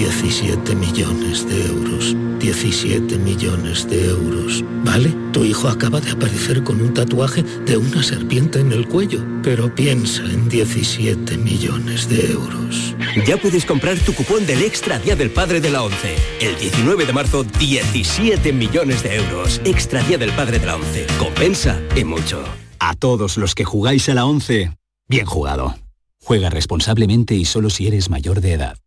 17 0.00 0.74
millones 0.76 1.46
de 1.46 1.66
euros. 1.66 2.16
17 2.38 3.18
millones 3.18 3.86
de 3.86 4.06
euros. 4.08 4.64
¿Vale? 4.82 5.14
Tu 5.30 5.44
hijo 5.44 5.68
acaba 5.68 6.00
de 6.00 6.10
aparecer 6.10 6.64
con 6.64 6.80
un 6.80 6.94
tatuaje 6.94 7.42
de 7.42 7.76
una 7.76 8.02
serpiente 8.02 8.60
en 8.60 8.72
el 8.72 8.88
cuello. 8.88 9.22
Pero 9.42 9.74
piensa 9.74 10.22
en 10.22 10.48
17 10.48 11.36
millones 11.36 12.08
de 12.08 12.32
euros. 12.32 12.96
Ya 13.26 13.36
puedes 13.36 13.66
comprar 13.66 13.98
tu 13.98 14.14
cupón 14.14 14.46
del 14.46 14.62
Extra 14.62 14.98
Día 14.98 15.16
del 15.16 15.28
Padre 15.28 15.60
de 15.60 15.68
la 15.68 15.82
ONCE. 15.82 16.16
El 16.40 16.58
19 16.58 17.04
de 17.04 17.12
marzo, 17.12 17.44
17 17.44 18.54
millones 18.54 19.02
de 19.02 19.16
euros. 19.16 19.60
Extra 19.66 20.02
Día 20.04 20.16
del 20.16 20.32
Padre 20.32 20.60
de 20.60 20.64
la 20.64 20.76
ONCE. 20.76 21.06
Compensa 21.18 21.78
y 21.94 22.04
mucho. 22.04 22.42
A 22.78 22.94
todos 22.94 23.36
los 23.36 23.54
que 23.54 23.66
jugáis 23.66 24.08
a 24.08 24.14
la 24.14 24.24
11, 24.24 24.72
bien 25.10 25.26
jugado. 25.26 25.76
Juega 26.24 26.48
responsablemente 26.48 27.34
y 27.34 27.44
solo 27.44 27.68
si 27.68 27.86
eres 27.86 28.08
mayor 28.08 28.40
de 28.40 28.54
edad. 28.54 28.78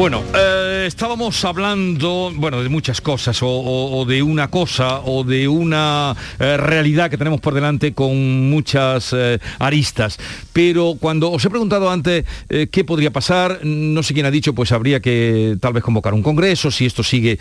Bueno, 0.00 0.24
eh, 0.34 0.84
estábamos 0.86 1.44
hablando, 1.44 2.32
bueno, 2.34 2.62
de 2.62 2.70
muchas 2.70 3.02
cosas, 3.02 3.38
o, 3.42 4.06
de 4.08 4.22
una 4.22 4.48
cosa, 4.48 5.00
o 5.00 5.24
de 5.24 5.46
una 5.46 6.16
eh, 6.38 6.56
realidad 6.56 7.10
que 7.10 7.18
tenemos 7.18 7.42
por 7.42 7.52
delante 7.52 7.92
con 7.92 8.48
muchas 8.48 9.12
eh, 9.12 9.38
aristas. 9.58 10.18
Pero 10.54 10.96
cuando 10.98 11.30
os 11.30 11.44
he 11.44 11.50
preguntado 11.50 11.90
antes 11.90 12.24
qué 12.48 12.82
podría 12.82 13.10
pasar, 13.10 13.60
no 13.62 14.02
sé 14.02 14.14
quién 14.14 14.24
ha 14.24 14.30
dicho, 14.30 14.54
pues 14.54 14.72
habría 14.72 15.00
que 15.00 15.58
tal 15.60 15.74
vez 15.74 15.84
convocar 15.84 16.14
un 16.14 16.22
congreso, 16.22 16.70
si 16.70 16.86
esto 16.86 17.02
sigue 17.02 17.38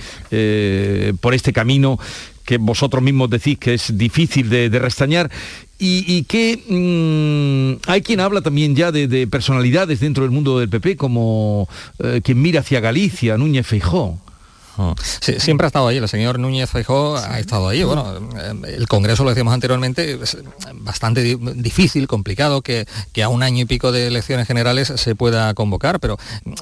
por 1.21 1.33
este 1.33 1.53
camino 1.53 1.97
que 2.43 2.57
vosotros 2.57 3.01
mismos 3.01 3.29
decís 3.29 3.57
que 3.57 3.75
es 3.75 3.97
difícil 3.97 4.49
de, 4.49 4.69
de 4.69 4.79
restañar 4.79 5.31
y, 5.81 6.23
que 6.23 6.59
mm, 6.67 7.89
hay 7.89 8.01
quien 8.01 8.19
habla 8.19 8.41
también 8.41 8.75
ya 8.75 8.91
de, 8.91 9.07
de 9.07 9.27
personalidades 9.27 10.01
dentro 10.01 10.23
del 10.23 10.31
mundo 10.31 10.59
del 10.59 10.67
PP 10.69 10.97
como 10.97 11.69
eh, 11.99 12.19
quien 12.21 12.41
mira 12.41 12.59
hacia 12.59 12.81
Galicia, 12.81 13.37
Núñez 13.37 13.65
Feijó. 13.65 14.19
Sí, 15.21 15.35
siempre 15.39 15.65
ha 15.65 15.69
estado 15.69 15.87
ahí, 15.87 15.97
el 15.97 16.07
señor 16.07 16.39
Núñez 16.39 16.69
Feijóo 16.69 17.17
ha 17.17 17.39
estado 17.39 17.67
ahí. 17.67 17.83
Bueno, 17.83 18.05
eh, 18.37 18.75
el 18.77 18.87
Congreso, 18.87 19.23
lo 19.23 19.29
decíamos 19.29 19.53
anteriormente, 19.53 20.19
es 20.21 20.37
bastante 20.73 21.21
di- 21.21 21.37
difícil, 21.55 22.07
complicado 22.07 22.61
que, 22.61 22.85
que 23.11 23.23
a 23.23 23.29
un 23.29 23.43
año 23.43 23.61
y 23.61 23.65
pico 23.65 23.91
de 23.91 24.07
elecciones 24.07 24.47
generales 24.47 24.93
se 24.95 25.15
pueda 25.15 25.53
convocar, 25.53 25.99
pero 25.99 26.17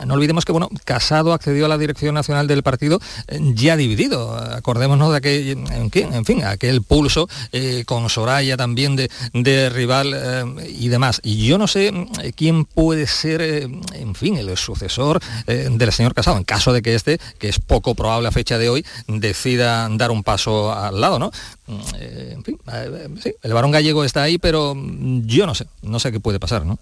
no 0.05 0.13
olvidemos 0.15 0.45
que, 0.45 0.51
bueno, 0.51 0.69
Casado 0.83 1.33
accedió 1.33 1.65
a 1.65 1.69
la 1.69 1.77
dirección 1.77 2.15
nacional 2.15 2.47
del 2.47 2.63
partido 2.63 2.99
eh, 3.27 3.39
ya 3.53 3.77
dividido. 3.77 4.35
Acordémonos 4.35 5.11
de 5.11 5.17
aquel, 5.17 5.57
en 5.93 6.25
fin, 6.25 6.43
aquel 6.43 6.81
pulso 6.81 7.29
eh, 7.51 7.83
con 7.85 8.09
Soraya 8.09 8.57
también 8.57 8.95
de, 8.95 9.09
de 9.33 9.69
rival 9.69 10.13
eh, 10.15 10.75
y 10.77 10.87
demás. 10.87 11.19
Y 11.23 11.45
yo 11.45 11.57
no 11.57 11.67
sé 11.67 11.91
mm, 11.91 12.07
quién 12.35 12.65
puede 12.65 13.05
ser, 13.07 13.41
eh, 13.41 13.67
en 13.93 14.15
fin, 14.15 14.37
el 14.37 14.55
sucesor 14.57 15.19
del 15.45 15.91
señor 15.91 16.13
Casado, 16.13 16.37
en 16.37 16.43
caso 16.43 16.73
de 16.73 16.81
que 16.81 16.95
este, 16.95 17.19
que 17.37 17.49
es 17.49 17.59
poco 17.59 17.93
probable 17.93 18.06
a 18.11 18.31
fecha 18.31 18.57
de 18.57 18.69
hoy, 18.69 18.85
decida 19.07 19.87
dar 19.91 20.11
un 20.11 20.23
paso 20.23 20.71
al 20.73 20.99
lado, 21.01 21.19
¿no? 21.19 21.31
Mm, 21.67 21.79
eh, 21.99 22.31
en 22.35 22.43
fin, 22.43 22.57
eh, 22.73 23.07
sí, 23.21 23.33
el 23.43 23.53
varón 23.53 23.71
gallego 23.71 24.03
está 24.03 24.23
ahí, 24.23 24.37
pero 24.37 24.73
mm, 24.75 25.25
yo 25.25 25.45
no 25.45 25.53
sé, 25.55 25.65
no 25.81 25.99
sé 25.99 26.11
qué 26.11 26.19
puede 26.19 26.39
pasar, 26.39 26.65
¿no? 26.65 26.79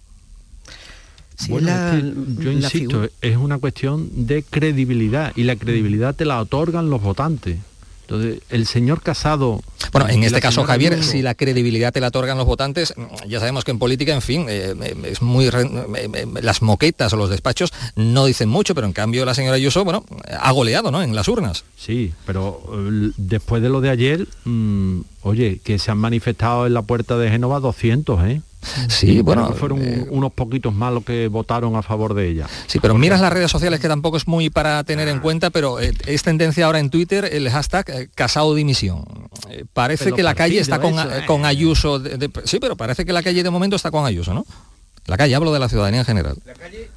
Bueno, 1.50 1.68
la- 1.68 1.98
es 1.98 2.04
que 2.04 2.44
yo 2.44 2.52
insisto, 2.52 2.80
figura. 3.02 3.10
es 3.22 3.36
una 3.38 3.58
cuestión 3.58 4.26
de 4.26 4.44
credibilidad 4.44 5.34
y 5.36 5.44
la 5.44 5.56
credibilidad 5.58 6.16
te 6.16 6.24
la 6.26 6.40
otorgan 6.40 6.90
los 6.90 7.02
votantes. 7.02 7.58
Entonces, 8.08 8.42
el 8.50 8.66
señor 8.68 9.02
Casado... 9.02 9.62
Bueno, 9.92 10.10
en 10.10 10.24
este 10.24 10.42
caso, 10.42 10.64
Javier, 10.64 11.04
si 11.04 11.22
la 11.22 11.36
credibilidad 11.36 11.94
te 11.94 12.02
la 12.02 12.08
otorgan 12.08 12.38
los 12.38 12.46
votantes, 12.46 12.94
ya 13.28 13.40
sabemos 13.40 13.64
que 13.64 13.72
en 13.72 13.80
política, 13.80 14.14
en 14.14 14.22
fin, 14.22 14.46
eh, 14.50 14.74
eh, 14.82 14.96
es 15.06 15.22
muy 15.22 15.50
re- 15.50 15.70
eh, 15.96 16.26
las 16.42 16.62
moquetas 16.62 17.14
o 17.14 17.18
los 17.18 17.30
despachos 17.30 17.72
no 17.96 18.26
dicen 18.26 18.50
mucho, 18.50 18.76
pero 18.76 18.88
en 18.88 18.94
cambio 18.94 19.26
la 19.26 19.34
señora 19.34 19.56
Ayuso, 19.56 19.84
bueno, 19.86 20.04
ha 20.40 20.52
goleado, 20.52 20.92
¿no? 20.92 21.02
En 21.02 21.16
las 21.16 21.28
urnas. 21.28 21.64
Sí, 21.78 22.14
pero 22.26 22.62
después 23.18 23.62
de 23.62 23.70
lo 23.70 23.80
de 23.82 23.90
ayer, 23.90 24.28
mm, 24.44 25.00
oye, 25.22 25.60
que 25.64 25.80
se 25.80 25.92
han 25.92 25.98
manifestado 25.98 26.68
en 26.68 26.74
la 26.74 26.82
puerta 26.82 27.18
de 27.18 27.30
Génova 27.30 27.60
200, 27.60 28.24
¿eh? 28.26 28.42
Sí, 28.90 29.22
bueno, 29.22 29.54
fueron 29.54 29.82
eh, 29.82 30.06
unos 30.10 30.32
poquitos 30.34 30.74
más 30.74 30.94
los 30.94 31.04
que 31.04 31.28
votaron 31.28 31.76
a 31.76 31.82
favor 31.82 32.14
de 32.14 32.30
ella. 32.30 32.48
Sí, 32.68 32.80
pero 32.80 32.96
miras 32.96 33.22
las 33.22 33.32
redes 33.32 33.52
sociales 33.52 33.80
que 33.80 33.88
tampoco 33.88 34.18
es 34.18 34.28
muy 34.28 34.50
para 34.50 34.84
tener 34.84 35.08
en 35.08 35.20
cuenta, 35.20 35.50
pero 35.50 35.80
eh, 35.80 35.94
es 36.06 36.24
tendencia 36.24 36.66
ahora 36.66 36.80
en 36.80 36.90
Twitter 36.90 37.30
el 37.32 37.50
hashtag 37.50 37.90
eh, 37.90 38.10
casado 38.16 38.54
dimisión. 38.56 39.04
Eh, 39.50 39.66
parece 39.74 40.06
Pero 40.06 40.16
que 40.16 40.24
la 40.24 40.36
calle 40.36 40.60
está 40.60 40.80
con, 40.80 40.94
eh, 40.96 41.18
eso, 41.18 41.26
con 41.28 41.46
Ayuso. 41.46 42.00
de- 42.00 42.18
de- 42.18 42.30
sí, 42.46 42.60
pero 42.60 42.76
parece 42.76 43.06
que 43.06 43.14
la 43.14 43.24
calle 43.24 43.44
de 43.44 43.50
momento 43.50 43.76
está 43.76 43.92
con 43.92 44.06
Ayuso, 44.06 44.34
¿no? 44.34 44.46
La 45.08 45.18
calle, 45.18 45.36
hablo 45.36 45.54
de 45.54 45.60
la 45.60 45.70
ciudadanía 45.70 46.00
en 46.00 46.06
general. 46.08 46.36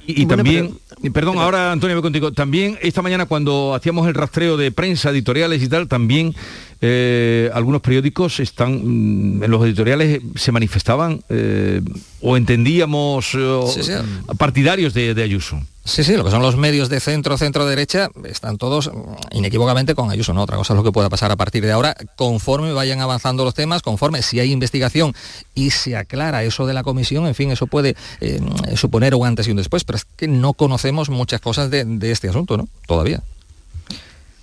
Y, 0.07 0.23
y 0.23 0.25
Bueno, 0.25 0.37
también, 0.37 0.79
y 1.03 1.11
perdón, 1.11 1.37
ahora 1.37 1.71
Antonio 1.71 1.95
voy 1.95 2.01
contigo, 2.01 2.31
también 2.31 2.75
esta 2.81 3.03
mañana 3.03 3.27
cuando 3.27 3.75
hacíamos 3.75 4.07
el 4.07 4.15
rastreo 4.15 4.57
de 4.57 4.71
prensa, 4.71 5.11
editoriales 5.11 5.61
y 5.61 5.69
tal, 5.69 5.87
también 5.87 6.33
eh, 6.81 7.49
algunos 7.53 7.81
periódicos 7.81 8.39
están, 8.39 9.37
mm, 9.39 9.43
en 9.43 9.51
los 9.51 9.63
editoriales 9.65 10.17
eh, 10.17 10.21
se 10.35 10.51
manifestaban 10.51 11.21
eh, 11.29 11.81
o 12.21 12.37
entendíamos 12.37 13.35
o- 13.35 13.67
Sí, 13.67 13.83
sí. 13.83 13.93
partidarios 14.37 14.93
de, 14.93 15.13
de 15.13 15.23
Ayuso. 15.23 15.59
Sí, 15.85 16.03
sí, 16.03 16.15
lo 16.15 16.23
que 16.23 16.29
son 16.29 16.43
los 16.43 16.55
medios 16.55 16.87
de 16.89 16.99
centro, 16.99 17.35
centro 17.37 17.65
derecha, 17.65 18.09
están 18.25 18.57
todos 18.57 18.91
mm, 18.93 19.35
inequívocamente 19.37 19.95
con 19.95 20.11
Ayuso, 20.11 20.33
¿no? 20.33 20.43
Otra 20.43 20.55
cosa 20.57 20.73
es 20.73 20.77
lo 20.77 20.83
que 20.83 20.91
pueda 20.91 21.09
pasar 21.09 21.31
a 21.31 21.35
partir 21.35 21.65
de 21.65 21.71
ahora, 21.71 21.95
conforme 22.15 22.71
vayan 22.73 23.01
avanzando 23.01 23.43
los 23.43 23.55
temas, 23.55 23.81
conforme 23.81 24.21
si 24.21 24.39
hay 24.39 24.51
investigación 24.51 25.13
y 25.55 25.71
se 25.71 25.95
aclara 25.97 26.43
eso 26.43 26.65
de 26.67 26.73
la 26.73 26.83
comisión, 26.83 27.25
en 27.27 27.33
fin, 27.35 27.49
eso 27.51 27.65
puede 27.67 27.95
eh, 28.21 28.39
suponer 28.75 29.15
un 29.15 29.25
antes 29.25 29.47
y 29.47 29.51
un 29.51 29.57
después, 29.57 29.83
pero 29.83 29.97
es 29.97 30.05
que 30.05 30.27
no 30.27 30.53
conocemos 30.53 31.09
muchas 31.09 31.41
cosas 31.41 31.71
de, 31.71 31.83
de 31.85 32.11
este 32.11 32.29
asunto, 32.29 32.55
¿no? 32.55 32.67
Todavía. 32.87 33.21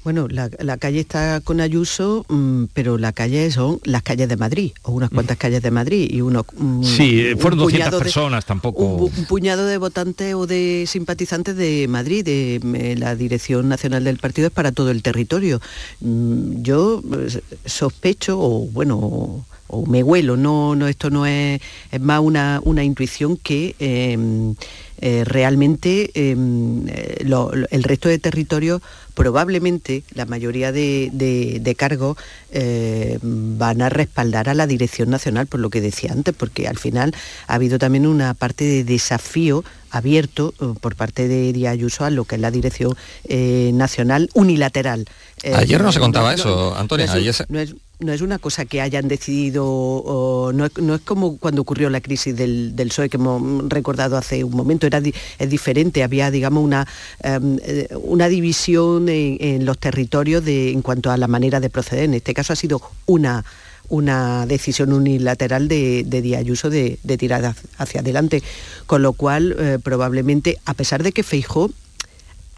Bueno, 0.06 0.28
la, 0.28 0.48
la 0.60 0.76
calle 0.76 1.00
está 1.00 1.40
con 1.40 1.60
Ayuso, 1.60 2.24
mm, 2.28 2.66
pero 2.72 2.96
la 2.96 3.12
calle 3.12 3.50
son 3.50 3.80
las 3.82 4.04
calles 4.04 4.28
de 4.28 4.36
Madrid, 4.36 4.70
o 4.82 4.92
unas 4.92 5.10
cuantas 5.10 5.36
calles 5.36 5.62
de 5.62 5.72
Madrid, 5.72 6.08
y 6.08 6.20
uno... 6.20 6.46
mm, 6.56 6.84
Sí, 6.84 7.22
eh, 7.22 7.34
un 7.34 7.40
fueron 7.40 7.58
200 7.58 7.66
puñado 7.88 7.98
de- 7.98 8.04
personas 8.04 8.46
tampoco. 8.46 8.84
un, 8.84 9.12
un 9.18 9.24
puñado 9.26 9.66
de 9.66 9.78
votantes 9.78 10.32
o 10.36 10.46
de 10.46 10.84
simpatizantes 10.86 11.56
de 11.56 11.88
Madrid, 11.88 12.24
de 12.24 12.60
eh, 12.74 12.94
la 12.96 13.16
dirección 13.16 13.68
nacional 13.68 14.04
del 14.04 14.18
partido 14.18 14.46
es 14.46 14.52
para 14.54 14.70
todo 14.70 14.92
el 14.92 15.02
territorio. 15.02 15.60
Mm, 16.00 16.62
Yo 16.62 17.02
eh, 17.12 17.40
sospecho, 17.64 18.38
o 18.38 18.60
bueno, 18.68 19.44
o, 19.66 19.86
me 19.86 20.04
huelo, 20.04 20.36
no, 20.36 20.76
no, 20.76 20.86
esto 20.86 21.10
no 21.10 21.26
es, 21.26 21.60
es 21.90 22.00
más 22.00 22.20
una, 22.20 22.60
una 22.62 22.84
intuición 22.84 23.36
que 23.36 23.74
eh, 23.80 24.16
eh, 25.00 25.24
realmente 25.24 26.12
eh, 26.14 26.36
lo- 27.24 27.50
lo- 27.52 27.66
el 27.72 27.82
resto 27.82 28.08
de 28.08 28.20
territorios 28.20 28.80
probablemente 29.16 30.04
la 30.14 30.26
mayoría 30.26 30.70
de, 30.70 31.10
de- 31.12 31.58
de 31.60 31.74
cargos 31.74 32.16
eh, 32.52 33.18
van 33.22 33.82
a 33.82 33.88
respaldar 33.88 34.48
a 34.48 34.54
la 34.54 34.66
dirección 34.68 35.10
nacional, 35.10 35.46
por 35.48 35.58
lo 35.58 35.70
que 35.70 35.80
decía 35.80 36.12
antes, 36.12 36.34
porque 36.36 36.68
al 36.68 36.78
final 36.78 37.14
ha 37.48 37.54
habido 37.54 37.78
también 37.78 38.06
una 38.06 38.34
parte 38.34 38.64
de 38.64 38.84
desafío 38.84 39.64
abierto 39.90 40.52
eh, 40.60 40.66
por 40.80 40.94
parte 40.96 41.26
de 41.28 41.52
Díaz 41.54 41.72
Ayuso 41.72 42.04
a 42.04 42.10
lo 42.10 42.24
que 42.26 42.34
es 42.36 42.40
la 42.40 42.50
dirección 42.50 42.94
eh, 43.24 43.70
nacional 43.74 44.28
unilateral. 44.34 45.06
Eh, 45.42 45.54
Ayer 45.54 45.82
no 45.82 45.90
se 45.92 45.98
contaba 46.00 46.32
eso, 46.34 46.76
Antonio, 46.76 47.06
No 47.06 47.12
es, 47.12 47.18
ayer 47.18 47.34
se- 47.34 47.46
no 47.48 47.58
es- 47.58 47.74
no 47.98 48.12
es 48.12 48.20
una 48.20 48.38
cosa 48.38 48.66
que 48.66 48.82
hayan 48.82 49.08
decidido, 49.08 50.52
no, 50.54 50.64
es, 50.66 51.00
como 51.04 51.38
cuando 51.38 51.62
ocurrió 51.62 51.88
la 51.88 52.02
crisis 52.02 52.36
del, 52.36 52.76
del 52.76 52.88
PSOE 52.88 53.08
que 53.08 53.16
hemos 53.16 53.68
recordado 53.70 54.18
hace 54.18 54.44
un 54.44 54.54
momento, 54.54 54.86
era 54.86 55.00
es 55.38 55.50
diferente, 55.50 56.02
había 56.02 56.30
digamos 56.30 56.62
una, 56.62 56.86
em, 57.22 57.58
eh, 57.62 57.88
una 58.02 58.28
división 58.28 59.08
en, 59.08 59.64
los 59.64 59.78
territorios 59.78 60.46
en 60.46 60.82
cuanto 60.82 61.10
a 61.10 61.16
la 61.16 61.26
manera 61.26 61.58
de 61.60 61.70
proceder. 61.70 62.04
En 62.04 62.14
este 62.14 62.34
caso 62.34 62.52
ha 62.52 62.56
sido 62.56 62.80
una 63.06 63.44
una 63.88 64.46
decisión 64.46 64.92
unilateral 64.92 65.68
de, 65.68 66.02
de 66.04 66.20
Díaz 66.20 66.40
Ayuso 66.40 66.70
de, 66.70 66.98
de 67.04 67.16
tirar 67.16 67.44
hacia- 67.44 67.68
hacia 67.78 68.00
adelante, 68.00 68.42
con 68.86 69.00
lo 69.00 69.12
cual 69.12 69.54
eh, 69.60 69.78
probablemente, 69.80 70.58
a 70.64 70.74
pesar 70.74 71.04
de 71.04 71.12
que 71.12 71.22
Feijó 71.22 71.70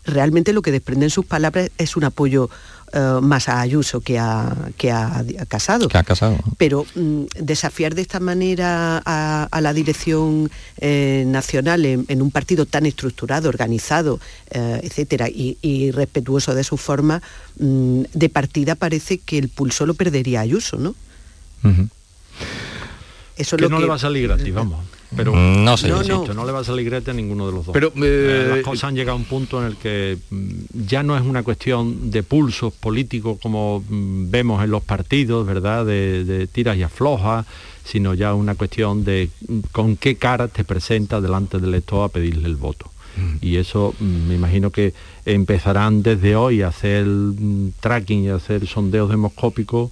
realmente 0.08 0.52
lo 0.52 0.62
que 0.62 0.72
desprenden 0.72 1.10
sus 1.10 1.24
palabras 1.24 1.70
es 1.78 1.96
un 1.96 2.04
apoyo 2.04 2.50
eh, 2.92 3.18
más 3.20 3.48
a 3.48 3.60
Ayuso 3.60 4.00
que 4.00 4.18
a, 4.18 4.56
que 4.76 4.90
a, 4.90 5.24
Casado. 5.46 5.88
Que 5.88 5.98
ha 5.98 6.02
Casado. 6.02 6.38
Pero 6.56 6.86
mm, 6.94 7.24
desafiar 7.38 7.94
de 7.94 8.02
esta 8.02 8.18
manera 8.18 9.02
a, 9.04 9.60
la 9.60 9.72
dirección 9.72 10.50
eh, 10.78 11.24
nacional 11.26 11.84
en, 11.84 12.22
un 12.22 12.30
partido 12.30 12.64
tan 12.64 12.86
estructurado, 12.86 13.48
organizado, 13.48 14.20
eh, 14.50 14.80
etcétera, 14.82 15.28
y, 15.28 15.90
respetuoso 15.92 16.54
de 16.54 16.64
su 16.64 16.76
forma, 16.76 17.20
mm, 17.58 18.02
de 18.12 18.28
partida 18.28 18.74
parece 18.74 19.18
que 19.18 19.38
el 19.38 19.48
pulso 19.48 19.84
lo 19.84 19.94
perdería 19.94 20.40
Ayuso, 20.40 20.78
¿no? 20.78 20.94
Eso 23.36 23.56
que 23.56 23.68
no 23.68 23.80
le 23.80 23.86
va 23.86 23.96
a 23.96 23.98
salir 23.98 24.28
gratis, 24.28 24.54
vamos. 24.54 24.97
Pero 25.16 25.34
mm, 25.34 25.64
no 25.64 25.76
sé, 25.76 25.88
no, 25.88 26.46
le 26.46 26.52
va 26.52 26.60
a 26.60 26.64
salir 26.64 26.84
grete 26.84 27.10
a 27.10 27.14
ninguno 27.14 27.46
de 27.46 27.52
los 27.52 27.66
dos. 27.66 27.72
Pero 27.72 27.92
eh, 27.96 28.46
las 28.56 28.60
cosas 28.60 28.84
han 28.84 28.94
llegado 28.94 29.16
a 29.16 29.20
un 29.20 29.24
punto 29.24 29.60
en 29.60 29.68
el 29.68 29.76
que 29.76 30.18
mm, 30.30 30.50
ya 30.86 31.02
no 31.02 31.16
es 31.16 31.22
una 31.22 31.42
cuestión 31.42 32.10
de 32.10 32.22
pulsos 32.22 32.74
políticos 32.74 33.38
como 33.42 33.82
mm, 33.88 34.30
vemos 34.30 34.62
en 34.62 34.70
los 34.70 34.82
partidos, 34.82 35.46
¿verdad? 35.46 35.86
De, 35.86 36.46
tiras 36.52 36.76
y 36.76 36.82
aflojas, 36.82 37.46
sino 37.84 38.14
ya 38.14 38.34
una 38.34 38.54
cuestión 38.54 39.04
de 39.04 39.30
con 39.72 39.96
qué 39.96 40.16
cara 40.16 40.48
te 40.48 40.64
presenta 40.64 41.20
delante 41.20 41.58
del 41.58 41.70
elector 41.70 42.04
a 42.04 42.08
pedirle 42.08 42.48
el 42.48 42.56
voto. 42.56 42.90
Y 43.40 43.56
eso 43.56 43.96
me 43.98 44.36
imagino 44.36 44.70
que 44.70 44.94
empezarán 45.24 46.04
desde 46.04 46.36
hoy 46.36 46.62
a 46.62 46.68
hacer 46.68 47.04
tracking 47.80 48.24
y 48.24 48.28
a 48.28 48.36
hacer 48.36 48.64
sondeos 48.68 49.10
demoscópicos 49.10 49.90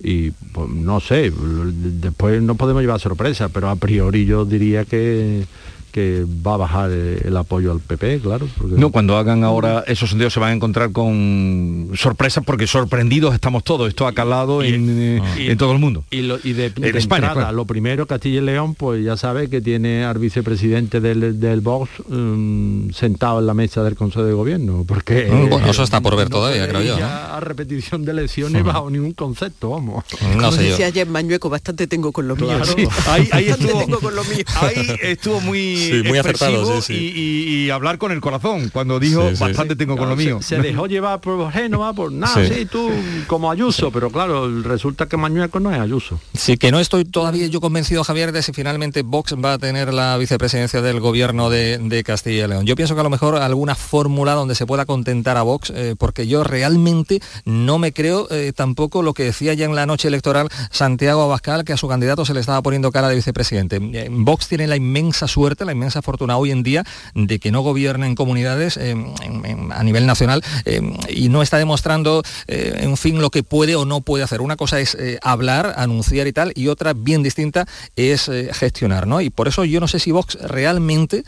y 0.00 0.30
pues, 0.30 0.68
no 0.68 1.00
sé, 1.00 1.32
después 1.32 2.42
no 2.42 2.54
podemos 2.54 2.82
llevar 2.82 3.00
sorpresa, 3.00 3.48
pero 3.48 3.68
a 3.68 3.76
priori 3.76 4.26
yo 4.26 4.44
diría 4.44 4.84
que 4.84 5.44
que 5.92 6.24
va 6.46 6.54
a 6.54 6.56
bajar 6.56 6.90
el 6.90 7.36
apoyo 7.36 7.72
al 7.72 7.80
PP, 7.80 8.20
claro. 8.20 8.48
No, 8.64 8.90
cuando 8.90 9.16
hagan 9.16 9.44
ahora 9.44 9.84
esos 9.86 10.10
sondeos 10.10 10.32
se 10.32 10.40
van 10.40 10.50
a 10.50 10.54
encontrar 10.54 10.92
con 10.92 11.90
sorpresas 11.94 12.44
porque 12.44 12.66
sorprendidos 12.66 13.34
estamos 13.34 13.64
todos, 13.64 13.88
esto 13.88 14.06
ha 14.06 14.12
calado 14.12 14.62
en, 14.62 15.20
todo 15.58 15.72
el 15.72 15.78
mundo. 15.78 16.04
Y, 16.10 16.52
de, 16.52 16.72
España, 16.94 17.52
lo 17.52 17.64
primero, 17.64 18.06
Castilla 18.06 18.38
y 18.38 18.44
León, 18.44 18.74
pues 18.74 19.04
ya 19.04 19.16
sabe 19.16 19.48
que 19.48 19.60
tiene 19.60 20.04
al 20.04 20.18
vicepresidente 20.18 21.00
del, 21.00 21.40
del 21.40 21.60
Vox 21.60 21.90
mm, 22.08 22.90
sentado 22.90 23.40
en 23.40 23.46
la 23.46 23.54
mesa 23.54 23.82
del 23.82 23.96
Consejo 23.96 24.24
de 24.24 24.32
Gobierno, 24.32 24.84
porque... 24.86 25.26
Bueno, 25.48 25.70
eso 25.70 25.82
está 25.82 26.00
por 26.00 26.16
ver 26.16 26.28
todavía, 26.28 26.68
creo 26.68 26.82
yo. 26.82 26.96
A 27.04 27.40
repetición 27.40 28.04
de 28.04 28.12
elecciones 28.12 28.64
bajo 28.64 28.90
ningún 28.90 29.12
concepto, 29.12 29.70
vamos. 29.70 30.04
No 30.36 30.52
sé 30.52 30.62
decía 30.62 30.86
ayer 30.86 31.08
Mañueco, 31.08 31.48
bastante 31.48 31.86
tengo 31.86 32.12
con 32.12 32.28
lo 32.28 32.36
mío. 32.36 32.58
ahí, 33.06 33.52
estuvo 35.02 35.40
muy 35.40 35.77
muy 36.04 36.18
acertado, 36.18 36.80
y, 36.88 37.70
hablar 37.70 37.98
con 37.98 38.12
el 38.12 38.20
corazón, 38.20 38.70
cuando 38.72 38.98
dijo 38.98 39.30
bastante 39.38 39.76
tengo 39.76 39.96
con 39.96 40.08
lo 40.08 40.16
mío. 40.16 40.40
Se, 40.40 40.58
dejó 40.58 40.86
llevar 40.86 41.20
por 41.20 41.52
Génova, 41.52 41.92
por 41.92 42.10
nada, 42.10 42.46
sí. 42.46 42.66
tú 42.66 42.90
como 43.26 43.50
Ayuso, 43.50 43.90
pero 43.90 44.10
claro, 44.10 44.62
resulta 44.62 45.06
que 45.06 45.16
Mañueco 45.16 45.60
no 45.60 45.72
es 45.72 45.78
Ayuso. 45.78 46.18
Sí, 46.34 46.56
que 46.56 46.70
no 46.70 46.80
estoy 46.80 47.04
todavía 47.04 47.46
yo 47.46 47.60
convencido, 47.60 48.04
Javier, 48.04 48.32
de 48.32 48.42
si 48.42 48.52
finalmente 48.52 49.02
Vox 49.02 49.34
va 49.34 49.54
a 49.54 49.58
tener 49.58 49.92
la 49.92 50.16
vicepresidencia 50.16 50.80
del 50.82 51.00
gobierno 51.00 51.50
de, 51.50 52.02
Castilla 52.04 52.44
y 52.44 52.48
León. 52.48 52.66
Yo 52.66 52.76
pienso 52.76 52.94
que 52.94 53.00
a 53.00 53.04
lo 53.04 53.10
mejor 53.10 53.36
alguna 53.36 53.74
fórmula 53.74 54.32
donde 54.32 54.54
se 54.54 54.66
pueda 54.66 54.86
contentar 54.86 55.36
a 55.36 55.42
Vox, 55.42 55.70
eh, 55.74 55.94
porque 55.98 56.26
yo 56.26 56.44
realmente 56.44 57.20
no 57.44 57.78
me 57.78 57.92
creo 57.92 58.28
eh, 58.30 58.52
tampoco 58.54 59.02
lo 59.02 59.14
que 59.14 59.24
decía 59.24 59.54
ya 59.54 59.66
en 59.66 59.74
la 59.74 59.86
noche 59.86 60.08
electoral 60.08 60.48
Santiago 60.70 61.22
Abascal, 61.22 61.64
que 61.64 61.72
a 61.72 61.76
su 61.76 61.88
candidato 61.88 62.24
se 62.24 62.34
le 62.34 62.40
estaba 62.40 62.62
poniendo 62.62 62.92
cara 62.92 63.08
de 63.08 63.16
vicepresidente. 63.16 63.76
Eh, 63.76 64.08
Vox 64.10 64.48
tiene 64.48 64.66
la 64.66 64.76
inmensa 64.76 65.28
suerte, 65.28 65.64
la 65.68 65.72
inmensa 65.72 66.02
fortuna 66.02 66.36
hoy 66.36 66.50
en 66.50 66.62
día 66.62 66.84
de 67.14 67.38
que 67.38 67.52
no 67.52 67.60
gobierna 67.60 68.06
en 68.06 68.14
comunidades 68.14 68.76
eh, 68.76 68.96
a 69.70 69.84
nivel 69.84 70.06
nacional 70.06 70.42
eh, 70.64 70.80
y 71.08 71.28
no 71.28 71.42
está 71.42 71.58
demostrando, 71.58 72.22
eh, 72.46 72.80
en 72.80 72.96
fin, 72.96 73.20
lo 73.20 73.30
que 73.30 73.42
puede 73.42 73.76
o 73.76 73.84
no 73.84 74.00
puede 74.00 74.24
hacer. 74.24 74.40
Una 74.40 74.56
cosa 74.56 74.80
es 74.80 74.96
hablar, 75.22 75.74
anunciar 75.76 76.26
y 76.26 76.32
tal, 76.32 76.52
y 76.54 76.68
otra 76.68 76.94
bien 76.94 77.22
distinta 77.22 77.66
es 77.96 78.30
gestionar, 78.52 79.06
¿no? 79.06 79.20
Y 79.20 79.30
por 79.30 79.48
eso 79.48 79.64
yo 79.64 79.80
no 79.80 79.88
sé 79.88 79.98
si 79.98 80.10
Vox 80.10 80.38
realmente 80.40 81.24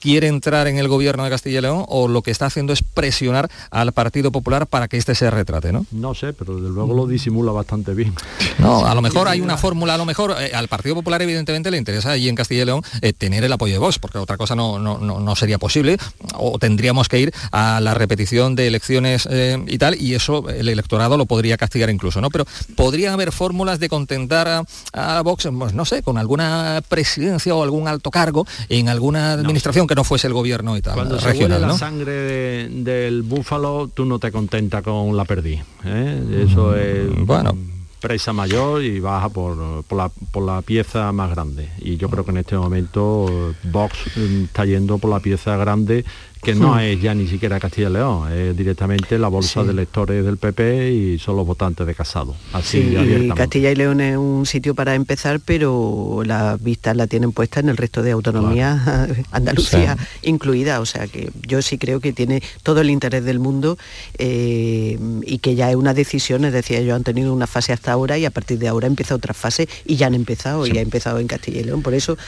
quiere 0.00 0.28
entrar 0.28 0.66
en 0.66 0.78
el 0.78 0.88
gobierno 0.88 1.24
de 1.24 1.30
Castilla 1.30 1.58
y 1.58 1.62
León 1.62 1.84
o 1.88 2.08
lo 2.08 2.22
que 2.22 2.30
está 2.30 2.46
haciendo 2.46 2.72
es 2.72 2.82
presionar 2.82 3.50
al 3.70 3.92
Partido 3.92 4.32
Popular 4.32 4.66
para 4.66 4.88
que 4.88 4.96
este 4.96 5.14
se 5.14 5.30
retrate, 5.30 5.72
¿no? 5.72 5.86
No 5.92 6.14
sé, 6.14 6.32
pero 6.32 6.56
desde 6.56 6.70
luego 6.70 6.94
lo 6.94 7.06
disimula 7.06 7.52
bastante 7.52 7.94
bien. 7.94 8.14
No, 8.58 8.86
a 8.86 8.94
lo 8.94 9.02
mejor 9.02 9.28
hay 9.32 9.40
una 9.40 9.56
fórmula, 9.58 9.94
a 9.94 9.98
lo 9.98 10.06
mejor 10.06 10.32
al 10.32 10.68
Partido 10.68 10.94
Popular 10.94 11.20
evidentemente 11.20 11.70
le 11.70 11.76
interesa 11.76 12.12
allí 12.12 12.28
en 12.28 12.34
Castilla 12.34 12.62
y 12.62 12.66
León 12.66 12.82
tener 13.18 13.44
el 13.44 13.52
apoyo 13.52 13.74
de 13.74 13.78
Vox, 13.82 13.98
porque 13.98 14.18
otra 14.18 14.36
cosa 14.36 14.54
no, 14.54 14.78
no, 14.78 15.36
sería 15.36 15.58
posible, 15.58 15.98
o 16.34 16.58
tendríamos 16.58 17.08
que 17.08 17.18
ir 17.18 17.34
a 17.50 17.80
la 17.80 17.94
repetición 17.94 18.54
de 18.54 18.68
elecciones 18.68 19.28
eh, 19.30 19.62
y 19.66 19.78
tal, 19.78 20.00
y 20.00 20.14
eso 20.14 20.48
el 20.48 20.68
electorado 20.68 21.16
lo 21.16 21.26
podría 21.26 21.56
castigar 21.56 21.90
incluso, 21.90 22.20
¿no? 22.20 22.30
Pero 22.30 22.46
podría 22.76 23.12
haber 23.12 23.32
fórmulas 23.32 23.80
de 23.80 23.88
contentar 23.88 24.64
a, 24.92 25.22
Vox, 25.22 25.48
pues, 25.58 25.74
no 25.74 25.84
sé, 25.84 26.02
con 26.02 26.16
alguna 26.16 26.80
presidencia 26.88 27.54
o 27.54 27.62
algún 27.62 27.88
alto 27.88 28.10
cargo 28.10 28.46
en 28.68 28.88
alguna 28.88 29.32
administración 29.32 29.86
que 29.86 29.96
no 29.96 30.04
fuese 30.04 30.28
el 30.28 30.32
gobierno 30.32 30.76
y 30.76 30.82
tal. 30.82 30.94
Cuando 30.94 31.18
regional, 31.18 31.60
se 31.60 31.66
la 31.66 31.78
sangre 31.78 32.68
del 32.68 33.22
búfalo, 33.22 33.90
tú 33.92 34.04
no 34.04 34.18
te 34.20 34.30
contentas 34.30 34.82
con 34.82 35.16
la 35.16 35.24
perdí. 35.24 35.60
¿eh? 35.84 36.46
Eso 36.48 36.70
mm, 36.70 36.74
es. 36.78 37.26
Bueno 37.26 37.56
presa 38.02 38.32
mayor 38.32 38.82
y 38.82 38.98
baja 38.98 39.28
por, 39.28 39.84
por, 39.84 40.44
la, 40.44 40.62
pieza 40.62 41.12
más 41.12 41.30
grande. 41.30 41.70
Y 41.78 41.96
yo 41.96 42.10
creo 42.10 42.24
que 42.24 42.32
en 42.32 42.38
este 42.38 42.56
momento 42.56 43.54
Vox 43.62 43.96
mm, 44.16 44.44
está 44.44 44.64
yendo 44.64 44.98
por 44.98 45.10
la 45.10 45.20
pieza 45.20 45.56
grande 45.56 46.04
que 46.42 46.56
no 46.56 46.74
hmm. 46.74 46.80
es 46.80 47.00
ya 47.00 47.14
ni 47.14 47.28
siquiera 47.28 47.60
Castilla 47.60 47.88
y 47.88 47.92
León, 47.92 48.32
es 48.32 48.56
directamente 48.56 49.16
la 49.16 49.28
bolsa 49.28 49.62
de 49.62 49.70
electores 49.70 50.24
del 50.24 50.38
PP 50.38 50.90
y 50.90 51.18
son 51.18 51.36
los 51.36 51.46
votantes 51.46 51.86
de 51.86 51.94
Casado. 51.94 52.34
Así 52.52 52.82
sí, 52.82 53.30
Castilla 53.36 53.70
y 53.70 53.76
León 53.76 54.00
es 54.00 54.16
un 54.16 54.44
sitio 54.44 54.74
para 54.74 54.96
empezar, 54.96 55.38
pero 55.38 56.22
las 56.24 56.60
vistas 56.60 56.96
la 56.96 57.06
tienen 57.06 57.30
puesta 57.30 57.60
en 57.60 57.68
el 57.68 57.76
resto 57.76 58.02
de 58.02 58.10
autonomías, 58.10 58.82
Andalucía 59.30 59.96
incluida, 60.22 60.80
o 60.80 60.86
sea 60.86 61.06
que 61.06 61.30
yo 61.46 61.62
sí 61.62 61.78
creo 61.78 62.00
que 62.00 62.12
tiene 62.12 62.42
todo 62.64 62.80
el 62.80 62.90
interés 62.90 63.24
del 63.24 63.38
mundo 63.38 63.78
eh, 64.18 64.98
y 65.24 65.38
que 65.38 65.54
ya 65.54 65.70
es 65.70 65.76
una 65.76 65.94
decisión, 65.94 66.44
es 66.44 66.52
decir, 66.52 66.78
ellos 66.78 66.96
han 66.96 67.04
tenido 67.04 67.32
una 67.32 67.46
fase 67.46 67.72
hasta 67.72 67.92
ahora 67.92 68.18
y 68.18 68.24
a 68.24 68.30
partir 68.30 68.58
de 68.58 68.66
ahora 68.66 68.88
empieza 68.88 69.14
otra 69.14 69.32
fase 69.32 69.68
y 69.84 69.94
ya 69.94 70.08
han 70.08 70.14
empezado, 70.14 70.66
y 70.66 70.76
ha 70.76 70.80
empezado 70.80 71.20
en 71.20 71.28
Castilla 71.28 71.60
y 71.60 71.64
León, 71.64 71.82
por 71.82 71.94
eso 71.94 72.18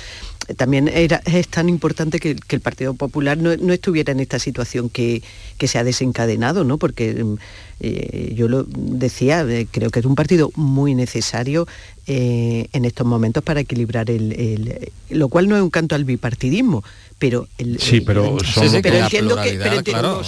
también 0.57 0.89
era, 0.89 1.23
es 1.25 1.49
tan 1.49 1.69
importante 1.69 2.19
que, 2.19 2.37
el 2.49 2.61
Partido 2.61 2.95
Popular 2.95 3.39
no, 3.39 3.73
estuviera 3.73 4.13
en 4.13 4.21
esta 4.21 4.39
situación 4.39 4.89
que, 4.89 5.23
se 5.65 5.79
ha 5.79 5.85
desencadenado, 5.85 6.63
¿no? 6.63 6.77
porque 6.77 7.25
mm, 7.25 7.37
eh, 7.81 8.33
yo 8.37 8.49
lo 8.49 8.65
decía, 8.65 9.45
eh, 9.49 9.67
creo 9.71 9.91
que 9.91 10.01
es 10.01 10.07
un 10.07 10.15
partido 10.15 10.51
muy 10.57 10.95
necesario 10.95 11.67
eh, 12.07 12.69
en 12.73 12.85
estos 12.85 13.07
momentos 13.07 13.43
para 13.43 13.61
equilibrar 13.61 14.11
el, 14.11 14.91
lo 15.09 15.29
cual 15.29 15.49
no 15.49 15.57
es 15.57 15.63
un 15.63 15.71
canto 15.71 15.95
al 15.95 16.05
bipartidismo, 16.05 16.85
pero 17.25 17.49
el, 17.57 17.81
sí, 17.81 18.03
pero 18.03 18.37
son 18.45 18.83
pero 18.83 18.99
entiendo 18.99 19.37
que 19.41 19.59
pero 19.59 19.83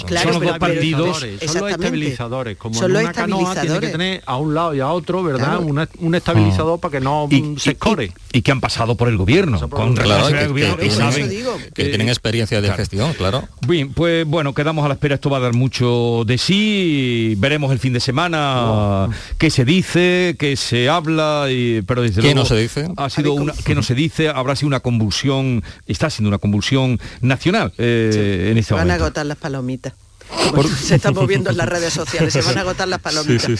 claro, 0.07 0.33
son 0.33 0.33
los 0.33 0.51
dos 0.51 0.59
partidos, 0.59 1.19
son 1.19 1.61
los 1.61 1.71
estabilizadores, 1.73 2.57
como 2.57 2.83
en 2.83 2.91
una 2.91 3.13
canoa 3.13 3.55
tiene 3.55 3.81
que 3.81 3.89
tener 3.89 4.23
a 4.25 4.37
un 4.37 4.55
lado 4.55 4.75
y 4.75 4.81
a 4.81 4.89
otro, 4.89 5.23
¿verdad? 5.23 5.61
un 5.61 6.15
estabilizador 6.15 6.81
para 6.81 6.93
que 6.93 7.01
no 7.01 7.29
se 7.59 7.73
escore. 7.73 8.13
Y, 8.33 8.41
que 8.41 8.51
han 8.51 8.61
pasado 8.61 8.97
por 8.97 9.09
el 9.09 9.19
gobierno, 9.19 9.61
con 9.69 9.95
relación 9.95 10.39
al 10.39 10.49
gobierno. 10.49 10.83
y 10.83 10.91
saben 10.91 11.29
que, 11.75 11.85
tienen 11.85 12.09
experiencia 12.09 12.63
de 12.63 12.73
gestión, 12.73 13.13
claro. 13.13 13.47
Bien, 13.69 13.93
pues 13.93 14.27
bueno, 14.27 14.55
quedamos 14.55 14.83
a 14.85 14.89
la 14.89 14.95
espera, 14.95 15.17
esto 15.17 15.29
va 15.29 15.37
a 15.37 15.41
dar 15.41 15.53
mucho 15.53 16.23
de 16.27 16.39
sí, 16.39 17.35
veremos 17.37 17.73
el 17.73 17.79
fin 17.79 17.93
de 17.93 18.01
semana 18.01 19.09
qué 19.37 19.51
se 19.51 19.67
dice, 19.67 20.37
qué 20.39 20.57
se 20.57 20.89
habla, 20.89 21.49
y, 21.51 21.83
pero 21.83 22.01
desde 22.01 22.23
¿Qué 22.23 22.29
luego 22.29 22.41
no 22.41 22.47
se 22.47 22.57
dice? 22.57 22.89
Ha 22.97 23.11
sido 23.11 23.35
una, 23.35 23.53
que 23.53 23.75
no 23.75 23.83
se 23.83 23.95
dice, 23.95 24.31
habrá 24.31 24.57
sido 24.57 24.69
una 24.69 24.81
convulsión, 24.81 25.63
está 25.87 26.09
siendo 26.09 26.29
una 26.29 26.39
convulsión 26.39 26.86
nacional 27.21 27.73
eh, 27.79 28.49
en 28.51 28.59
este 28.59 28.75
Van 28.75 28.91
a 28.91 28.95
agotar 28.95 29.27
las 29.27 29.39
palomitas. 29.39 29.93
se 30.83 30.97
están 30.97 31.15
moviendo 31.15 31.51
en 31.51 31.57
las 31.57 31.69
redes 31.69 31.93
sociales, 31.93 32.33
se 32.33 32.43
van 32.43 32.59
a 32.59 32.61
agotar 32.63 32.89
las 32.89 33.01
palomitas. 33.01 33.51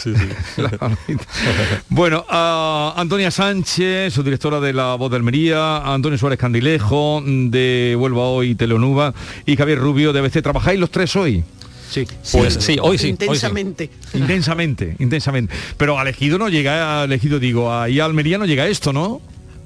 bueno, 1.89 2.25
Antonia 2.29 3.31
Sánchez, 3.31 4.13
su 4.13 4.23
directora 4.23 4.59
de 4.59 4.73
La 4.73 4.95
Voz 4.95 5.11
de 5.11 5.17
Almería, 5.17 5.77
Antonio 5.77 6.17
Suárez 6.17 6.39
Candilejo, 6.39 7.21
de 7.25 7.95
Vuelva 7.97 8.23
Hoy, 8.23 8.55
Teleonuba, 8.55 9.13
y 9.45 9.55
Javier 9.55 9.79
Rubio 9.79 10.13
de 10.13 10.19
ABC. 10.19 10.41
¿Trabajáis 10.41 10.79
los 10.79 10.91
tres 10.91 11.15
hoy? 11.15 11.43
Sí, 11.89 12.05
pues 12.33 12.55
sí, 12.55 12.77
hoy 12.81 12.97
sí. 12.97 13.07
Intensamente. 13.07 13.89
Intensamente, 14.13 14.95
intensamente. 14.99 15.53
Pero 15.77 15.99
elegido 16.01 16.37
no 16.37 16.49
llega, 16.49 17.05
elegido 17.05 17.39
digo, 17.39 17.73
ahí 17.73 17.99
a 18.01 18.05
Almería 18.05 18.37
no 18.37 18.45
llega 18.45 18.67
esto, 18.67 18.91
¿no? 18.91 19.21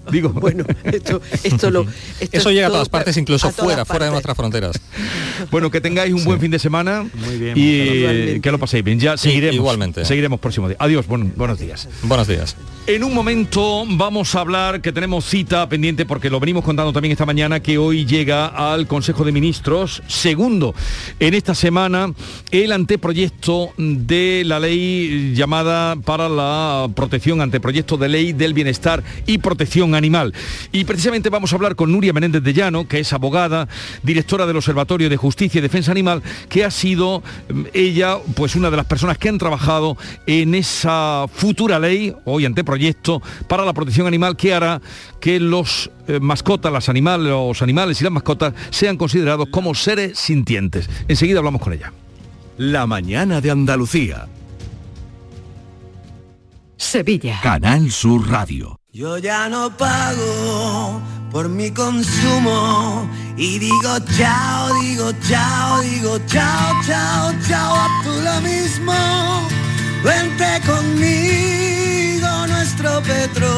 Digo. 0.09 0.29
Bueno, 0.41 0.63
esto, 0.83 1.21
esto 1.43 1.69
lo... 1.69 1.81
esto 2.19 2.37
Eso 2.37 2.49
es 2.49 2.55
llega 2.55 2.67
a 2.67 2.71
todas 2.71 2.89
partes, 2.89 3.13
pa- 3.15 3.19
incluso 3.19 3.51
fuera, 3.51 3.85
fuera 3.85 4.05
de 4.05 4.11
nuestras 4.11 4.35
fronteras. 4.35 4.79
Bueno, 5.49 5.71
que 5.71 5.81
tengáis 5.81 6.13
un 6.13 6.23
buen 6.23 6.39
fin 6.39 6.51
de 6.51 6.59
semana 6.59 7.03
Muy 7.15 7.37
bien, 7.37 7.53
y 7.57 8.39
que 8.41 8.51
lo 8.51 8.59
paséis 8.59 8.83
bien. 8.83 8.99
Ya 8.99 9.17
seguiremos. 9.17 9.55
igualmente. 9.55 10.05
Seguiremos 10.05 10.39
próximo 10.39 10.67
día. 10.67 10.77
Adiós, 10.79 11.07
buen- 11.07 11.33
buenos 11.35 11.57
días. 11.59 11.87
Buenos 12.03 12.27
días. 12.27 12.55
En 12.87 13.03
un 13.03 13.13
momento 13.13 13.83
vamos 13.87 14.35
a 14.35 14.39
hablar 14.41 14.81
que 14.81 14.91
tenemos 14.91 15.25
cita 15.25 15.67
pendiente 15.67 16.05
porque 16.05 16.29
lo 16.29 16.39
venimos 16.39 16.63
contando 16.63 16.91
también 16.93 17.11
esta 17.11 17.25
mañana 17.25 17.59
que 17.59 17.77
hoy 17.77 18.05
llega 18.05 18.47
al 18.47 18.85
Consejo 18.87 19.23
de 19.23 19.31
Ministros 19.31 20.01
segundo 20.07 20.73
en 21.19 21.33
esta 21.33 21.53
semana 21.55 22.13
el 22.51 22.71
anteproyecto 22.71 23.69
de 23.77 24.43
la 24.45 24.59
ley 24.59 25.33
llamada 25.35 25.95
para 25.95 26.27
la 26.29 26.87
protección 26.95 27.41
anteproyecto 27.41 27.97
de 27.97 28.09
ley 28.09 28.33
del 28.33 28.53
bienestar 28.53 29.03
y 29.25 29.37
protección 29.39 29.90
animal. 29.95 30.33
Y 30.71 30.83
precisamente 30.85 31.29
vamos 31.29 31.51
a 31.51 31.55
hablar 31.55 31.75
con 31.75 31.91
Nuria 31.91 32.13
Menéndez 32.13 32.43
de 32.43 32.53
Llano, 32.53 32.87
que 32.87 32.99
es 32.99 33.13
abogada, 33.13 33.67
directora 34.03 34.45
del 34.45 34.57
Observatorio 34.57 35.09
de 35.09 35.17
Justicia 35.17 35.59
y 35.59 35.61
Defensa 35.61 35.91
Animal, 35.91 36.21
que 36.49 36.63
ha 36.65 36.71
sido 36.71 37.23
mm, 37.49 37.63
ella 37.73 38.17
pues 38.35 38.55
una 38.55 38.69
de 38.69 38.77
las 38.77 38.85
personas 38.85 39.17
que 39.17 39.29
han 39.29 39.37
trabajado 39.37 39.97
en 40.25 40.55
esa 40.55 41.25
futura 41.33 41.79
ley, 41.79 42.13
hoy 42.25 42.45
anteproyecto, 42.45 43.21
para 43.47 43.65
la 43.65 43.73
protección 43.73 44.07
animal 44.07 44.35
que 44.35 44.53
hará 44.53 44.81
que 45.19 45.39
los 45.39 45.89
eh, 46.07 46.19
mascotas, 46.19 46.71
las 46.71 46.89
animales, 46.89 47.27
los 47.27 47.61
animales 47.61 48.01
y 48.01 48.03
las 48.03 48.13
mascotas 48.13 48.53
sean 48.69 48.97
considerados 48.97 49.47
como 49.49 49.75
seres 49.75 50.17
sintientes. 50.17 50.89
Enseguida 51.07 51.39
hablamos 51.39 51.61
con 51.61 51.73
ella. 51.73 51.93
La 52.57 52.85
mañana 52.85 53.41
de 53.41 53.51
Andalucía. 53.51 54.27
Sevilla. 56.77 57.39
Canal 57.41 57.91
Sur 57.91 58.27
Radio. 58.29 58.80
Yo 58.93 59.17
ya 59.17 59.47
no 59.47 59.69
pago 59.77 61.01
por 61.31 61.47
mi 61.47 61.71
consumo 61.71 63.07
y 63.37 63.57
digo 63.57 63.97
chao, 64.17 64.81
digo 64.81 65.13
chao, 65.29 65.79
digo 65.79 66.19
chao, 66.27 66.73
chao, 66.85 67.33
chao, 67.47 67.73
a 67.73 67.87
tú 68.03 68.11
lo 68.21 68.41
mismo. 68.41 68.93
Vente 70.03 70.59
conmigo, 70.67 72.27
nuestro 72.47 73.01
petróleo 73.03 73.50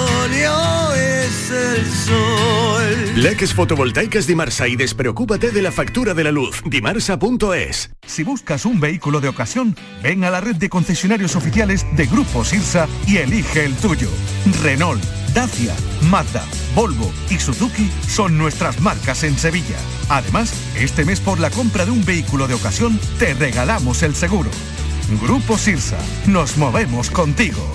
el 1.51 1.85
sol. 1.85 3.13
Leques 3.15 3.53
fotovoltaicas 3.53 4.27
Dimarsa 4.27 4.67
y 4.67 4.75
despreocúpate 4.75 5.51
de 5.51 5.61
la 5.61 5.71
factura 5.71 6.13
de 6.13 6.23
la 6.23 6.31
luz. 6.31 6.61
Dimarsa.es. 6.65 7.91
Si 8.05 8.23
buscas 8.23 8.65
un 8.65 8.79
vehículo 8.79 9.21
de 9.21 9.29
ocasión, 9.29 9.75
ven 10.01 10.23
a 10.23 10.29
la 10.29 10.41
red 10.41 10.55
de 10.55 10.69
concesionarios 10.69 11.35
oficiales 11.35 11.85
de 11.95 12.05
Grupo 12.05 12.43
Sirsa 12.43 12.87
y 13.07 13.17
elige 13.17 13.65
el 13.65 13.75
tuyo. 13.75 14.09
Renault, 14.61 15.03
Dacia, 15.33 15.75
Mazda, 16.09 16.45
Volvo 16.75 17.11
y 17.29 17.39
Suzuki 17.39 17.89
son 18.07 18.37
nuestras 18.37 18.79
marcas 18.81 19.23
en 19.23 19.37
Sevilla. 19.37 19.77
Además, 20.09 20.53
este 20.75 21.05
mes 21.05 21.19
por 21.19 21.39
la 21.39 21.49
compra 21.49 21.85
de 21.85 21.91
un 21.91 22.03
vehículo 22.03 22.47
de 22.47 22.53
ocasión 22.53 22.99
te 23.19 23.33
regalamos 23.33 24.03
el 24.03 24.15
seguro. 24.15 24.49
Grupo 25.21 25.57
Sirsa, 25.57 25.97
nos 26.27 26.57
movemos 26.57 27.09
contigo. 27.09 27.73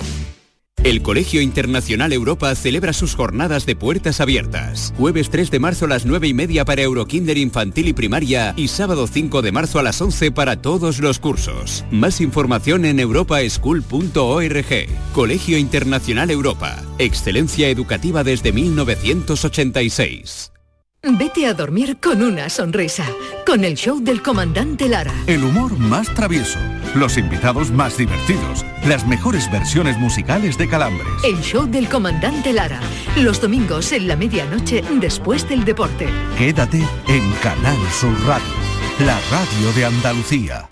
El 0.83 1.01
Colegio 1.01 1.41
Internacional 1.41 2.13
Europa 2.13 2.55
celebra 2.55 2.93
sus 2.93 3.13
jornadas 3.13 3.65
de 3.65 3.75
puertas 3.75 4.21
abiertas. 4.21 4.93
Jueves 4.97 5.29
3 5.29 5.51
de 5.51 5.59
marzo 5.59 5.83
a 5.85 5.89
las 5.89 6.05
9 6.05 6.29
y 6.29 6.33
media 6.33 6.63
para 6.63 6.83
Eurokinder 6.83 7.37
infantil 7.37 7.89
y 7.89 7.93
primaria 7.93 8.53
y 8.55 8.69
sábado 8.69 9.05
5 9.05 9.41
de 9.41 9.51
marzo 9.51 9.79
a 9.79 9.83
las 9.83 10.01
11 10.01 10.31
para 10.31 10.61
todos 10.61 10.99
los 10.99 11.19
cursos. 11.19 11.83
Más 11.91 12.21
información 12.21 12.85
en 12.85 13.01
europaschool.org. 13.01 14.87
Colegio 15.13 15.57
Internacional 15.57 16.31
Europa. 16.31 16.81
Excelencia 16.97 17.67
educativa 17.67 18.23
desde 18.23 18.53
1986. 18.53 20.53
Vete 21.01 21.45
a 21.47 21.53
dormir 21.53 21.97
con 22.01 22.21
una 22.21 22.49
sonrisa, 22.49 23.05
con 23.45 23.63
el 23.63 23.75
show 23.75 24.01
del 24.01 24.21
comandante 24.21 24.89
Lara. 24.89 25.13
El 25.27 25.45
humor 25.45 25.77
más 25.79 26.13
travieso, 26.13 26.59
los 26.93 27.17
invitados 27.17 27.71
más 27.71 27.97
divertidos, 27.97 28.65
las 28.85 29.07
mejores 29.07 29.49
versiones 29.49 29.97
musicales 29.97 30.57
de 30.57 30.67
Calambres. 30.67 31.07
El 31.23 31.39
show 31.39 31.65
del 31.65 31.87
comandante 31.87 32.51
Lara, 32.51 32.81
los 33.15 33.39
domingos 33.39 33.93
en 33.93 34.09
la 34.09 34.17
medianoche 34.17 34.83
después 34.99 35.47
del 35.47 35.63
deporte. 35.63 36.09
Quédate 36.37 36.85
en 37.07 37.31
Canal 37.41 37.77
Sur 37.97 38.13
Radio, 38.27 38.53
la 38.99 39.17
radio 39.31 39.71
de 39.77 39.85
Andalucía. 39.85 40.69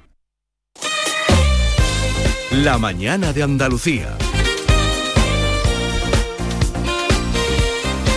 La 2.52 2.78
mañana 2.78 3.32
de 3.32 3.44
Andalucía. 3.44 4.18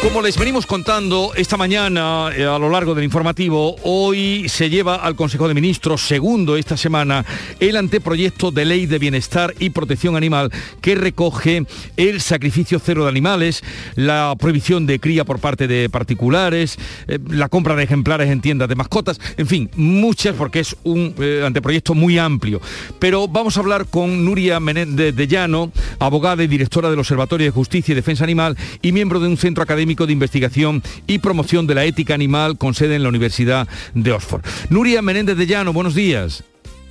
Como 0.02 0.22
les 0.22 0.38
venimos 0.38 0.64
contando 0.64 1.32
esta 1.36 1.58
mañana 1.58 2.30
eh, 2.34 2.46
a 2.46 2.58
lo 2.58 2.70
largo 2.70 2.94
del 2.94 3.04
informativo, 3.04 3.76
hoy 3.82 4.48
se 4.48 4.70
lleva 4.70 4.94
al 4.94 5.14
Consejo 5.14 5.46
de 5.46 5.52
Ministros 5.52 6.00
segundo 6.00 6.56
esta 6.56 6.78
semana 6.78 7.26
el 7.60 7.76
anteproyecto 7.76 8.50
de 8.50 8.64
ley 8.64 8.86
de 8.86 8.98
bienestar 8.98 9.52
y 9.58 9.68
protección 9.70 10.16
animal 10.16 10.50
que 10.80 10.94
recoge 10.94 11.66
el 11.98 12.22
sacrificio 12.22 12.80
cero 12.82 13.02
de 13.02 13.10
animales, 13.10 13.62
la 13.94 14.34
prohibición 14.38 14.86
de 14.86 15.00
cría 15.00 15.26
por 15.26 15.38
parte 15.38 15.68
de 15.68 15.90
particulares, 15.90 16.78
eh, 17.06 17.18
la 17.28 17.50
compra 17.50 17.76
de 17.76 17.84
ejemplares 17.84 18.30
en 18.30 18.40
tiendas 18.40 18.70
de 18.70 18.76
mascotas, 18.76 19.20
en 19.36 19.46
fin, 19.46 19.70
muchas 19.76 20.34
porque 20.34 20.60
es 20.60 20.76
un 20.82 21.14
eh, 21.18 21.42
anteproyecto 21.44 21.92
muy 21.92 22.16
amplio. 22.16 22.62
Pero 22.98 23.28
vamos 23.28 23.58
a 23.58 23.60
hablar 23.60 23.84
con 23.84 24.24
Nuria 24.24 24.60
Menéndez 24.60 25.14
de 25.14 25.28
Llano, 25.28 25.70
abogada 25.98 26.42
y 26.42 26.46
directora 26.46 26.88
del 26.88 27.00
Observatorio 27.00 27.44
de 27.44 27.50
Justicia 27.50 27.92
y 27.92 27.96
Defensa 27.96 28.24
Animal 28.24 28.56
y 28.80 28.92
miembro 28.92 29.20
de 29.20 29.28
un 29.28 29.36
centro 29.36 29.62
académico 29.62 29.89
de 29.90 30.12
investigación 30.12 30.82
y 31.06 31.18
promoción 31.18 31.66
de 31.66 31.74
la 31.74 31.84
ética 31.84 32.14
animal 32.14 32.56
con 32.56 32.74
sede 32.74 32.94
en 32.94 33.02
la 33.02 33.08
Universidad 33.08 33.66
de 33.94 34.12
Oxford. 34.12 34.42
Nuria 34.70 35.02
Menéndez 35.02 35.36
de 35.36 35.46
Llano, 35.46 35.72
buenos 35.72 35.94
días. 35.94 36.44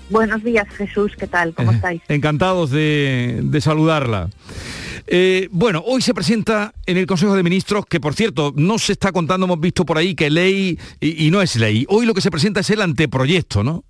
Buenos 0.09 0.43
días, 0.43 0.67
Jesús, 0.75 1.13
¿qué 1.17 1.27
tal? 1.27 1.53
¿Cómo 1.53 1.71
estáis? 1.71 2.01
Encantados 2.09 2.71
de, 2.71 3.39
de 3.43 3.61
saludarla. 3.61 4.29
Eh, 5.07 5.47
bueno, 5.51 5.81
hoy 5.85 6.01
se 6.01 6.13
presenta 6.13 6.73
en 6.85 6.97
el 6.97 7.05
Consejo 7.07 7.35
de 7.35 7.43
Ministros, 7.43 7.85
que 7.85 7.99
por 7.99 8.13
cierto, 8.15 8.53
no 8.55 8.77
se 8.79 8.91
está 8.93 9.11
contando, 9.11 9.45
hemos 9.45 9.59
visto 9.59 9.85
por 9.85 9.97
ahí 9.97 10.13
que 10.15 10.29
ley 10.29 10.77
y, 10.99 11.25
y 11.25 11.31
no 11.31 11.41
es 11.41 11.55
ley. 11.55 11.85
Hoy 11.89 12.05
lo 12.05 12.13
que 12.13 12.21
se 12.21 12.29
presenta 12.31 12.59
es 12.59 12.69
el 12.69 12.81
anteproyecto, 12.81 13.63
¿no? 13.63 13.83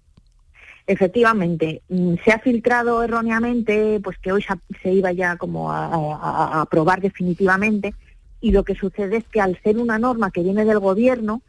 Efectivamente, 0.87 1.81
mm, 1.89 2.15
se 2.25 2.31
ha 2.31 2.39
filtrado 2.39 3.03
erróneamente 3.03 3.99
pues 4.03 4.17
que 4.17 4.31
hoy 4.31 4.41
se, 4.41 4.53
se 4.81 4.91
iba 4.91 5.11
ya 5.11 5.37
como 5.37 5.71
a, 5.71 5.85
a- 5.85 6.57
a 6.57 6.61
aprobar 6.61 6.99
definitivamente 6.99 7.93
y 8.41 8.51
lo 8.51 8.63
que 8.63 8.75
sucede 8.75 9.17
es 9.17 9.23
que 9.25 9.41
al 9.41 9.59
ser 9.61 9.77
una 9.77 9.99
norma 9.99 10.31
que 10.31 10.43
viene 10.43 10.65
del 10.65 10.79
gobierno, 10.79 11.41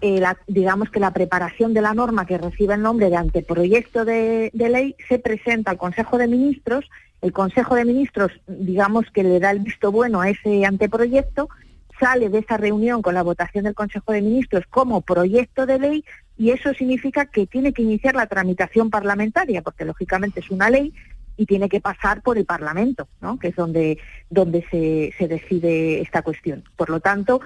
eh, 0.00 0.22
digamos 0.46 0.90
que 0.90 1.00
la 1.00 1.12
preparación 1.12 1.72
de 1.72 1.80
la 1.80 1.94
norma 1.94 2.26
que 2.26 2.38
recibe 2.38 2.74
el 2.74 2.82
nombre 2.82 3.10
de 3.10 3.16
anteproyecto 3.16 4.04
de 4.04 4.50
ley 4.54 4.96
se 5.08 5.18
presenta 5.18 5.70
al 5.70 5.78
Consejo 5.78 6.18
de 6.18 6.28
Ministros, 6.28 6.84
el 7.22 7.32
Consejo 7.32 7.74
de 7.74 7.86
Ministros 7.86 8.32
digamos 8.46 9.10
que 9.10 9.22
le 9.22 9.40
da 9.40 9.50
el 9.50 9.60
visto 9.60 9.90
bueno 9.90 10.20
a 10.20 10.28
ese 10.28 10.66
anteproyecto, 10.66 11.48
sale 11.98 12.28
de 12.28 12.40
esa 12.40 12.58
reunión 12.58 13.00
con 13.00 13.14
la 13.14 13.22
votación 13.22 13.64
del 13.64 13.74
Consejo 13.74 14.12
de 14.12 14.20
Ministros 14.20 14.64
como 14.68 15.00
proyecto 15.00 15.64
de 15.64 15.78
ley 15.78 16.04
y 16.36 16.50
eso 16.50 16.74
significa 16.74 17.26
que 17.26 17.46
tiene 17.46 17.72
que 17.72 17.82
iniciar 17.82 18.14
la 18.14 18.26
tramitación 18.26 18.90
parlamentaria, 18.90 19.62
porque 19.62 19.84
lógicamente 19.84 20.40
es 20.40 20.50
una 20.50 20.68
ley 20.68 20.92
y 21.36 21.46
tiene 21.46 21.68
que 21.68 21.80
pasar 21.80 22.22
por 22.22 22.38
el 22.38 22.44
Parlamento, 22.44 23.08
¿no? 23.20 23.38
que 23.38 23.48
es 23.48 23.56
donde, 23.56 23.98
donde 24.30 24.64
se, 24.70 25.12
se 25.18 25.28
decide 25.28 26.00
esta 26.00 26.22
cuestión. 26.22 26.64
Por 26.76 26.90
lo 26.90 27.00
tanto, 27.00 27.40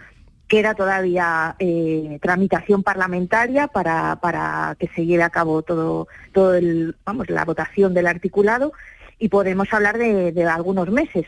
queda 0.48 0.74
todavía 0.74 1.54
eh, 1.58 2.18
tramitación 2.22 2.82
parlamentaria 2.82 3.68
para, 3.68 4.16
para 4.16 4.76
que 4.78 4.88
se 4.88 5.04
lleve 5.04 5.22
a 5.22 5.30
cabo 5.30 5.62
todo, 5.62 6.08
todo 6.32 6.54
el, 6.54 6.96
vamos, 7.04 7.28
la 7.28 7.44
votación 7.44 7.94
del 7.94 8.06
articulado 8.06 8.72
y 9.18 9.28
podemos 9.28 9.72
hablar 9.72 9.98
de, 9.98 10.32
de 10.32 10.44
algunos 10.44 10.88
meses. 10.90 11.24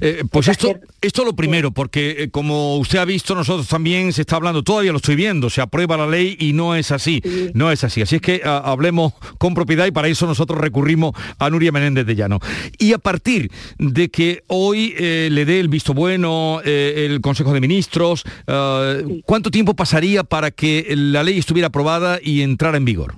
Eh, 0.00 0.22
pues 0.30 0.48
esto, 0.48 0.78
esto 1.02 1.24
lo 1.24 1.34
primero, 1.34 1.70
porque 1.70 2.22
eh, 2.22 2.30
como 2.30 2.76
usted 2.78 2.98
ha 3.00 3.04
visto, 3.04 3.34
nosotros 3.34 3.68
también 3.68 4.12
se 4.14 4.22
está 4.22 4.36
hablando, 4.36 4.62
todavía 4.62 4.92
lo 4.92 4.96
estoy 4.98 5.14
viendo, 5.16 5.50
se 5.50 5.60
aprueba 5.60 5.96
la 5.98 6.06
ley 6.06 6.36
y 6.40 6.54
no 6.54 6.74
es 6.74 6.90
así, 6.90 7.20
no 7.52 7.70
es 7.70 7.84
así. 7.84 8.00
Así 8.00 8.16
es 8.16 8.22
que 8.22 8.40
a- 8.44 8.58
hablemos 8.58 9.12
con 9.36 9.52
propiedad 9.54 9.84
y 9.84 9.90
para 9.90 10.08
eso 10.08 10.26
nosotros 10.26 10.58
recurrimos 10.58 11.12
a 11.38 11.50
Nuria 11.50 11.70
Menéndez 11.72 12.06
de 12.06 12.14
Llano. 12.14 12.38
Y 12.78 12.94
a 12.94 12.98
partir 12.98 13.50
de 13.78 14.08
que 14.10 14.42
hoy 14.46 14.94
eh, 14.96 15.28
le 15.30 15.44
dé 15.44 15.60
el 15.60 15.68
visto 15.68 15.92
bueno 15.92 16.60
el 16.64 17.20
Consejo 17.20 17.52
de 17.52 17.60
Ministros, 17.60 18.24
eh, 18.46 19.20
¿cuánto 19.26 19.50
tiempo 19.50 19.74
pasaría 19.74 20.24
para 20.24 20.50
que 20.50 20.86
la 20.96 21.22
ley 21.22 21.36
estuviera 21.38 21.68
aprobada 21.68 22.20
y 22.22 22.40
entrara 22.40 22.78
en 22.78 22.86
vigor? 22.86 23.16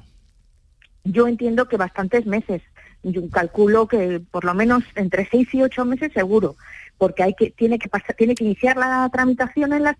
Yo 1.04 1.28
entiendo 1.28 1.68
que 1.68 1.76
bastantes 1.76 2.26
meses. 2.26 2.60
Yo 3.12 3.28
calculo 3.30 3.86
que 3.88 4.20
por 4.30 4.44
lo 4.44 4.54
menos 4.54 4.84
entre 4.94 5.28
seis 5.30 5.52
y 5.54 5.62
ocho 5.62 5.84
meses 5.84 6.12
seguro, 6.12 6.56
porque 6.98 7.22
hay 7.22 7.34
que 7.34 7.50
tiene 7.50 7.78
que 7.78 7.88
pasar, 7.88 8.14
tiene 8.16 8.34
que 8.34 8.44
iniciar 8.44 8.76
la 8.76 9.08
tramitación 9.12 9.72
en, 9.72 9.82
las, 9.84 9.96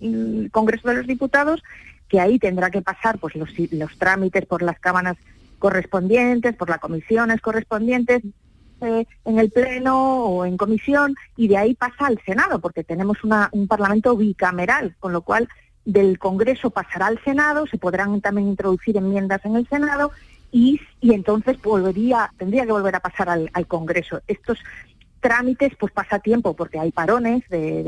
el 0.00 0.48
Congreso 0.52 0.88
de 0.88 0.94
los 0.96 1.06
Diputados, 1.06 1.62
que 2.08 2.20
ahí 2.20 2.38
tendrá 2.38 2.70
que 2.70 2.82
pasar 2.82 3.18
pues 3.18 3.34
los, 3.34 3.50
los 3.72 3.98
trámites 3.98 4.46
por 4.46 4.62
las 4.62 4.78
cámaras 4.78 5.16
correspondientes, 5.58 6.54
por 6.56 6.70
las 6.70 6.78
comisiones 6.78 7.40
correspondientes, 7.40 8.22
eh, 8.80 9.06
en 9.24 9.38
el 9.40 9.50
Pleno 9.50 10.24
o 10.24 10.44
en 10.46 10.56
comisión 10.56 11.16
y 11.36 11.48
de 11.48 11.56
ahí 11.56 11.74
pasa 11.74 12.06
al 12.06 12.20
Senado, 12.24 12.60
porque 12.60 12.84
tenemos 12.84 13.24
una- 13.24 13.48
un 13.52 13.66
Parlamento 13.66 14.16
bicameral, 14.16 14.94
con 15.00 15.12
lo 15.12 15.22
cual 15.22 15.48
del 15.84 16.18
Congreso 16.18 16.70
pasará 16.70 17.06
al 17.06 17.18
Senado, 17.24 17.66
se 17.66 17.76
podrán 17.76 18.20
también 18.20 18.46
introducir 18.48 18.96
enmiendas 18.96 19.44
en 19.44 19.56
el 19.56 19.66
Senado 19.68 20.12
y, 20.50 20.80
y 21.00 21.12
entonces 21.14 21.60
volvería, 21.62 22.32
tendría 22.38 22.64
que 22.66 22.72
volver 22.72 22.96
a 22.96 23.00
pasar 23.00 23.28
al, 23.28 23.50
al 23.52 23.66
Congreso. 23.66 24.20
Estos 24.26 24.58
trámites 25.20 25.72
pues 25.78 25.92
pasa 25.92 26.18
tiempo 26.18 26.54
porque 26.54 26.78
hay 26.78 26.92
parones 26.92 27.42
de, 27.48 27.82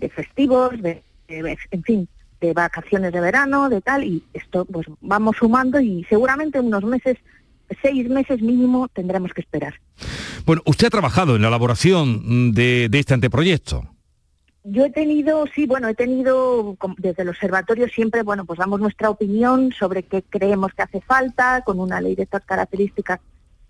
de- 0.00 0.08
festivos, 0.08 0.70
de, 0.82 1.02
en 1.28 1.82
fin, 1.84 2.08
de 2.40 2.52
vacaciones 2.52 3.12
de 3.12 3.20
verano, 3.20 3.68
de 3.68 3.80
tal, 3.80 4.02
y 4.02 4.24
esto 4.34 4.64
pues 4.64 4.86
vamos 5.00 5.36
sumando 5.36 5.78
y 5.80 6.02
seguramente 6.08 6.58
unos 6.58 6.82
meses, 6.82 7.18
seis 7.82 8.08
meses 8.08 8.42
mínimo 8.42 8.88
tendremos 8.88 9.32
que 9.32 9.42
esperar. 9.42 9.74
Bueno, 10.44 10.60
usted 10.66 10.88
ha 10.88 10.90
trabajado 10.90 11.36
en 11.36 11.42
la 11.42 11.48
elaboración 11.48 12.52
de 12.52 12.88
este 12.92 13.14
anteproyecto. 13.14 13.88
Yo 14.64 14.84
he 14.84 14.90
tenido, 14.90 15.44
sí, 15.54 15.66
bueno, 15.66 15.88
he 15.88 15.94
tenido 15.94 16.76
desde 16.98 17.22
el 17.22 17.30
observatorio 17.30 17.88
siempre, 17.88 18.22
bueno, 18.22 18.44
pues 18.44 18.58
damos 18.60 18.80
nuestra 18.80 19.10
opinión 19.10 19.72
sobre 19.72 20.04
qué 20.04 20.22
creemos 20.22 20.72
que 20.72 20.82
hace 20.82 21.00
falta 21.00 21.62
con 21.62 21.80
una 21.80 22.00
ley 22.00 22.14
de 22.14 22.22
estas 22.22 22.44
características 22.44 23.18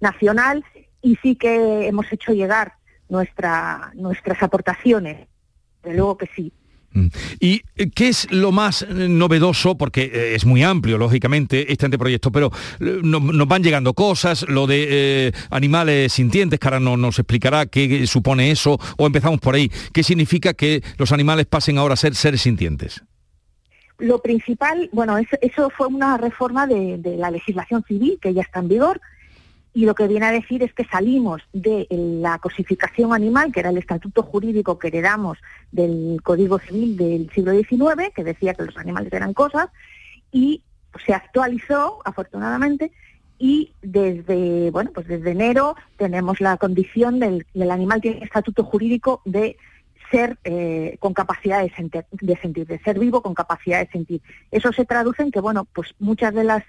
nacional 0.00 0.64
y 1.00 1.16
sí 1.16 1.36
que 1.36 1.86
hemos 1.86 2.12
hecho 2.12 2.32
llegar 2.32 2.74
nuestra, 3.08 3.90
nuestras 3.94 4.42
aportaciones. 4.42 5.28
De 5.82 5.94
luego 5.94 6.18
que 6.18 6.28
sí. 6.36 6.52
¿Y 7.40 7.62
eh, 7.76 7.90
qué 7.94 8.08
es 8.08 8.30
lo 8.30 8.52
más 8.52 8.82
eh, 8.82 8.86
novedoso? 9.08 9.76
Porque 9.76 10.10
eh, 10.12 10.34
es 10.34 10.44
muy 10.44 10.62
amplio, 10.62 10.98
lógicamente, 10.98 11.72
este 11.72 11.86
anteproyecto, 11.86 12.30
pero 12.30 12.50
no- 12.80 13.20
nos 13.20 13.48
van 13.48 13.62
llegando 13.62 13.94
cosas, 13.94 14.44
lo 14.48 14.66
de 14.66 15.32
animales 15.50 16.12
sintientes, 16.12 16.58
que 16.58 16.70
no, 16.80 16.96
nos 16.96 17.18
explicará 17.18 17.66
qué 17.66 18.06
supone 18.06 18.50
eso, 18.50 18.78
o 18.96 19.06
empezamos 19.06 19.40
por 19.40 19.54
ahí. 19.54 19.70
¿Qué 19.92 20.02
significa 20.02 20.54
que 20.54 20.82
los 20.98 21.12
animales 21.12 21.46
pasen 21.46 21.78
ahora 21.78 21.94
a 21.94 21.96
ser 21.96 22.14
seres 22.14 22.42
sintientes? 22.42 23.02
Lo 23.98 24.20
principal, 24.20 24.88
bueno, 24.92 25.16
eso, 25.18 25.70
fue 25.76 25.86
una 25.86 26.16
reforma 26.16 26.66
de 26.66 27.16
la 27.18 27.30
legislación 27.30 27.84
civil 27.86 28.18
que 28.20 28.34
ya 28.34 28.42
está 28.42 28.60
en 28.60 28.68
vigor 28.68 29.00
y 29.74 29.86
lo 29.86 29.94
que 29.94 30.06
viene 30.06 30.26
a 30.26 30.32
decir 30.32 30.62
es 30.62 30.72
que 30.74 30.84
salimos 30.84 31.42
de 31.52 31.86
la 31.90 32.38
cosificación 32.38 33.12
animal, 33.14 33.52
que 33.52 33.60
era 33.60 33.70
el 33.70 33.78
estatuto 33.78 34.22
jurídico 34.22 34.78
que 34.78 34.88
heredamos 34.88 35.38
del 35.70 36.20
Código 36.22 36.58
Civil 36.58 36.96
del 36.96 37.30
siglo 37.30 37.52
XIX, 37.52 38.10
que 38.14 38.24
decía 38.24 38.54
que 38.54 38.64
los 38.64 38.76
animales 38.76 39.12
eran 39.12 39.32
cosas, 39.32 39.68
y 40.30 40.62
se 41.06 41.14
actualizó, 41.14 42.00
afortunadamente, 42.04 42.92
y 43.38 43.72
desde, 43.82 44.70
bueno, 44.70 44.90
pues 44.94 45.08
desde 45.08 45.30
enero 45.30 45.74
tenemos 45.96 46.40
la 46.40 46.58
condición 46.58 47.18
del, 47.18 47.46
del 47.54 47.70
animal 47.70 48.00
tiene 48.00 48.24
estatuto 48.24 48.62
jurídico 48.64 49.22
de 49.24 49.56
ser 50.10 50.38
eh, 50.44 50.96
con 51.00 51.14
capacidad 51.14 51.62
de, 51.62 51.70
senti- 51.72 52.04
de 52.12 52.36
sentir, 52.36 52.66
de 52.66 52.78
ser 52.80 52.98
vivo 52.98 53.22
con 53.22 53.32
capacidad 53.34 53.80
de 53.80 53.90
sentir. 53.90 54.20
Eso 54.50 54.70
se 54.72 54.84
traduce 54.84 55.22
en 55.22 55.30
que, 55.32 55.40
bueno, 55.40 55.66
pues 55.72 55.94
muchas 55.98 56.34
de 56.34 56.44
las 56.44 56.62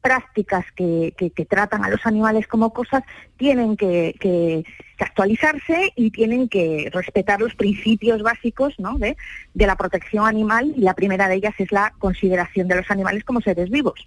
prácticas 0.00 0.64
que, 0.74 1.14
que- 1.16 1.44
tratan 1.44 1.84
a 1.84 1.88
los 1.88 2.04
animales 2.04 2.46
como 2.46 2.72
cosas 2.72 3.02
tienen 3.36 3.76
que, 3.76 4.64
actualizarse 5.00 5.92
y 5.94 6.10
tienen 6.10 6.48
que 6.48 6.90
respetar 6.92 7.40
los 7.40 7.54
principios 7.54 8.20
básicos 8.20 8.74
¿no? 8.78 8.98
de, 8.98 9.16
de 9.54 9.66
la 9.66 9.76
protección 9.76 10.26
animal 10.26 10.72
y 10.76 10.80
la 10.80 10.94
primera 10.94 11.28
de 11.28 11.36
ellas 11.36 11.54
es 11.58 11.70
la 11.70 11.92
consideración 12.00 12.66
de 12.66 12.74
los 12.74 12.90
animales 12.90 13.22
como 13.22 13.40
seres 13.40 13.70
vivos. 13.70 14.04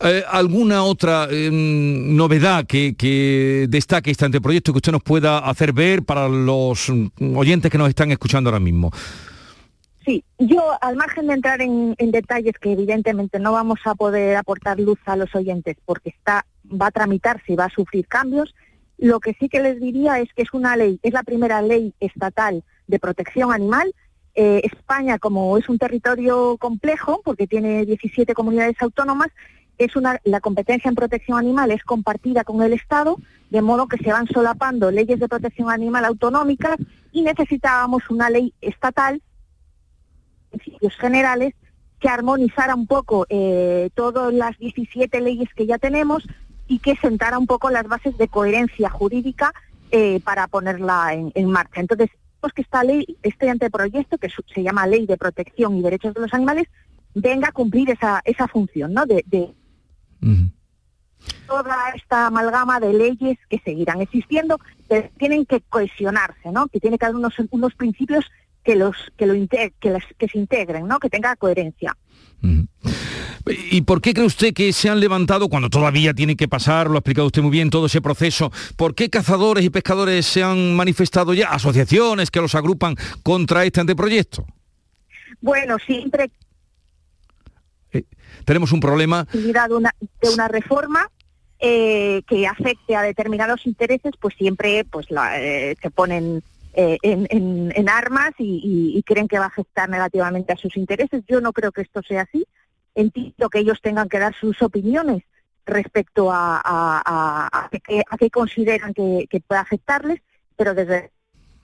Eh, 0.00 0.24
¿Alguna 0.28 0.82
otra 0.82 1.28
eh, 1.30 1.50
novedad 1.52 2.66
que, 2.66 2.96
que 2.96 3.66
destaque 3.68 4.10
este 4.10 4.24
anteproyecto 4.24 4.72
que 4.72 4.78
usted 4.78 4.92
nos 4.92 5.04
pueda 5.04 5.38
hacer 5.38 5.72
ver 5.72 6.02
para 6.02 6.28
los 6.28 6.88
mm, 6.88 7.36
oyentes 7.36 7.70
que 7.70 7.78
nos 7.78 7.88
están 7.88 8.10
escuchando 8.10 8.50
ahora 8.50 8.60
mismo? 8.60 8.90
Sí, 10.04 10.24
yo 10.38 10.62
al 10.80 10.96
margen 10.96 11.26
de 11.26 11.34
entrar 11.34 11.60
en, 11.60 11.94
detalles 11.98 12.54
que 12.58 12.72
evidentemente 12.72 13.38
no 13.38 13.52
vamos 13.52 13.80
a 13.84 13.94
poder 13.94 14.36
aportar 14.36 14.80
luz 14.80 14.98
a 15.04 15.16
los 15.16 15.34
oyentes 15.34 15.76
porque 15.84 16.10
está 16.10 16.46
va 16.70 16.86
a 16.86 16.90
tramitarse 16.90 17.52
y 17.52 17.56
va 17.56 17.66
a 17.66 17.70
sufrir 17.70 18.06
cambios, 18.06 18.54
lo 18.96 19.18
que 19.20 19.34
sí 19.34 19.48
que 19.48 19.60
les 19.60 19.80
diría 19.80 20.20
es 20.20 20.32
que 20.34 20.42
es 20.42 20.52
una 20.52 20.76
ley, 20.76 21.00
es 21.02 21.12
la 21.12 21.22
primera 21.22 21.60
ley 21.62 21.94
estatal 22.00 22.62
de 22.86 22.98
protección 22.98 23.52
animal. 23.52 23.94
Eh, 24.34 24.60
España, 24.64 25.18
como 25.18 25.58
es 25.58 25.68
un 25.68 25.78
territorio 25.78 26.56
complejo, 26.58 27.20
porque 27.24 27.46
tiene 27.46 27.84
17 27.84 28.32
comunidades 28.34 28.76
autónomas, 28.80 29.28
es 29.78 29.96
una, 29.96 30.20
la 30.24 30.40
competencia 30.40 30.88
en 30.90 30.94
protección 30.94 31.38
animal 31.38 31.70
es 31.70 31.82
compartida 31.82 32.44
con 32.44 32.62
el 32.62 32.74
Estado, 32.74 33.16
de 33.48 33.62
modo 33.62 33.88
que 33.88 33.96
se 33.96 34.12
van 34.12 34.26
solapando 34.26 34.90
leyes 34.90 35.18
de 35.18 35.28
protección 35.28 35.70
animal 35.70 36.04
autonómicas 36.04 36.76
y 37.12 37.22
necesitábamos 37.22 38.08
una 38.10 38.28
ley 38.28 38.52
estatal 38.60 39.22
principios 40.50 40.96
generales 40.96 41.54
que 41.98 42.08
armonizara 42.08 42.74
un 42.74 42.86
poco 42.86 43.26
eh, 43.28 43.90
todas 43.94 44.32
las 44.32 44.58
17 44.58 45.20
leyes 45.20 45.48
que 45.54 45.66
ya 45.66 45.78
tenemos 45.78 46.26
y 46.66 46.78
que 46.78 46.96
sentara 46.96 47.38
un 47.38 47.46
poco 47.46 47.68
las 47.70 47.86
bases 47.86 48.16
de 48.16 48.28
coherencia 48.28 48.88
jurídica 48.90 49.52
eh, 49.90 50.20
para 50.20 50.46
ponerla 50.46 51.14
en, 51.14 51.32
en 51.34 51.50
marcha. 51.50 51.80
Entonces, 51.80 52.10
pues 52.40 52.52
que 52.54 52.62
esta 52.62 52.82
ley, 52.84 53.18
este 53.22 53.50
anteproyecto, 53.50 54.16
que 54.18 54.30
su- 54.30 54.44
se 54.54 54.62
llama 54.62 54.86
Ley 54.86 55.04
de 55.06 55.18
Protección 55.18 55.76
y 55.76 55.82
Derechos 55.82 56.14
de 56.14 56.20
los 56.22 56.32
Animales, 56.32 56.68
venga 57.14 57.48
a 57.48 57.52
cumplir 57.52 57.90
esa, 57.90 58.22
esa 58.24 58.48
función, 58.48 58.94
¿no? 58.94 59.04
De, 59.04 59.22
de 59.26 59.52
toda 61.46 61.90
esta 61.94 62.28
amalgama 62.28 62.78
de 62.80 62.92
leyes 62.94 63.36
que 63.48 63.58
seguirán 63.64 64.00
existiendo, 64.00 64.58
pero 64.88 65.10
tienen 65.18 65.44
que 65.44 65.60
cohesionarse, 65.60 66.50
¿no? 66.52 66.68
Que 66.68 66.80
tiene 66.80 66.96
que 66.96 67.04
haber 67.06 67.16
unos, 67.16 67.34
unos 67.50 67.74
principios 67.74 68.24
que 68.64 68.76
los 68.76 68.96
que 69.16 69.26
lo 69.26 69.34
que, 69.80 69.90
las- 69.90 70.04
que 70.18 70.28
se 70.28 70.38
integren, 70.38 70.86
¿no? 70.86 70.98
Que 70.98 71.08
tenga 71.10 71.34
coherencia. 71.36 71.96
¿Y 73.70 73.82
por 73.82 74.00
qué 74.00 74.14
cree 74.14 74.26
usted 74.26 74.52
que 74.54 74.72
se 74.72 74.88
han 74.88 75.00
levantado, 75.00 75.48
cuando 75.48 75.68
todavía 75.68 76.14
tiene 76.14 76.36
que 76.36 76.48
pasar, 76.48 76.86
lo 76.88 76.94
ha 76.94 76.98
explicado 76.98 77.26
usted 77.26 77.42
muy 77.42 77.50
bien, 77.50 77.70
todo 77.70 77.86
ese 77.86 78.00
proceso, 78.00 78.52
por 78.76 78.94
qué 78.94 79.10
cazadores 79.10 79.64
y 79.64 79.70
pescadores 79.70 80.26
se 80.26 80.42
han 80.42 80.74
manifestado 80.74 81.34
ya, 81.34 81.48
asociaciones 81.48 82.30
que 82.30 82.40
los 82.40 82.54
agrupan 82.54 82.96
contra 83.22 83.64
este 83.64 83.80
anteproyecto? 83.80 84.46
Bueno, 85.40 85.76
siempre 85.84 86.30
Tenemos 88.44 88.72
un 88.72 88.80
problema 88.80 89.26
de 89.32 89.74
una, 89.74 89.94
de 90.22 90.28
una 90.30 90.48
reforma 90.48 91.10
eh, 91.58 92.22
que 92.26 92.46
afecte 92.46 92.96
a 92.96 93.02
determinados 93.02 93.66
intereses, 93.66 94.12
pues 94.20 94.34
siempre 94.36 94.84
pues 94.84 95.10
la, 95.10 95.38
eh, 95.40 95.76
se 95.80 95.90
ponen 95.90 96.42
eh, 96.74 96.98
en, 97.02 97.26
en- 97.30 97.88
armas 97.88 98.30
y, 98.38 98.60
y- 98.62 98.98
y 98.98 99.02
creen 99.02 99.28
que 99.28 99.38
va 99.38 99.44
a 99.46 99.48
afectar 99.48 99.88
negativamente 99.88 100.52
a 100.52 100.56
sus 100.56 100.76
intereses. 100.76 101.22
Yo 101.28 101.40
no 101.40 101.52
creo 101.52 101.72
que 101.72 101.82
esto 101.82 102.02
sea 102.02 102.22
así. 102.22 102.46
Entiendo 102.94 103.48
que 103.50 103.58
ellos 103.60 103.80
tengan 103.82 104.08
que 104.08 104.18
dar 104.18 104.34
sus 104.34 104.60
opiniones 104.62 105.22
respecto 105.66 106.30
a, 106.32 107.68
qué, 108.18 108.30
consideran 108.30 108.92
que, 108.94 109.26
puede 109.46 109.60
afectarles, 109.60 110.20
pero 110.56 110.74
desde 110.74 111.10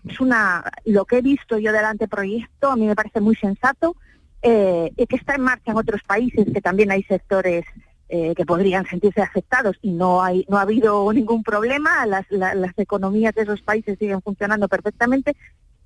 es 0.08 0.20
una 0.20 0.62
lo 0.84 1.04
que 1.04 1.18
he 1.18 1.22
visto 1.22 1.58
yo 1.58 1.72
del 1.72 1.84
anteproyecto 1.84 2.70
a 2.70 2.76
mí 2.76 2.86
me 2.86 2.94
parece 2.94 3.20
muy 3.20 3.34
sensato 3.34 3.96
eh, 4.42 4.92
que 5.08 5.16
está 5.16 5.34
en 5.34 5.40
marcha 5.42 5.72
en 5.72 5.78
otros 5.78 6.00
países 6.06 6.46
que 6.52 6.60
también 6.60 6.92
hay 6.92 7.02
sectores 7.02 7.64
eh, 8.08 8.34
que 8.36 8.44
podrían 8.46 8.86
sentirse 8.86 9.20
afectados 9.22 9.76
y 9.82 9.90
no 9.92 10.22
hay 10.22 10.44
no 10.48 10.58
ha 10.58 10.62
habido 10.62 11.12
ningún 11.12 11.42
problema 11.42 12.06
las, 12.06 12.24
la- 12.30 12.54
las 12.54 12.72
economías 12.78 13.34
de 13.34 13.42
esos 13.42 13.62
países 13.62 13.98
siguen 13.98 14.22
funcionando 14.22 14.68
perfectamente 14.68 15.34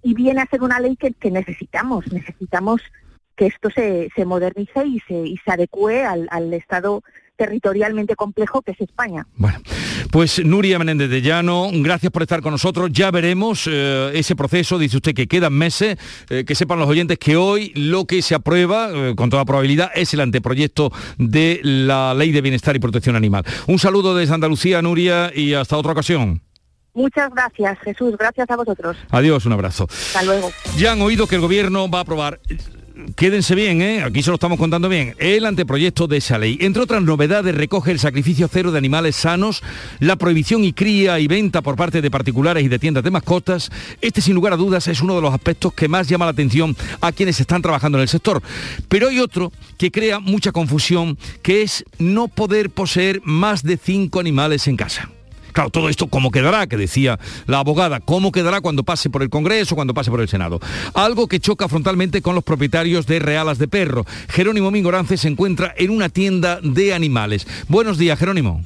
y 0.03 0.14
viene 0.14 0.41
a 0.43 0.47
ser 0.47 0.62
una 0.62 0.81
ley 0.81 0.97
que, 0.97 1.12
que 1.12 1.31
necesitamos 1.31 2.12
necesitamos 2.12 2.83
que 3.37 3.47
esto 3.47 3.71
se, 3.71 4.11
se 4.14 4.25
modernice 4.27 4.85
y 4.87 5.01
se, 5.01 5.14
y 5.14 5.37
se 5.39 5.51
adecue 5.51 6.05
al, 6.05 6.29
al 6.31 6.53
estado 6.53 7.03
territorialmente 7.41 8.16
complejo 8.16 8.61
que 8.61 8.72
es 8.72 8.80
España. 8.82 9.26
Pues 10.11 10.45
Nuria 10.45 10.78
Menéndez 10.78 11.09
de 11.09 11.22
Llano, 11.22 11.70
gracias 11.72 12.12
por 12.12 12.20
estar 12.20 12.43
con 12.43 12.53
nosotros. 12.53 12.91
Ya 12.93 13.11
veremos 13.11 13.66
eh, 13.66 14.11
ese 14.12 14.36
proceso. 14.36 14.78
Dice 14.78 14.99
usted 14.99 15.14
que 15.14 15.26
quedan 15.26 15.55
meses. 15.55 15.97
eh, 16.28 16.45
que 16.47 16.55
sepan 16.55 16.78
los 16.78 16.88
oyentes 16.88 17.18
que 17.18 17.36
hoy 17.36 17.72
lo 17.74 18.05
que 18.05 18.20
se 18.20 18.34
aprueba, 18.34 18.91
eh, 18.93 19.14
con 19.16 19.30
toda 19.30 19.47
probabilidad, 19.47 19.91
es 19.95 20.12
el 20.12 20.20
anteproyecto 20.20 20.93
de 21.16 21.61
la 21.62 22.12
Ley 22.12 22.30
de 22.30 22.43
Bienestar 22.43 22.76
y 22.76 22.78
Protección 22.78 23.16
Animal. 23.16 23.43
Un 23.66 23.78
saludo 23.78 24.14
desde 24.14 24.34
Andalucía, 24.34 24.82
Nuria, 24.82 25.32
y 25.34 25.55
hasta 25.55 25.78
otra 25.78 25.93
ocasión. 25.93 26.43
Muchas 26.93 27.30
gracias, 27.30 27.78
Jesús. 27.78 28.16
Gracias 28.18 28.51
a 28.51 28.57
vosotros. 28.57 28.99
Adiós, 29.11 29.47
un 29.47 29.53
abrazo. 29.53 29.86
Hasta 29.91 30.24
luego. 30.24 30.51
Ya 30.76 30.93
han 30.93 31.01
oído 31.01 31.26
que 31.26 31.36
el 31.36 31.41
gobierno 31.41 31.88
va 31.88 32.01
a 32.01 32.03
aprobar. 32.03 32.41
Quédense 33.16 33.55
bien, 33.55 33.82
¿eh? 33.82 34.03
aquí 34.03 34.22
se 34.22 34.30
lo 34.30 34.34
estamos 34.34 34.59
contando 34.59 34.88
bien. 34.88 35.14
El 35.18 35.47
anteproyecto 35.47 36.07
de 36.07 36.18
esa 36.18 36.38
ley. 36.38 36.59
Entre 36.61 36.82
otras 36.82 37.03
novedades, 37.03 37.55
recoge 37.55 37.91
el 37.91 37.99
sacrificio 37.99 38.49
cero 38.51 38.72
de 38.72 38.78
animales 38.78 39.16
sanos, 39.16 39.62
la 40.01 40.16
prohibición 40.16 40.64
y 40.64 40.72
cría 40.72 41.18
y 41.18 41.26
venta 41.26 41.62
por 41.62 41.76
parte 41.76 42.03
de 42.03 42.11
particulares 42.11 42.64
y 42.64 42.68
de 42.68 42.78
tiendas 42.78 43.05
de 43.05 43.11
mascotas. 43.11 43.70
Este, 44.01 44.20
sin 44.20 44.34
lugar 44.34 44.53
a 44.53 44.57
dudas, 44.57 44.88
es 44.88 45.01
uno 45.01 45.14
de 45.16 45.22
los 45.22 45.32
aspectos 45.32 45.72
que 45.72 45.88
más 45.88 46.09
llama 46.09 46.24
la 46.24 46.32
atención 46.32 46.76
a 47.01 47.12
quienes 47.12 47.41
están 47.41 47.62
trabajando 47.62 47.99
en 47.99 48.03
el 48.03 48.09
sector. 48.09 48.43
Pero 48.88 49.09
hay 49.09 49.20
otro 49.20 49.53
que 49.78 49.91
crea 49.91 50.20
mucha 50.20 50.53
confusión, 50.53 51.18
que 51.43 51.62
es 51.62 51.84
no 51.99 52.28
poder 52.28 52.70
poseer 52.70 53.20
más 53.24 53.62
de 53.62 53.76
cinco 53.76 54.20
animales 54.20 54.66
en 54.66 54.76
casa. 54.76 55.11
Claro, 55.53 55.70
todo 55.70 55.88
esto, 55.88 56.09
¿cómo 56.09 56.30
quedará? 56.30 56.66
Que 56.66 56.76
decía 56.76 57.18
la 57.46 57.59
abogada, 57.59 58.01
¿cómo 58.01 58.32
quedará 58.32 58.61
cuando 58.61 58.82
pase 58.82 59.11
por 59.11 59.22
el 59.22 59.30
Congreso, 59.30 59.74
cuando 59.74 59.94
pase 59.94 60.11
por 60.11 60.20
el 60.20 60.28
Senado? 60.28 60.61
Algo 60.94 61.26
que 61.28 61.40
choca 61.40 61.68
frontalmente 61.68 62.22
con 62.22 62.34
los 62.34 62.44
propietarios 62.44 63.07
de 63.07 63.18
realas 63.18 63.59
de 63.59 63.68
perro. 63.68 64.05
Jerónimo 64.28 64.70
Mingorance 64.70 65.16
se 65.16 65.28
encuentra 65.28 65.74
en 65.76 65.90
una 65.90 66.09
tienda 66.09 66.61
de 66.62 66.94
animales. 66.94 67.46
Buenos 67.68 67.98
días, 67.98 68.18
Jerónimo. 68.18 68.62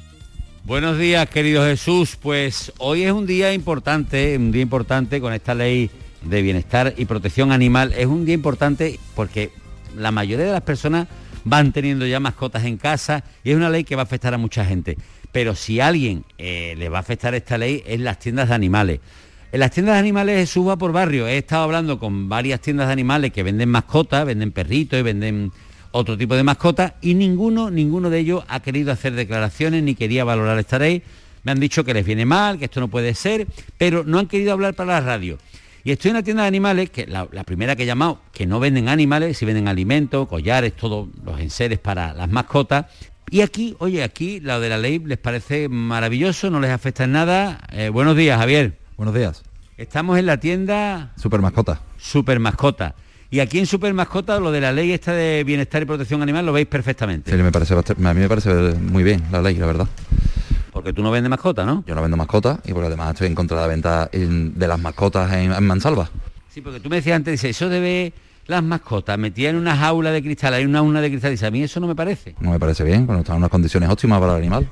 Buenos 0.64 0.98
días, 0.98 1.28
querido 1.28 1.62
Jesús. 1.64 2.16
Pues 2.20 2.72
hoy 2.78 3.02
es 3.02 3.12
un 3.12 3.26
día 3.26 3.52
importante, 3.52 4.36
un 4.38 4.50
día 4.50 4.62
importante 4.62 5.20
con 5.20 5.32
esta 5.34 5.54
ley 5.54 5.90
de 6.22 6.42
bienestar 6.42 6.94
y 6.96 7.04
protección 7.04 7.52
animal. 7.52 7.92
Es 7.96 8.06
un 8.06 8.24
día 8.24 8.34
importante 8.34 8.98
porque 9.14 9.50
la 9.96 10.10
mayoría 10.10 10.46
de 10.46 10.52
las 10.52 10.62
personas 10.62 11.06
van 11.44 11.72
teniendo 11.72 12.06
ya 12.06 12.18
mascotas 12.20 12.64
en 12.64 12.78
casa 12.78 13.24
y 13.44 13.50
es 13.50 13.56
una 13.56 13.68
ley 13.68 13.84
que 13.84 13.96
va 13.96 14.02
a 14.02 14.04
afectar 14.04 14.32
a 14.32 14.38
mucha 14.38 14.64
gente. 14.64 14.96
Pero 15.34 15.56
si 15.56 15.80
a 15.80 15.88
alguien 15.88 16.24
eh, 16.38 16.76
le 16.78 16.88
va 16.88 16.98
a 16.98 17.00
afectar 17.00 17.34
esta 17.34 17.58
ley 17.58 17.82
es 17.86 17.98
las 17.98 18.20
tiendas 18.20 18.50
de 18.50 18.54
animales. 18.54 19.00
En 19.50 19.58
las 19.58 19.72
tiendas 19.72 19.96
de 19.96 19.98
animales 19.98 20.38
es 20.38 20.50
suba 20.50 20.76
por 20.76 20.92
barrio. 20.92 21.26
He 21.26 21.38
estado 21.38 21.64
hablando 21.64 21.98
con 21.98 22.28
varias 22.28 22.60
tiendas 22.60 22.86
de 22.86 22.92
animales 22.92 23.32
que 23.32 23.42
venden 23.42 23.68
mascotas, 23.68 24.24
venden 24.26 24.52
perritos 24.52 24.96
y 24.96 25.02
venden 25.02 25.50
otro 25.90 26.16
tipo 26.16 26.36
de 26.36 26.44
mascotas 26.44 26.92
y 27.02 27.14
ninguno, 27.14 27.68
ninguno 27.72 28.10
de 28.10 28.20
ellos 28.20 28.44
ha 28.46 28.60
querido 28.60 28.92
hacer 28.92 29.14
declaraciones 29.14 29.82
ni 29.82 29.96
quería 29.96 30.22
valorar 30.22 30.56
esta 30.60 30.78
ley. 30.78 31.02
Me 31.42 31.50
han 31.50 31.58
dicho 31.58 31.82
que 31.82 31.94
les 31.94 32.06
viene 32.06 32.24
mal, 32.24 32.56
que 32.56 32.66
esto 32.66 32.78
no 32.78 32.86
puede 32.86 33.12
ser, 33.12 33.48
pero 33.76 34.04
no 34.04 34.20
han 34.20 34.28
querido 34.28 34.52
hablar 34.52 34.74
para 34.74 34.92
la 34.92 35.00
radio. 35.00 35.38
Y 35.82 35.90
estoy 35.90 36.10
en 36.10 36.16
una 36.18 36.22
tienda 36.22 36.44
de 36.44 36.48
animales, 36.48 36.90
que 36.90 37.08
la, 37.08 37.26
primera 37.44 37.74
que 37.74 37.82
he 37.82 37.86
llamado, 37.86 38.20
que 38.32 38.46
no 38.46 38.60
venden 38.60 38.88
animales, 38.88 39.36
si 39.36 39.44
venden 39.44 39.66
alimentos, 39.66 40.28
collares, 40.28 40.74
todos 40.74 41.08
los 41.24 41.40
enseres 41.40 41.80
para 41.80 42.14
las 42.14 42.30
mascotas. 42.30 42.86
Y 43.34 43.40
aquí, 43.40 43.74
oye, 43.80 44.04
aquí 44.04 44.38
lo 44.38 44.60
de 44.60 44.68
la 44.68 44.78
ley 44.78 45.00
les 45.00 45.18
parece 45.18 45.68
maravilloso, 45.68 46.50
no 46.50 46.60
les 46.60 46.70
afecta 46.70 47.02
en 47.02 47.10
nada. 47.10 47.58
Eh, 47.72 47.88
buenos 47.88 48.16
días, 48.16 48.38
Javier. 48.38 48.78
Buenos 48.96 49.12
días. 49.12 49.42
Estamos 49.76 50.20
en 50.20 50.26
la 50.26 50.38
tienda... 50.38 51.12
Super 51.16 51.40
Mascota. 51.40 51.80
Super 51.98 52.38
Mascota. 52.38 52.94
Y 53.30 53.40
aquí 53.40 53.58
en 53.58 53.66
Super 53.66 53.92
Mascota 53.92 54.38
lo 54.38 54.52
de 54.52 54.60
la 54.60 54.72
ley 54.72 54.92
esta 54.92 55.12
de 55.12 55.42
bienestar 55.42 55.82
y 55.82 55.84
protección 55.84 56.22
animal 56.22 56.46
lo 56.46 56.52
veis 56.52 56.68
perfectamente. 56.68 57.32
Sí, 57.32 57.36
me 57.42 57.50
parece, 57.50 57.74
a 57.74 58.14
mí 58.14 58.20
me 58.20 58.28
parece 58.28 58.54
muy 58.74 59.02
bien 59.02 59.24
la 59.32 59.42
ley, 59.42 59.56
la 59.56 59.66
verdad. 59.66 59.88
Porque 60.72 60.92
tú 60.92 61.02
no 61.02 61.10
vendes 61.10 61.28
mascota, 61.28 61.64
¿no? 61.64 61.82
Yo 61.88 61.96
no 61.96 62.02
vendo 62.02 62.16
mascota 62.16 62.60
y 62.64 62.72
porque 62.72 62.86
además 62.86 63.14
estoy 63.14 63.26
en 63.26 63.34
contra 63.34 63.56
de 63.56 63.62
la 63.62 63.66
venta 63.66 64.10
de 64.12 64.68
las 64.68 64.78
mascotas 64.78 65.32
en, 65.32 65.60
Mansalva. 65.64 66.08
Sí, 66.50 66.60
porque 66.60 66.78
tú 66.78 66.88
me 66.88 66.94
decías 66.94 67.16
antes, 67.16 67.32
dice, 67.32 67.48
eso 67.48 67.68
debe 67.68 68.12
las 68.46 68.62
mascotas 68.62 69.18
metidas 69.18 69.50
en 69.50 69.56
una 69.56 69.76
jaula 69.76 70.10
de 70.10 70.22
cristal, 70.22 70.54
hay 70.54 70.64
una 70.64 70.82
una 70.82 71.00
de 71.00 71.10
cristal, 71.10 71.36
y 71.40 71.44
a 71.44 71.50
mí 71.50 71.62
eso 71.62 71.80
no 71.80 71.86
me 71.86 71.94
parece. 71.94 72.34
No 72.40 72.50
me 72.50 72.58
parece 72.58 72.84
bien, 72.84 73.06
cuando 73.06 73.22
están 73.22 73.36
en 73.36 73.42
unas 73.42 73.50
condiciones 73.50 73.88
óptimas 73.88 74.20
para 74.20 74.32
el 74.32 74.38
animal. 74.38 74.70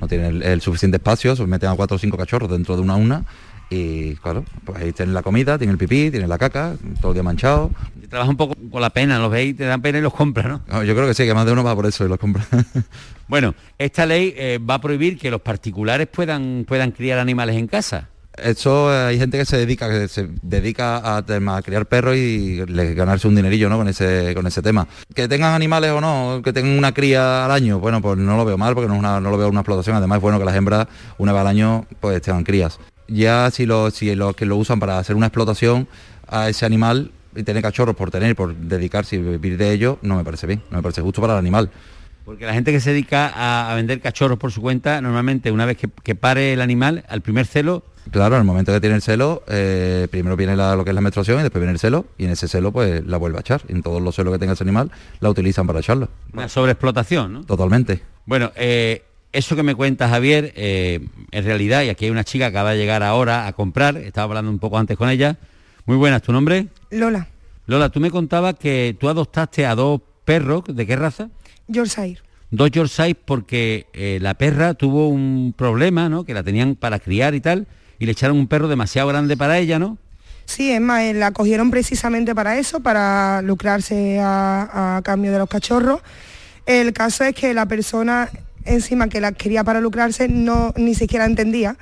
No 0.00 0.08
tiene 0.08 0.28
el, 0.28 0.60
suficiente 0.60 0.96
espacio, 0.96 1.34
se 1.34 1.46
meten 1.46 1.68
a 1.68 1.74
cuatro 1.74 1.96
o 1.96 1.98
cinco 1.98 2.16
cachorros 2.16 2.50
dentro 2.50 2.76
de 2.76 2.82
una 2.82 2.94
una 2.94 3.24
y 3.68 4.16
claro, 4.16 4.44
pues 4.64 4.82
ahí 4.82 4.92
tienen 4.92 5.14
la 5.14 5.22
comida, 5.22 5.56
tienen 5.56 5.74
el 5.74 5.78
pipí, 5.78 6.10
tienen 6.10 6.28
la 6.28 6.38
caca, 6.38 6.74
todo 7.00 7.12
el 7.12 7.14
día 7.14 7.22
manchado. 7.22 7.70
Trabaja 8.08 8.30
un 8.30 8.36
poco 8.36 8.54
con 8.70 8.80
la 8.80 8.90
pena, 8.90 9.18
los 9.20 9.30
veis, 9.30 9.56
te 9.56 9.64
dan 9.64 9.80
pena 9.80 9.98
y 9.98 10.02
los 10.02 10.12
compras, 10.12 10.48
¿no? 10.48 10.82
yo 10.82 10.94
creo 10.94 11.06
que 11.06 11.14
sí, 11.14 11.24
que 11.24 11.34
más 11.34 11.46
de 11.46 11.52
uno 11.52 11.62
va 11.62 11.76
por 11.76 11.86
eso 11.86 12.04
y 12.04 12.08
los 12.08 12.18
compra. 12.18 12.44
bueno, 13.28 13.54
esta 13.78 14.06
ley 14.06 14.34
eh, 14.36 14.58
va 14.58 14.74
a 14.74 14.80
prohibir 14.80 15.16
que 15.16 15.30
los 15.30 15.40
particulares 15.40 16.08
puedan, 16.08 16.64
puedan 16.66 16.90
criar 16.90 17.20
animales 17.20 17.56
en 17.56 17.68
casa. 17.68 18.08
Eso 18.42 18.92
eh, 18.92 19.06
hay 19.06 19.18
gente 19.18 19.38
que 19.38 19.44
se 19.44 19.56
dedica, 19.56 19.88
que 19.88 20.08
se 20.08 20.28
dedica 20.42 21.16
a, 21.16 21.62
criar 21.62 21.86
perros 21.86 22.16
y 22.16 22.64
ganarse 22.94 23.28
un 23.28 23.34
dinerillo 23.34 23.68
¿no? 23.68 23.78
con 23.78 23.88
ese 23.88 24.34
con 24.34 24.46
ese 24.46 24.62
tema. 24.62 24.86
Que 25.14 25.28
tengan 25.28 25.54
animales 25.54 25.90
o 25.90 26.00
no, 26.00 26.40
que 26.42 26.52
tengan 26.52 26.76
una 26.76 26.92
cría 26.92 27.44
al 27.44 27.50
año, 27.50 27.78
bueno, 27.78 28.00
pues 28.00 28.18
no 28.18 28.36
lo 28.36 28.44
veo 28.44 28.58
mal 28.58 28.74
porque 28.74 28.88
no, 28.88 29.00
no 29.00 29.30
lo 29.30 29.38
veo 29.38 29.48
una 29.48 29.60
explotación. 29.60 29.96
Además 29.96 30.16
es 30.16 30.22
bueno 30.22 30.38
que 30.38 30.44
las 30.44 30.56
hembras 30.56 30.86
una 31.18 31.32
vez 31.32 31.40
al 31.40 31.46
año 31.46 31.86
pues 32.00 32.20
tengan 32.22 32.44
crías 32.44 32.78
ya 33.10 33.50
si 33.50 33.66
los 33.66 33.94
si 33.94 34.14
lo 34.14 34.34
que 34.34 34.46
lo 34.46 34.56
usan 34.56 34.78
para 34.80 34.98
hacer 34.98 35.16
una 35.16 35.26
explotación 35.26 35.88
a 36.28 36.48
ese 36.48 36.64
animal 36.64 37.10
y 37.34 37.42
tener 37.42 37.62
cachorros 37.62 37.96
por 37.96 38.10
tener, 38.10 38.34
por 38.34 38.54
dedicarse 38.54 39.16
y 39.16 39.18
vivir 39.18 39.56
de 39.56 39.72
ello, 39.72 39.98
no 40.02 40.16
me 40.16 40.24
parece 40.24 40.46
bien, 40.46 40.62
no 40.70 40.78
me 40.78 40.82
parece 40.82 41.00
justo 41.00 41.20
para 41.20 41.34
el 41.34 41.38
animal. 41.38 41.70
Porque 42.30 42.46
la 42.46 42.52
gente 42.52 42.70
que 42.70 42.78
se 42.78 42.90
dedica 42.90 43.32
a, 43.34 43.74
vender 43.74 44.00
cachorros 44.00 44.38
por 44.38 44.52
su 44.52 44.60
cuenta, 44.60 45.00
normalmente 45.00 45.50
una 45.50 45.66
vez 45.66 45.76
que, 45.76 46.14
pare 46.14 46.52
el 46.52 46.60
animal, 46.60 47.02
al 47.08 47.22
primer 47.22 47.44
celo... 47.44 47.82
Claro, 48.12 48.36
el 48.36 48.44
momento 48.44 48.72
que 48.72 48.78
tiene 48.78 48.94
el 48.94 49.02
celo, 49.02 49.42
eh, 49.48 50.06
primero 50.12 50.36
viene 50.36 50.54
lo 50.54 50.84
que 50.84 50.90
es 50.90 50.94
la 50.94 51.00
menstruación 51.00 51.40
y 51.40 51.42
después 51.42 51.60
viene 51.60 51.72
el 51.72 51.80
celo, 51.80 52.06
y 52.18 52.26
en 52.26 52.30
ese 52.30 52.46
celo 52.46 52.70
pues 52.70 53.04
la 53.04 53.16
vuelve 53.16 53.38
a 53.38 53.40
echar. 53.40 53.62
en 53.66 53.82
todos 53.82 54.00
los 54.00 54.14
celos 54.14 54.32
que 54.32 54.38
tenga 54.38 54.52
ese 54.52 54.62
animal 54.62 54.92
la 55.18 55.28
utilizan 55.28 55.66
para 55.66 55.80
echarlo. 55.80 56.08
Una 56.32 56.48
sobreexplotación, 56.48 57.32
¿no? 57.32 57.42
Totalmente. 57.42 58.00
Bueno, 58.26 58.52
eh, 58.54 59.02
eso 59.32 59.56
que 59.56 59.64
me 59.64 59.74
cuenta 59.74 60.08
Javier, 60.08 60.52
eh, 60.54 61.00
en 61.32 61.44
realidad, 61.44 61.82
y 61.82 61.88
aquí 61.88 62.04
hay 62.04 62.12
una 62.12 62.22
chica 62.22 62.44
que 62.44 62.56
acaba 62.56 62.70
de 62.70 62.78
llegar 62.78 63.02
ahora 63.02 63.48
a 63.48 63.54
comprar, 63.54 63.96
estaba 63.96 64.26
hablando 64.26 64.52
un 64.52 64.60
poco 64.60 64.78
antes 64.78 64.96
con 64.96 65.10
ella. 65.10 65.36
Muy 65.84 65.96
buenas, 65.96 66.22
¿tu 66.22 66.32
nombre? 66.32 66.68
Lola. 66.92 67.26
Lola, 67.66 67.88
tú 67.88 67.98
me 67.98 68.12
contabas 68.12 68.54
que 68.54 68.96
tú 69.00 69.08
adoptaste 69.08 69.66
a 69.66 69.74
dos 69.74 70.00
perros, 70.24 70.62
¿de 70.68 70.86
qué 70.86 70.94
raza? 70.94 71.28
Yorkshire. 71.70 72.18
Dos 72.50 72.70
Yorkshire 72.70 73.14
porque 73.14 73.86
eh, 73.92 74.18
la 74.20 74.34
perra 74.34 74.74
tuvo 74.74 75.08
un 75.08 75.54
problema, 75.56 76.08
¿no? 76.08 76.24
Que 76.24 76.34
la 76.34 76.42
tenían 76.42 76.74
para 76.74 76.98
criar 76.98 77.34
y 77.34 77.40
tal, 77.40 77.66
y 77.98 78.06
le 78.06 78.12
echaron 78.12 78.36
un 78.36 78.48
perro 78.48 78.68
demasiado 78.68 79.08
grande 79.08 79.36
para 79.36 79.58
ella, 79.58 79.78
¿no? 79.78 79.98
Sí, 80.46 80.72
es 80.72 80.80
más, 80.80 81.02
eh, 81.02 81.14
la 81.14 81.30
cogieron 81.30 81.70
precisamente 81.70 82.34
para 82.34 82.58
eso, 82.58 82.80
para 82.80 83.40
lucrarse 83.42 84.18
a 84.20 85.00
cambio 85.04 85.32
de 85.32 85.38
los 85.38 85.48
cachorros. 85.48 86.00
El 86.66 86.92
caso 86.92 87.24
es 87.24 87.34
que 87.34 87.54
la 87.54 87.66
persona 87.66 88.28
encima 88.64 89.08
que 89.08 89.20
la 89.20 89.32
quería 89.32 89.64
para 89.64 89.80
lucrarse 89.80 90.28
no 90.28 90.72
ni 90.76 90.94
siquiera 90.94 91.24
entendía 91.24 91.76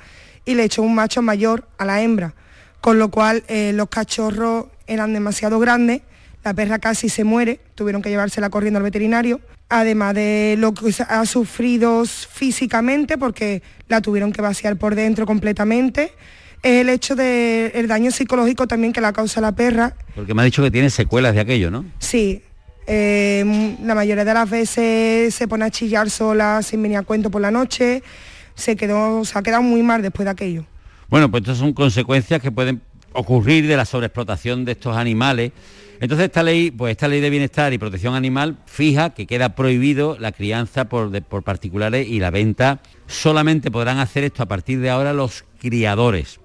y 0.45 0.55
le 0.55 0.63
echó 0.63 0.81
un 0.81 0.95
macho 0.95 1.21
mayor 1.21 1.67
a 1.77 1.85
la 1.85 2.01
hembra, 2.01 2.33
con 2.81 2.99
lo 2.99 3.09
cual 3.09 3.43
eh, 3.47 3.71
los 3.73 3.89
cachorros 3.89 4.67
eran 4.87 5.13
demasiado 5.13 5.59
grandes, 5.59 6.01
la 6.43 6.53
perra 6.53 6.79
casi 6.79 7.09
se 7.09 7.23
muere, 7.23 7.59
tuvieron 7.75 8.01
que 8.01 8.09
llevársela 8.09 8.49
corriendo 8.49 8.77
al 8.77 8.83
veterinario, 8.83 9.41
además 9.69 10.15
de 10.15 10.55
lo 10.57 10.73
que 10.73 10.93
ha 11.07 11.25
sufrido 11.25 12.03
físicamente 12.05 13.17
porque 13.17 13.61
la 13.87 14.01
tuvieron 14.01 14.31
que 14.31 14.41
vaciar 14.41 14.77
por 14.77 14.95
dentro 14.95 15.25
completamente, 15.25 16.11
es 16.61 16.81
el 16.81 16.89
hecho 16.89 17.15
del 17.15 17.87
daño 17.87 18.11
psicológico 18.11 18.67
también 18.67 18.91
que 18.91 18.99
la 18.99 19.13
causa 19.13 19.39
la 19.39 19.53
perra. 19.53 19.95
Porque 20.15 20.33
me 20.33 20.41
ha 20.41 20.45
dicho 20.45 20.61
que 20.61 20.71
tiene 20.71 20.89
secuelas 20.89 21.33
de 21.33 21.39
aquello, 21.39 21.71
¿no? 21.71 21.85
Sí, 21.99 22.41
eh, 22.85 23.77
la 23.83 23.95
mayoría 23.95 24.25
de 24.25 24.33
las 24.33 24.49
veces 24.49 25.33
se 25.33 25.47
pone 25.47 25.65
a 25.65 25.69
chillar 25.69 26.09
sola 26.09 26.61
sin 26.63 26.81
venir 26.81 26.97
a 26.97 27.03
cuento 27.03 27.29
por 27.29 27.41
la 27.41 27.51
noche. 27.51 28.03
Se, 28.55 28.75
quedó, 28.75 29.23
se 29.23 29.37
ha 29.37 29.41
quedado 29.41 29.61
muy 29.61 29.83
mal 29.83 30.01
después 30.01 30.25
de 30.25 30.31
aquello. 30.31 30.65
Bueno, 31.07 31.31
pues 31.31 31.41
estas 31.43 31.59
son 31.59 31.73
consecuencias 31.73 32.41
que 32.41 32.51
pueden 32.51 32.81
ocurrir 33.13 33.67
de 33.67 33.77
la 33.77 33.85
sobreexplotación 33.85 34.65
de 34.65 34.73
estos 34.73 34.97
animales. 34.97 35.51
Entonces 36.01 36.27
esta 36.27 36.43
ley, 36.43 36.71
pues 36.71 36.91
esta 36.91 37.07
ley 37.07 37.19
de 37.19 37.29
bienestar 37.29 37.73
y 37.73 37.77
protección 37.77 38.15
animal 38.15 38.57
fija 38.65 39.09
que 39.11 39.27
queda 39.27 39.55
prohibido 39.55 40.17
la 40.17 40.31
crianza 40.31 40.85
por, 40.85 41.21
por 41.23 41.43
particulares 41.43 42.07
y 42.07 42.19
la 42.19 42.31
venta. 42.31 42.81
Solamente 43.07 43.69
podrán 43.69 43.99
hacer 43.99 44.23
esto 44.23 44.43
a 44.43 44.47
partir 44.47 44.79
de 44.79 44.89
ahora 44.89 45.11
los 45.11 45.43
criadores. 45.59 46.39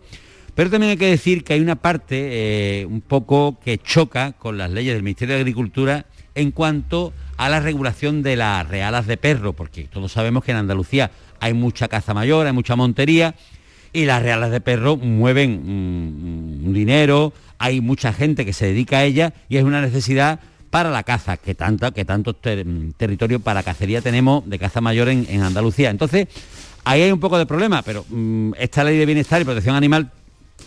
Pero 0.55 0.71
también 0.71 0.91
hay 0.91 0.97
que 0.97 1.11
decir 1.11 1.45
que 1.45 1.55
hay 1.55 1.61
una 1.61 1.77
parte 1.77 2.81
eh, 2.83 2.87
un 2.87 3.01
poco 3.01 3.59
que 3.65 3.79
choca 3.79 4.33
con 4.33 4.57
las 4.57 4.71
leyes 4.71 4.95
del 4.95 5.03
Ministerio 5.03 5.35
de 5.35 5.41
Agricultura 5.41 6.07
en 6.35 6.51
cuanto 6.51 7.13
a 7.37 7.49
la 7.49 7.61
regulación 7.61 8.23
de 8.23 8.37
las 8.37 8.69
realas 8.69 9.07
de 9.07 9.17
perro, 9.17 9.53
porque 9.53 9.85
todos 9.85 10.13
sabemos 10.13 10.45
que 10.45 10.53
en 10.53 10.59
Andalucía 10.59 11.11
hay 11.41 11.55
mucha 11.55 11.89
caza 11.89 12.15
mayor, 12.15 12.47
hay 12.47 12.53
mucha 12.53 12.77
montería, 12.77 13.35
y 13.95 14.05
las 14.05 14.23
realas 14.23 14.51
de 14.51 14.61
perro 14.61 14.99
mueven 14.99 15.63
un 15.65 16.75
dinero, 16.75 17.33
hay 17.59 17.81
mucha 17.81 18.13
gente 18.13 18.45
que 18.45 18.53
se 18.53 18.67
dedica 18.67 18.99
a 18.99 19.05
ella 19.05 19.33
y 19.49 19.57
es 19.57 19.65
una 19.65 19.81
necesidad 19.81 20.41
para 20.69 20.91
la 20.91 21.05
caza, 21.05 21.37
que, 21.37 21.55
tanto, 21.55 21.93
que 21.93 22.05
tantos 22.05 22.35
territorios 22.97 23.41
para 23.41 23.63
cacería 23.63 24.01
tenemos 24.01 24.47
de 24.49 24.59
caza 24.59 24.81
mayor 24.81 25.09
en, 25.09 25.41
Andalucía. 25.41 25.91
Entonces, 25.91 26.27
ahí 26.85 27.03
hay 27.03 27.13
un 27.13 27.21
poco 27.21 27.39
de 27.39 27.47
problema, 27.47 27.83
pero 27.83 28.05
mm, 28.09 28.55
esta 28.59 28.83
ley 28.83 28.99
de 28.99 29.07
bienestar 29.07 29.41
y 29.41 29.45
protección 29.45 29.77
animal 29.77 30.11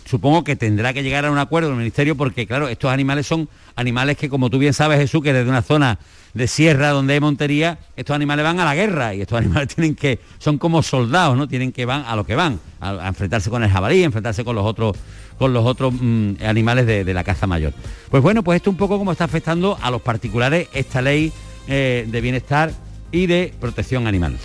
supongo 0.08 0.44
que 0.44 0.56
tendrá 0.56 0.94
que 0.94 1.04
llegar 1.04 1.26
a 1.26 1.32
un 1.32 1.38
acuerdo 1.38 1.70
el 1.70 1.76
Ministerio 1.76 2.16
porque, 2.16 2.48
claro, 2.48 2.68
estos 2.68 2.92
animales 2.92 3.28
son 3.28 3.50
animales 3.76 4.18
que, 4.18 4.30
como 4.30 4.50
tú 4.50 4.58
bien 4.58 4.74
sabes, 4.74 5.00
Jesús, 5.00 5.22
que 5.22 5.34
desde 5.34 5.50
una 5.50 5.62
zona 5.62 6.00
de 6.34 6.48
sierra 6.48 6.90
donde 6.90 7.14
hay 7.14 7.20
montería, 7.20 7.80
estos 7.96 8.16
animales 8.16 8.44
van 8.44 8.60
a 8.60 8.66
la 8.66 8.76
guerra 8.76 9.14
y 9.14 9.22
estos 9.22 9.38
animales 9.40 9.74
tienen 9.74 9.96
que, 9.96 10.20
son 10.40 10.58
como 10.58 10.82
soldados, 10.82 11.38
¿no? 11.38 11.48
Tienen 11.48 11.72
que 11.72 11.86
van 11.86 12.04
a 12.06 12.16
lo 12.16 12.26
que 12.26 12.36
van, 12.36 12.60
a, 12.80 13.08
enfrentarse 13.08 13.50
con 13.50 13.64
el 13.64 13.70
jabalí, 13.70 14.04
enfrentarse 14.04 14.44
con 14.44 14.56
los 14.56 14.66
otros 14.66 14.96
con 15.38 15.54
los 15.54 15.66
otros 15.66 15.94
mm, 15.94 16.38
animales 16.44 16.88
de, 16.88 17.14
la 17.14 17.24
caza 17.24 17.46
mayor. 17.46 17.72
Pues 18.10 18.24
bueno, 18.24 18.44
pues 18.44 18.56
esto 18.56 18.72
un 18.72 18.78
poco 18.78 18.98
como 18.98 19.12
está 19.12 19.26
afectando 19.26 19.78
a 19.80 19.92
los 19.92 20.02
particulares 20.02 20.68
esta 20.74 21.00
ley 21.00 21.32
eh, 21.68 22.08
de 22.10 22.22
bienestar 22.22 22.72
y 23.12 23.26
de 23.28 23.54
protección 23.60 24.08
animal. 24.08 24.38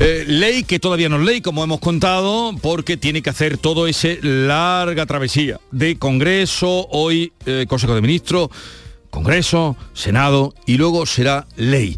Eh, 0.00 0.24
ley 0.26 0.64
que 0.64 0.78
todavía 0.78 1.08
no 1.08 1.16
es 1.16 1.22
ley, 1.26 1.40
como 1.40 1.64
hemos 1.64 1.80
contado, 1.80 2.54
porque 2.60 2.96
tiene 2.96 3.22
que 3.22 3.30
hacer 3.30 3.58
todo 3.58 3.86
ese 3.86 4.18
larga 4.22 5.06
travesía 5.06 5.60
de 5.70 5.96
Congreso, 5.98 6.86
hoy 6.90 7.32
eh, 7.46 7.66
Consejo 7.68 7.94
de 7.94 8.02
Ministros, 8.02 8.50
Congreso, 9.10 9.76
Senado 9.94 10.54
y 10.66 10.76
luego 10.76 11.06
será 11.06 11.46
ley. 11.56 11.96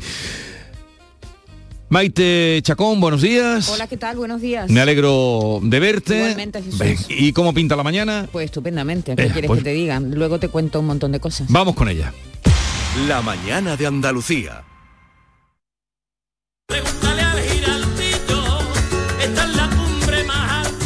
Maite 1.90 2.60
Chacón, 2.62 3.00
buenos 3.00 3.22
días. 3.22 3.68
Hola, 3.68 3.86
¿qué 3.86 3.96
tal? 3.96 4.16
Buenos 4.16 4.40
días. 4.40 4.68
Me 4.70 4.80
alegro 4.80 5.60
de 5.62 5.78
verte. 5.80 6.16
Igualmente, 6.16 6.60
Jesús. 6.62 6.78
Ven, 6.78 6.96
¿Y 7.08 7.32
cómo 7.32 7.54
pinta 7.54 7.76
la 7.76 7.84
mañana? 7.84 8.26
Pues 8.32 8.46
estupendamente, 8.46 9.14
¿qué 9.14 9.24
Eh, 9.26 9.30
quieres 9.30 9.48
pues- 9.48 9.58
que 9.60 9.64
te 9.64 9.72
diga? 9.74 10.00
Luego 10.00 10.40
te 10.40 10.48
cuento 10.48 10.80
un 10.80 10.86
montón 10.86 11.12
de 11.12 11.20
cosas. 11.20 11.46
Vamos 11.50 11.74
con 11.76 11.88
ella. 11.88 12.12
La 13.06 13.22
mañana 13.22 13.76
de 13.76 13.86
Andalucía. 13.86 14.62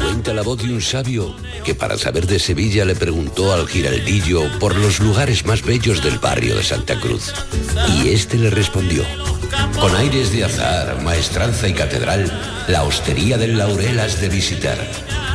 Cuenta 0.01 0.33
la 0.33 0.43
voz 0.43 0.63
de 0.63 0.73
un 0.73 0.83
sabio 0.83 1.35
que 1.65 1.75
para 1.75 1.99
saber 1.99 2.27
de 2.27 2.39
Sevilla 2.39 2.85
le 2.85 2.95
preguntó 2.95 3.53
al 3.53 3.69
giraldillo 3.69 4.43
por 4.59 4.77
los 4.77 5.01
lugares 5.01 5.45
más 5.45 5.63
bellos 5.63 6.03
del 6.03 6.19
barrio 6.19 6.57
de 6.57 6.63
Santa 6.63 6.99
Cruz. 6.99 7.33
Y 7.97 8.09
este 8.09 8.39
le 8.39 8.51
respondió, 8.51 9.05
con 9.81 9.95
aires 9.95 10.33
de 10.33 10.45
azar, 10.45 11.03
maestranza 11.03 11.69
y 11.69 11.75
catedral, 11.75 12.31
la 12.69 12.85
hostería 12.85 13.39
del 13.39 13.59
Laurel 13.59 14.01
has 14.01 14.21
de 14.21 14.29
visitar, 14.29 14.79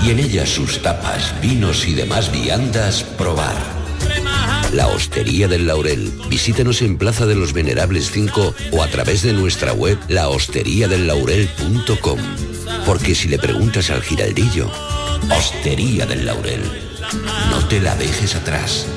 y 0.04 0.12
en 0.12 0.20
ella 0.20 0.46
sus 0.46 0.82
tapas, 0.82 1.40
vinos 1.42 1.88
y 1.88 1.94
demás 1.94 2.32
viandas 2.32 3.04
probar. 3.04 3.83
La 4.74 4.88
Hostería 4.88 5.48
del 5.48 5.68
Laurel. 5.68 6.12
Visítanos 6.30 6.82
en 6.82 6.98
Plaza 6.98 7.28
de 7.28 7.36
los 7.36 7.54
Venerables 7.54 8.10
5 8.12 8.56
o 8.72 8.82
a 8.82 8.88
través 8.88 9.22
de 9.22 9.32
nuestra 9.32 9.72
web 9.72 10.00
lahosteriadellaurel.com. 10.08 12.20
Porque 12.86 13.14
si 13.14 13.28
le 13.28 13.38
preguntas 13.38 13.92
al 13.92 14.02
giraldillo, 14.02 14.72
Hostería 15.30 16.08
del 16.08 16.26
Laurel, 16.26 16.64
no 17.52 17.68
te 17.68 17.80
la 17.80 17.96
dejes 17.96 18.34
atrás. 18.36 18.88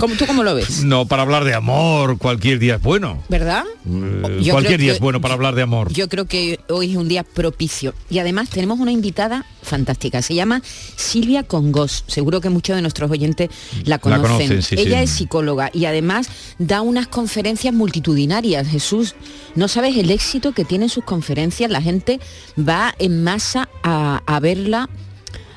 ¿Cómo, 0.00 0.14
¿Tú 0.16 0.26
cómo 0.26 0.42
lo 0.42 0.54
ves? 0.54 0.84
No, 0.84 1.06
para 1.06 1.22
hablar 1.22 1.44
de 1.44 1.54
amor, 1.54 2.18
cualquier 2.18 2.58
día 2.58 2.76
es 2.76 2.82
bueno. 2.82 3.22
¿Verdad? 3.28 3.64
Eh, 3.86 4.48
cualquier 4.50 4.78
día 4.80 4.90
que- 4.90 4.94
es 4.96 5.00
bueno 5.00 5.20
para 5.20 5.34
hablar 5.34 5.54
de 5.54 5.62
amor. 5.62 5.92
Yo 5.92 6.08
creo 6.08 6.26
que 6.26 6.60
hoy 6.68 6.92
es 6.92 6.96
un 6.96 7.08
día 7.08 7.22
propicio. 7.24 7.94
Y 8.10 8.18
además 8.18 8.48
tenemos 8.50 8.78
una 8.80 8.92
invitada 8.92 9.44
fantástica. 9.62 10.22
Se 10.22 10.34
llama 10.34 10.62
Silvia 10.96 11.42
Congos. 11.42 12.04
Seguro 12.06 12.40
que 12.40 12.48
muchos 12.50 12.76
de 12.76 12.82
nuestros 12.82 13.10
oyentes 13.10 13.50
la 13.84 13.98
conocen. 13.98 14.22
conocen, 14.26 14.62
sí, 14.62 14.74
Ella 14.78 14.98
sí. 14.98 15.04
es 15.04 15.10
psicóloga 15.10 15.70
y 15.72 15.84
además 15.84 16.28
da 16.58 16.80
unas 16.80 17.06
conferencias 17.08 17.74
multitudinarias. 17.74 18.66
Jesús, 18.68 19.14
no 19.54 19.68
sabes 19.68 19.96
el 19.96 20.10
éxito 20.10 20.52
que 20.52 20.64
tienen 20.64 20.88
sus 20.88 21.04
conferencias. 21.04 21.70
La 21.70 21.82
gente 21.82 22.20
va 22.58 22.94
en 22.98 23.22
masa 23.24 23.68
a, 23.82 24.22
a 24.26 24.40
verla, 24.40 24.88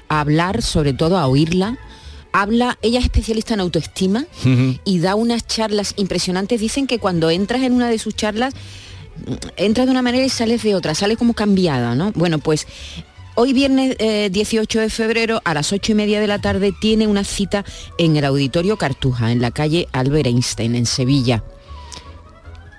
a 0.09 0.19
hablar, 0.21 0.61
sobre 0.61 0.93
todo 0.93 1.17
a 1.17 1.27
oírla. 1.27 1.77
Habla, 2.33 2.77
ella 2.81 2.99
es 2.99 3.05
especialista 3.05 3.53
en 3.53 3.59
autoestima 3.59 4.25
y 4.85 4.99
da 4.99 5.15
unas 5.15 5.45
charlas 5.47 5.93
impresionantes. 5.97 6.59
Dicen 6.61 6.87
que 6.87 6.99
cuando 6.99 7.29
entras 7.29 7.61
en 7.61 7.73
una 7.73 7.89
de 7.89 7.99
sus 7.99 8.15
charlas, 8.15 8.53
mm, 9.25 9.33
entras 9.57 9.87
de 9.87 9.91
una 9.91 10.01
manera 10.01 10.25
y 10.25 10.29
sales 10.29 10.63
de 10.63 10.75
otra, 10.75 10.95
sales 10.95 11.17
como 11.17 11.33
cambiada, 11.33 11.95
¿no? 11.95 12.11
Bueno, 12.13 12.39
pues 12.39 12.67
hoy 13.35 13.53
viernes 13.53 13.95
eh, 13.99 14.29
18 14.31 14.79
de 14.79 14.89
febrero 14.89 15.41
a 15.43 15.53
las 15.53 15.73
8 15.73 15.91
y 15.91 15.95
media 15.95 16.21
de 16.21 16.27
la 16.27 16.39
tarde 16.39 16.73
tiene 16.79 17.07
una 17.07 17.23
cita 17.23 17.65
en 17.97 18.15
el 18.15 18.25
Auditorio 18.25 18.77
Cartuja, 18.77 19.31
en 19.31 19.41
la 19.41 19.51
calle 19.51 19.87
Albert 19.91 20.27
Einstein, 20.27 20.75
en 20.75 20.85
Sevilla. 20.85 21.43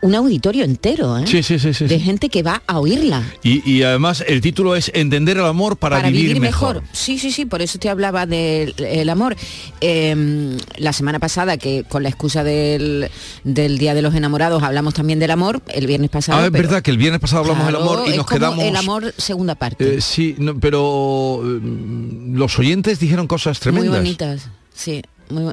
Un 0.03 0.17
auditorio 0.17 0.65
entero, 0.65 1.17
¿eh? 1.17 1.25
Sí, 1.29 1.45
sí, 1.45 1.61
sí, 1.61 1.73
sí, 1.73 1.87
De 1.87 2.01
gente 2.01 2.29
que 2.29 2.43
va 2.43 2.61
a 2.67 2.81
oírla. 2.81 3.23
Y, 3.45 3.63
y 3.71 3.85
además 3.85 4.25
el 4.27 4.41
título 4.41 4.75
es 4.75 4.91
Entender 4.95 5.37
el 5.37 5.45
amor 5.45 5.77
para, 5.77 6.03
vivir, 6.03 6.41
mejor. 6.41 6.83
Sí, 6.93 7.21
sí, 7.21 7.31
sí, 7.31 7.47
por 7.47 7.63
eso 7.63 7.79
te 7.79 7.89
hablaba 7.89 8.27
del 8.27 8.75
el 8.79 9.09
amor. 9.09 9.37
Eh, 9.81 10.59
la 10.77 10.93
semana 10.93 11.21
pasada, 11.21 11.57
que 11.57 11.85
con 11.89 12.03
la 12.03 12.09
excusa 12.09 12.43
del, 12.43 13.11
del 13.45 13.79
Día 13.79 13.95
de 13.95 14.03
los 14.03 14.13
Enamorados 14.17 14.65
hablamos 14.65 14.93
también 14.93 15.21
del 15.21 15.31
amor, 15.31 15.63
el 15.69 15.87
viernes 15.87 16.11
pasado. 16.11 16.41
Ah, 16.41 16.47
es 16.47 16.51
pero- 16.51 16.65
verdad 16.65 16.83
que 16.83 16.91
el 16.91 16.99
viernes 16.99 17.21
pasado 17.21 17.43
hablamos 17.43 17.65
del 17.67 17.77
Claro, 17.77 17.93
amor 17.93 18.09
y 18.13 18.17
nos 18.17 18.27
quedamos... 18.27 18.59
El 18.65 18.75
amor 18.75 19.15
segunda 19.17 19.55
parte. 19.55 19.95
Eh, 19.99 20.01
sí, 20.01 20.35
no, 20.37 20.59
pero 20.59 21.41
mm, 21.45 22.35
los 22.37 22.59
oyentes 22.59 22.99
dijeron 22.99 23.29
cosas 23.29 23.59
muy 23.59 23.73
tremendas. 23.73 23.99
bonitas, 24.01 24.49
sí. 24.75 25.01
Muy 25.31 25.53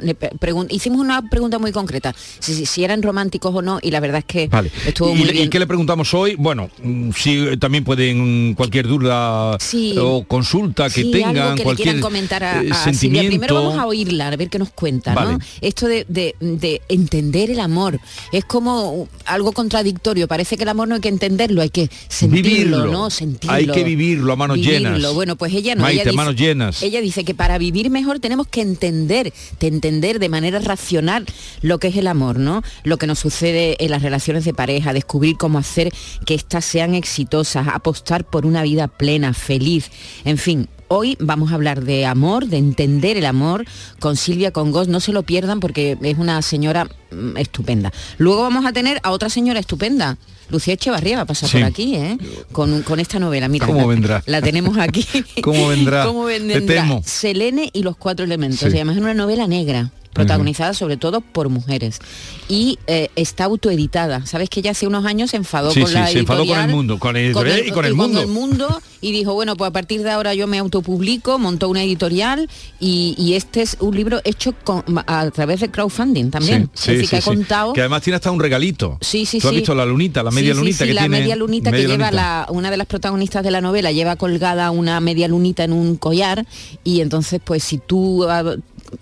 hicimos 0.70 1.00
una 1.00 1.22
pregunta 1.30 1.60
muy 1.60 1.72
concreta, 1.72 2.14
si, 2.40 2.54
si- 2.54 2.66
si 2.66 2.84
eran 2.84 3.02
románticos 3.02 3.54
o 3.56 3.62
no, 3.62 3.80
y 3.82 3.92
la 3.92 4.00
verdad 4.00 4.20
es 4.20 4.26
que 4.26 4.48
Vale. 4.48 4.72
estuvo 4.86 5.10
¿Y, 5.12 5.16
muy 5.16 5.24
le- 5.26 5.32
y 5.34 5.38
bien. 5.38 5.50
qué 5.50 5.60
le 5.60 5.68
preguntamos 5.68 6.14
hoy? 6.14 6.36
Bueno, 6.36 6.70
mm, 6.84 7.12
sí, 7.16 7.38
eh, 7.52 7.58
también 7.58 7.84
pueden 7.84 8.54
cualquier 8.56 8.88
duda 8.88 9.58
Sí. 9.60 9.96
o 10.00 10.24
consulta 10.26 10.86
que 10.90 11.02
Sí, 11.04 11.12
tengan, 11.12 11.38
algo 11.38 11.56
que 11.56 11.64
cualquier 11.64 12.00
comentar 12.00 12.44
a, 12.44 12.64
eh, 12.64 12.70
a 12.72 12.84
sentimiento. 12.84 13.30
Primero 13.30 13.56
vamos 13.56 13.78
a 13.78 13.86
oírla, 13.86 14.28
a 14.28 14.36
ver 14.36 14.50
qué 14.50 14.60
nos 14.60 14.70
cuenta, 14.72 15.14
Vale. 15.14 15.34
¿no? 15.34 15.40
Esto 15.62 15.88
de, 15.88 16.06
de- 16.08 16.36
de 16.40 16.82
entender 16.90 17.52
el 17.52 17.60
amor. 17.60 18.00
Es 18.32 18.46
como 18.46 19.08
algo 19.26 19.52
contradictorio. 19.52 20.28
Parece 20.28 20.58
que 20.58 20.64
el 20.64 20.70
amor 20.70 20.88
no 20.88 20.96
hay 20.96 21.02
que 21.02 21.10
entenderlo, 21.10 21.62
hay 21.62 21.70
que 21.70 21.90
sentirlo, 22.08 22.50
Vivirlo. 22.50 22.86
¿no? 22.92 23.10
Sentirlo. 23.10 23.56
Hay 23.56 23.68
que 23.68 23.84
vivirlo 23.84 24.34
a 24.34 24.36
manos 24.36 24.58
Vivirlo. 24.58 24.96
llenas. 24.98 25.14
Bueno, 25.14 25.36
pues 25.36 25.54
ella 25.54 25.76
no. 25.76 25.82
Maite, 25.82 26.04
ella 26.04 26.14
manos 26.14 26.36
llenas. 26.36 26.82
Ella 26.84 27.02
dice 27.02 27.24
que 27.24 27.34
para 27.34 27.58
vivir 27.58 27.90
mejor 27.90 28.20
tenemos 28.20 28.48
que 28.48 28.62
entender, 28.62 29.34
de 29.60 29.68
entender 29.68 30.20
de 30.20 30.30
manera 30.30 30.60
racional 30.60 31.26
lo 31.62 31.80
que 31.80 31.90
es 31.90 31.98
el 31.98 32.08
amor, 32.08 32.40
¿no? 32.40 32.64
Lo 32.84 32.98
que 32.98 33.08
nos 33.08 33.20
sucede 33.20 33.76
en 33.84 33.92
las 33.92 34.02
relaciones 34.02 34.46
de 34.46 34.54
pareja, 34.54 34.94
descubrir 34.94 35.38
cómo 35.38 35.60
hacer 35.60 35.92
que 36.26 36.36
éstas 36.36 36.66
sean 36.66 36.96
exitosas, 36.96 37.68
apostar 37.68 38.24
por 38.24 38.46
una 38.46 38.64
vida 38.64 38.88
plena, 38.88 39.34
feliz, 39.34 39.92
en 40.26 40.38
fin. 40.38 40.70
Hoy 40.92 41.18
vamos 41.20 41.52
a 41.52 41.56
hablar 41.56 41.84
de 41.84 42.08
amor, 42.08 42.48
de 42.48 42.58
entender 42.58 43.16
el 43.16 43.28
amor 43.28 43.64
con 44.00 44.18
Silvia 44.18 44.50
Congos. 44.52 44.88
No 44.88 45.00
se 45.00 45.14
lo 45.14 45.22
pierdan 45.22 45.60
porque 45.60 45.96
es 46.02 46.18
una 46.18 46.42
señora 46.42 46.88
mm, 47.12 47.38
estupenda. 47.38 47.94
Luego 48.18 48.42
vamos 48.42 48.66
a 48.66 48.74
tener 48.74 49.00
a 49.04 49.12
otra 49.12 49.30
señora 49.30 49.60
estupenda. 49.60 50.18
Lucía 50.50 50.74
Echevarría 50.74 51.18
va 51.18 51.22
a 51.24 51.26
pasar 51.26 51.50
Sí. 51.50 51.58
por 51.58 51.66
aquí, 51.68 51.96
¿eh? 51.96 52.18
Con, 52.52 52.82
con 52.84 53.00
esta 53.00 53.20
novela. 53.20 53.48
Mira, 53.48 53.66
¿Cómo 53.68 53.82
la- 53.82 53.88
vendrá? 53.88 54.24
La 54.26 54.42
tenemos 54.42 54.78
aquí. 54.78 55.06
¿Cómo 55.44 55.68
vendrá? 55.68 56.04
¿Cómo 56.08 56.28
Te 56.28 56.40
vendrá? 56.40 56.82
temo. 56.84 57.02
Selene 57.06 57.70
y 57.74 57.84
los 57.84 57.96
cuatro 57.98 58.26
elementos. 58.26 58.60
Sí. 58.60 58.72
Se 58.72 58.78
llama 58.78 58.94
es 58.94 58.98
una 59.00 59.14
novela 59.14 59.48
negra. 59.48 59.92
Protagonizada 60.20 60.74
sobre 60.74 60.98
todo 60.98 61.22
por 61.22 61.50
mujeres. 61.50 62.00
Y 62.48 62.80
eh, 62.88 63.10
está 63.16 63.46
autoeditada. 63.46 64.26
Sabes 64.26 64.50
que 64.50 64.60
ella 64.62 64.72
hace 64.72 64.88
unos 64.88 65.06
años 65.06 65.32
se 65.32 65.38
enfadó 65.38 65.72
Sí, 65.72 65.82
con 65.82 65.90
sí, 65.90 65.96
la 65.96 66.08
se 66.08 66.20
enfadó 66.20 66.46
con 66.46 66.60
el 66.60 66.68
mundo, 66.70 67.00
con 67.00 67.16
editorial 67.18 67.64
y 67.68 67.72
con 67.72 67.86
el 67.86 67.96
mundo. 67.96 68.28
mundo, 68.28 68.82
y 69.02 69.12
dijo, 69.12 69.34
bueno, 69.34 69.56
pues 69.56 69.70
a 69.70 69.74
partir 69.74 70.04
de 70.04 70.10
ahora 70.12 70.34
yo 70.34 70.48
me 70.48 70.58
autopublico, 70.60 71.38
montó 71.40 71.70
una 71.70 71.84
editorial 71.84 72.50
y, 72.80 73.16
y 73.18 73.34
este 73.34 73.62
es 73.62 73.78
un 73.80 73.96
libro 73.96 74.20
hecho 74.24 74.54
con- 74.64 74.84
a 75.08 75.30
través 75.32 75.60
de 75.62 75.70
crowdfunding 75.72 76.32
también. 76.32 76.70
Sí, 76.74 76.92
es 76.92 76.98
decir, 76.98 77.06
sí, 77.06 77.10
que 77.10 77.18
ha 77.18 77.22
contado... 77.22 77.74
Que 77.74 77.82
además 77.82 78.02
tiene 78.02 78.16
hasta 78.16 78.32
un 78.32 78.40
regalito. 78.40 78.98
Sí, 79.02 79.26
sí, 79.26 79.40
Tú 79.40 79.48
has 79.50 79.54
visto 79.56 79.76
la 79.76 79.86
lunita, 79.86 80.24
la 80.24 80.32
media 80.32 80.54
lunita 80.54 80.80
sí, 80.80 80.86
que 80.90 80.94
la 80.94 81.02
tiene. 81.02 81.20
media 81.20 81.36
lunita 81.36 81.72
media 81.72 81.86
que 81.88 81.92
lleva 81.92 82.12
la, 82.12 82.48
una 82.50 82.72
de 82.72 82.78
las 82.78 82.88
protagonistas 82.88 83.44
de 83.44 83.52
la 83.52 83.62
novela 83.62 83.92
lleva 83.92 84.16
colgada 84.16 84.72
una 84.72 85.00
media 85.00 85.28
lunita 85.28 85.64
en 85.64 85.74
un 85.74 85.96
collar 85.96 86.46
y 86.84 87.02
entonces 87.02 87.40
pues 87.44 87.64
si 87.64 87.78
tú 87.78 88.26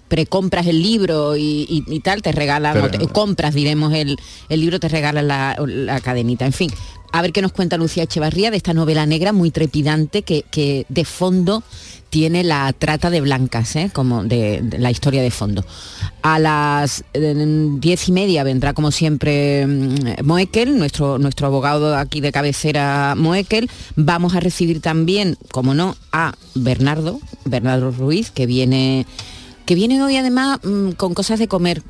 precompras 0.08 0.68
el 0.68 0.82
libro 0.82 1.36
y, 1.36 1.66
y- 1.70 1.84
y 1.88 2.00
tal 2.00 2.22
te 2.22 2.32
regalan 2.32 2.74
Pero- 2.74 2.86
o 2.86 2.90
te- 2.90 3.08
compras 3.08 3.54
diremos 3.54 3.94
el, 3.94 4.18
el 4.50 4.60
libro 4.62 4.80
te 4.80 4.88
regalan 4.90 5.28
la, 5.28 5.56
la 5.66 6.00
cadenita 6.02 6.46
en 6.46 6.54
fin 6.54 6.72
a 7.12 7.22
ver 7.22 7.32
qué 7.32 7.42
nos 7.42 7.52
cuenta 7.54 7.78
Lucía 7.78 8.04
Echevarría 8.04 8.52
de 8.52 8.58
esta 8.58 8.74
novela 8.74 9.06
negra 9.06 9.32
muy 9.34 9.50
trepidante 9.52 10.24
que, 10.24 10.44
que 10.52 10.86
de 10.90 11.06
fondo 11.06 11.64
tiene 12.10 12.44
la 12.44 12.72
trata 12.74 13.10
de 13.10 13.20
blancas, 13.22 13.76
¿eh? 13.76 13.90
como 13.94 14.24
de, 14.24 14.62
de 14.62 14.78
la 14.80 14.92
historia 14.92 15.22
de 15.22 15.30
fondo. 15.32 15.66
A 16.22 16.40
las 16.40 17.04
eh, 17.14 17.34
diez 17.80 18.08
y 18.08 18.12
media 18.14 18.44
vendrá 18.44 18.74
como 18.74 18.92
siempre 18.92 19.66
mm, 19.68 20.24
Moekel, 20.26 20.78
nuestro, 20.78 21.18
nuestro 21.18 21.48
abogado 21.48 21.98
aquí 21.98 22.22
de 22.22 22.32
cabecera 22.32 23.14
Moekel. 23.18 23.70
Vamos 23.98 24.36
a 24.36 24.40
recibir 24.40 24.80
también, 24.82 25.38
como 25.52 25.74
no, 25.74 25.96
a 26.14 26.34
Bernardo, 26.56 27.20
Bernardo 27.46 27.92
Ruiz, 27.92 28.32
que 28.32 28.46
viene, 28.46 29.06
que 29.68 29.76
viene 29.76 30.02
hoy 30.02 30.18
además 30.18 30.60
mm, 30.64 30.92
con 30.92 31.14
cosas 31.14 31.38
de 31.38 31.48
comer. 31.48 31.84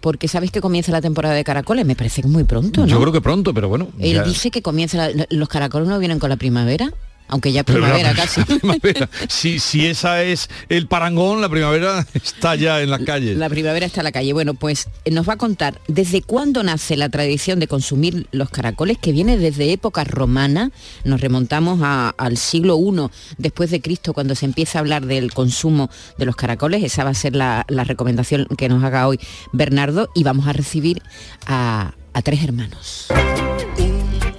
Porque 0.00 0.28
sabes 0.28 0.50
que 0.52 0.60
comienza 0.60 0.92
la 0.92 1.00
temporada 1.00 1.34
de 1.34 1.42
caracoles, 1.42 1.84
me 1.84 1.96
parece 1.96 2.22
que 2.22 2.28
muy 2.28 2.44
pronto, 2.44 2.82
¿no? 2.82 2.86
Yo 2.86 3.00
creo 3.00 3.12
que 3.12 3.20
pronto, 3.20 3.52
pero 3.52 3.68
bueno. 3.68 3.88
Él 3.98 4.14
ya- 4.14 4.22
dice 4.22 4.50
que 4.52 4.62
comienza 4.62 5.08
la- 5.10 5.26
los 5.30 5.48
caracoles 5.48 5.88
no 5.88 5.98
vienen 5.98 6.18
con 6.20 6.30
la 6.30 6.36
primavera, 6.36 6.92
aunque 7.28 7.52
ya 7.52 7.60
la- 7.60 7.64
primavera 7.64 8.14
casi. 8.14 8.40
la 8.40 8.46
primavera, 8.46 9.08
si, 9.28 9.58
si 9.58 9.86
esa 9.86 10.22
es 10.22 10.48
el 10.68 10.86
parangón, 10.86 11.40
la 11.40 11.48
primavera 11.48 12.06
está 12.14 12.54
ya 12.56 12.80
en 12.82 12.90
las 12.90 13.00
calles. 13.02 13.36
La 13.36 13.48
primavera 13.48 13.86
está 13.86 14.00
en 14.00 14.04
la 14.04 14.12
calle. 14.12 14.32
Bueno, 14.32 14.54
pues 14.54 14.88
eh, 15.04 15.10
nos 15.10 15.28
va 15.28 15.34
a 15.34 15.36
contar 15.38 15.80
desde 15.88 16.22
cuándo 16.22 16.62
nace 16.62 16.96
la 16.96 17.08
tradición 17.08 17.58
de 17.60 17.66
consumir 17.68 18.26
los 18.32 18.50
caracoles, 18.50 18.98
que 18.98 19.12
viene 19.12 19.36
desde 19.38 19.72
época 19.72 20.04
romana. 20.04 20.70
Nos 21.04 21.20
remontamos 21.20 21.80
a- 21.82 22.14
al 22.16 22.36
siglo 22.36 22.78
I 22.78 23.10
después 23.38 23.70
de 23.70 23.80
Cristo, 23.80 24.12
cuando 24.14 24.34
se 24.34 24.44
empieza 24.46 24.78
a 24.78 24.80
hablar 24.80 25.06
del 25.06 25.32
consumo 25.32 25.90
de 26.18 26.26
los 26.26 26.36
caracoles. 26.36 26.82
Esa 26.84 27.04
va 27.04 27.10
a 27.10 27.14
ser 27.14 27.34
la, 27.36 27.64
la 27.68 27.84
recomendación 27.84 28.46
que 28.56 28.68
nos 28.68 28.82
haga 28.84 29.08
hoy 29.08 29.18
Bernardo. 29.52 30.08
Y 30.14 30.22
vamos 30.24 30.46
a 30.46 30.52
recibir 30.52 31.02
a, 31.46 31.92
a 32.12 32.22
tres 32.22 32.42
hermanos. 32.44 33.06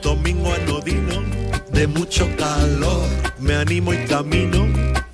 Domingo 0.01 0.53
anodino 0.53 0.66
de 1.78 1.86
mucho 1.86 2.28
calor, 2.38 3.07
me 3.38 3.53
animo 3.53 3.93
y 3.93 3.97
camino 4.05 4.65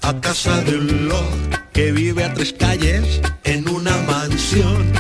a 0.02 0.22
casa 0.22 0.62
de 0.62 0.78
un 0.78 1.10
lord 1.10 1.50
que 1.74 1.92
vive 1.92 2.24
a 2.24 2.34
tres 2.34 2.54
calles 2.54 3.20
en 3.44 3.68
una 3.68 3.92
mansión. 4.04 4.94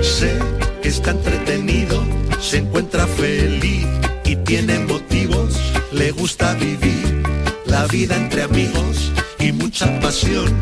Sé 0.00 0.38
que 0.82 0.88
está 0.88 1.10
entretenido, 1.10 2.00
se 2.40 2.58
encuentra 2.58 3.08
feliz 3.08 3.88
y 4.24 4.36
tiene 4.36 4.78
motivos, 4.78 5.58
le 5.90 6.12
gusta 6.12 6.54
vivir 6.54 7.24
la 7.66 7.88
vida 7.88 8.14
entre 8.14 8.44
amigos 8.44 9.10
y 9.40 9.50
mucha 9.50 9.98
pasión. 9.98 10.54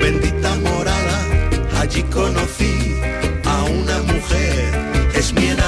Bendita 0.00 0.54
morada, 0.64 1.18
allí 1.78 2.04
conocí 2.04 2.94
a 3.44 3.64
una 3.64 3.98
mujer, 4.12 4.69
es 5.20 5.34
mi 5.34 5.59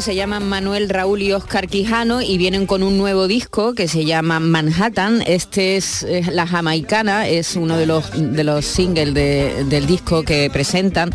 se 0.00 0.14
llaman 0.14 0.48
Manuel, 0.48 0.88
Raúl 0.88 1.22
y 1.22 1.32
Oscar 1.32 1.68
Quijano 1.68 2.20
y 2.22 2.36
vienen 2.38 2.66
con 2.66 2.82
un 2.82 2.98
nuevo 2.98 3.26
disco 3.28 3.74
que 3.74 3.88
se 3.88 4.04
llama 4.04 4.40
Manhattan. 4.40 5.22
Este 5.26 5.76
es, 5.76 6.06
La 6.32 6.46
Jamaicana, 6.46 7.28
es 7.28 7.56
uno 7.56 7.76
de 7.76 7.86
los, 7.86 8.04
de 8.14 8.44
los 8.44 8.64
singles 8.64 9.14
de- 9.14 9.64
del 9.68 9.86
disco 9.86 10.22
que 10.22 10.50
presentan. 10.52 11.10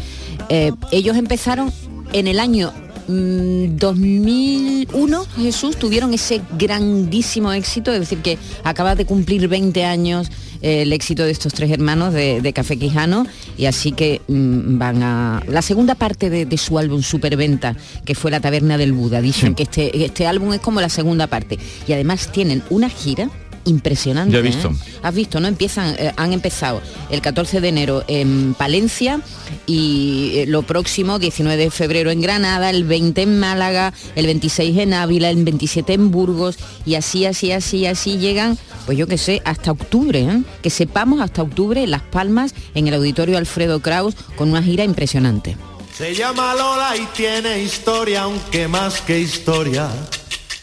Eh, 0.49 0.71
ellos 0.91 1.17
empezaron 1.17 1.71
en 2.13 2.27
el 2.27 2.39
año 2.39 2.71
mm, 3.07 3.75
2001, 3.77 5.25
Jesús, 5.37 5.77
tuvieron 5.77 6.13
ese 6.13 6.41
grandísimo 6.57 7.51
éxito, 7.53 7.91
es 7.93 7.99
decir, 8.01 8.19
que 8.19 8.37
acaba 8.63 8.95
de 8.95 9.05
cumplir 9.05 9.47
20 9.47 9.85
años 9.85 10.29
eh, 10.61 10.83
el 10.83 10.93
éxito 10.93 11.23
de 11.23 11.31
estos 11.31 11.53
tres 11.53 11.71
hermanos 11.71 12.13
de, 12.13 12.41
de 12.41 12.53
Café 12.53 12.77
Quijano 12.77 13.25
y 13.57 13.65
así 13.65 13.91
que 13.91 14.21
mm, 14.27 14.77
van 14.77 15.03
a... 15.03 15.43
La 15.47 15.61
segunda 15.61 15.95
parte 15.95 16.29
de, 16.29 16.45
de 16.45 16.57
su 16.57 16.77
álbum 16.77 17.01
Superventa, 17.01 17.75
que 18.05 18.15
fue 18.15 18.31
La 18.31 18.39
Taberna 18.39 18.77
del 18.77 18.93
Buda, 18.93 19.21
dicen 19.21 19.55
que 19.55 19.63
este, 19.63 20.05
este 20.05 20.27
álbum 20.27 20.53
es 20.53 20.59
como 20.59 20.81
la 20.81 20.89
segunda 20.89 21.27
parte 21.27 21.57
y 21.87 21.93
además 21.93 22.31
tienen 22.31 22.63
una 22.69 22.89
gira 22.89 23.29
impresionante. 23.65 24.33
Ya 24.33 24.39
he 24.39 24.41
visto. 24.41 24.69
¿eh? 24.69 24.99
Has 25.03 25.13
visto, 25.13 25.39
¿no? 25.39 25.47
Empiezan, 25.47 25.95
eh, 25.97 26.11
han 26.15 26.33
empezado 26.33 26.81
el 27.09 27.21
14 27.21 27.61
de 27.61 27.67
enero 27.67 28.03
en 28.07 28.53
Palencia 28.53 29.21
y 29.65 30.31
eh, 30.35 30.45
lo 30.47 30.63
próximo, 30.63 31.19
19 31.19 31.63
de 31.63 31.71
febrero 31.71 32.11
en 32.11 32.21
Granada, 32.21 32.69
el 32.69 32.83
20 32.83 33.21
en 33.21 33.39
Málaga, 33.39 33.93
el 34.15 34.25
26 34.25 34.77
en 34.77 34.93
Ávila, 34.93 35.29
el 35.29 35.43
27 35.43 35.93
en 35.93 36.11
Burgos 36.11 36.57
y 36.85 36.95
así, 36.95 37.25
así, 37.25 37.51
así, 37.51 37.85
así 37.85 38.17
llegan, 38.17 38.57
pues 38.85 38.97
yo 38.97 39.07
qué 39.07 39.17
sé, 39.17 39.41
hasta 39.45 39.71
octubre, 39.71 40.21
¿eh? 40.21 40.41
que 40.61 40.69
sepamos 40.69 41.21
hasta 41.21 41.43
octubre 41.43 41.83
en 41.83 41.91
Las 41.91 42.01
Palmas, 42.01 42.53
en 42.75 42.87
el 42.87 42.93
Auditorio 42.93 43.37
Alfredo 43.37 43.81
Kraus, 43.81 44.15
con 44.35 44.49
una 44.49 44.63
gira 44.63 44.83
impresionante. 44.83 45.57
Se 45.95 46.15
llama 46.15 46.55
Lola 46.55 46.95
y 46.95 47.05
tiene 47.07 47.61
historia, 47.61 48.21
aunque 48.21 48.67
más 48.67 49.01
que 49.01 49.19
historia 49.19 49.89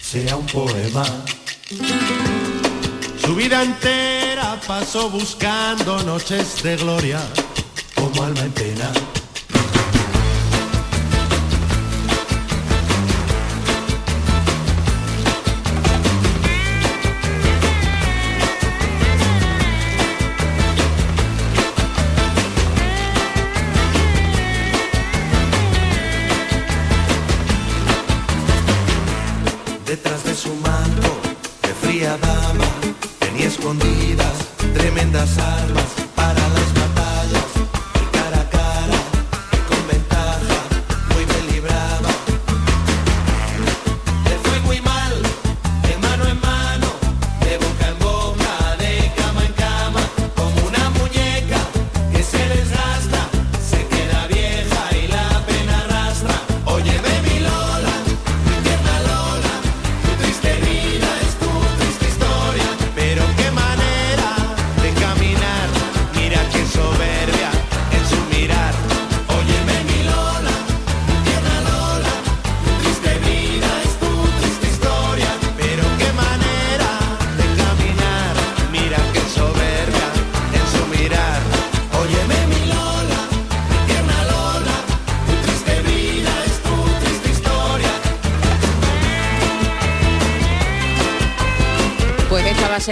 sea 0.01 0.37
un 0.37 0.47
poema. 0.47 1.05
Su 3.27 3.35
vida 3.35 3.61
entera 3.61 4.57
pasó 4.69 5.11
buscando 5.11 6.01
noches 6.05 6.63
de 6.63 6.77
gloria 6.77 7.19
como 7.97 8.23
alma 8.23 8.41
en 8.43 8.53
pena. 8.53 8.93
Detrás 29.85 30.23
de 30.23 30.35
su 30.37 30.55
manto, 30.55 31.21
de 31.63 31.75
fría 31.75 32.17
dama, 32.19 32.66
tremendas 34.75 35.39
armas 35.39 35.96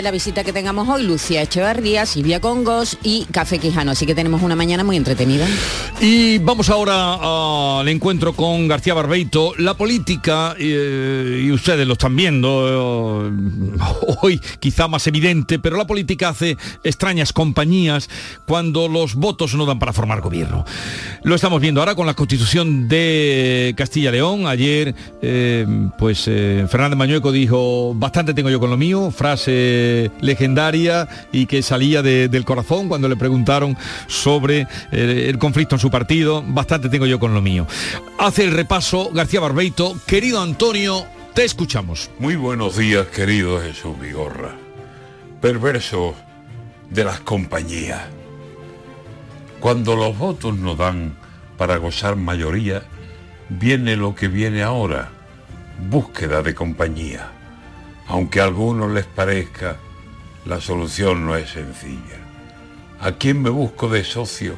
la 0.04 0.10
visita 0.10 0.44
que 0.44 0.52
tengamos 0.52 0.86
hoy. 0.88 1.02
Lucía 1.02 1.42
Echevarría, 1.42 2.04
Silvia 2.06 2.38
Congos 2.38 2.98
y 3.02 3.24
Café 3.32 3.58
Quijano. 3.58 3.92
Así 3.92 4.04
que 4.06 4.14
tenemos 4.14 4.42
una 4.42 4.54
mañana 4.54 4.84
muy 4.84 4.96
entretenida. 4.96 5.46
Y 6.06 6.36
vamos 6.36 6.68
ahora 6.68 7.80
al 7.80 7.88
encuentro 7.88 8.34
con 8.34 8.68
García 8.68 8.92
Barbeito. 8.92 9.54
La 9.56 9.72
política, 9.72 10.54
eh, 10.58 11.44
y 11.46 11.50
ustedes 11.50 11.86
lo 11.86 11.94
están 11.94 12.14
viendo, 12.14 13.26
eh, 13.26 13.78
hoy 14.20 14.38
quizá 14.60 14.86
más 14.86 15.06
evidente, 15.06 15.58
pero 15.58 15.78
la 15.78 15.86
política 15.86 16.28
hace 16.28 16.58
extrañas 16.82 17.32
compañías 17.32 18.10
cuando 18.46 18.86
los 18.86 19.14
votos 19.14 19.54
no 19.54 19.64
dan 19.64 19.78
para 19.78 19.94
formar 19.94 20.20
gobierno. 20.20 20.66
Lo 21.22 21.34
estamos 21.34 21.58
viendo 21.62 21.80
ahora 21.80 21.94
con 21.94 22.06
la 22.06 22.12
constitución 22.12 22.86
de 22.86 23.72
Castilla-León. 23.74 24.46
Ayer, 24.46 24.94
eh, 25.22 25.66
pues 25.98 26.24
Fernández 26.24 26.98
Mañueco 26.98 27.32
dijo, 27.32 27.94
bastante 27.94 28.34
tengo 28.34 28.50
yo 28.50 28.60
con 28.60 28.68
lo 28.68 28.76
mío, 28.76 29.10
frase 29.10 30.10
legendaria 30.20 31.08
y 31.32 31.46
que 31.46 31.62
salía 31.62 32.02
de- 32.02 32.28
del 32.28 32.44
corazón 32.44 32.88
cuando 32.88 33.08
le 33.08 33.16
preguntaron 33.16 33.74
sobre 34.06 34.66
el 34.92 35.38
conflicto 35.38 35.76
en 35.76 35.80
su 35.80 35.93
partido, 35.94 36.42
bastante 36.44 36.88
tengo 36.88 37.06
yo 37.06 37.20
con 37.20 37.34
lo 37.34 37.40
mío. 37.40 37.68
Hace 38.18 38.42
el 38.42 38.50
repaso 38.50 39.10
García 39.12 39.38
Barbeito, 39.38 39.94
querido 40.08 40.42
Antonio, 40.42 41.06
te 41.34 41.44
escuchamos. 41.44 42.10
Muy 42.18 42.34
buenos 42.34 42.76
días, 42.76 43.06
querido 43.06 43.60
Jesús 43.60 43.96
Vigorra. 44.00 44.56
Perverso 45.40 46.16
de 46.90 47.04
las 47.04 47.20
compañías. 47.20 48.00
Cuando 49.60 49.94
los 49.94 50.18
votos 50.18 50.58
no 50.58 50.74
dan 50.74 51.16
para 51.56 51.76
gozar 51.76 52.16
mayoría, 52.16 52.82
viene 53.48 53.94
lo 53.94 54.16
que 54.16 54.26
viene 54.26 54.64
ahora, 54.64 55.12
búsqueda 55.88 56.42
de 56.42 56.56
compañía. 56.56 57.30
Aunque 58.08 58.40
a 58.40 58.44
algunos 58.44 58.90
les 58.90 59.06
parezca, 59.06 59.76
la 60.44 60.60
solución 60.60 61.24
no 61.24 61.36
es 61.36 61.50
sencilla. 61.50 62.18
¿A 62.98 63.12
quién 63.12 63.40
me 63.40 63.50
busco 63.50 63.88
de 63.88 64.02
socio 64.02 64.56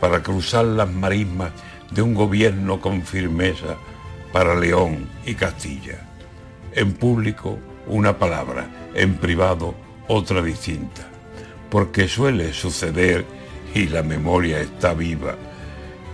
para 0.00 0.22
cruzar 0.22 0.64
las 0.64 0.90
marismas 0.90 1.52
de 1.90 2.02
un 2.02 2.14
gobierno 2.14 2.80
con 2.80 3.02
firmeza 3.02 3.76
para 4.32 4.54
León 4.54 5.08
y 5.26 5.34
Castilla? 5.34 6.08
En 6.72 6.94
público 6.94 7.58
una 7.86 8.18
palabra, 8.18 8.68
en 8.94 9.16
privado 9.16 9.74
otra 10.08 10.42
distinta, 10.42 11.08
porque 11.68 12.08
suele 12.08 12.52
suceder, 12.52 13.24
y 13.74 13.86
la 13.86 14.02
memoria 14.02 14.60
está 14.60 14.94
viva, 14.94 15.36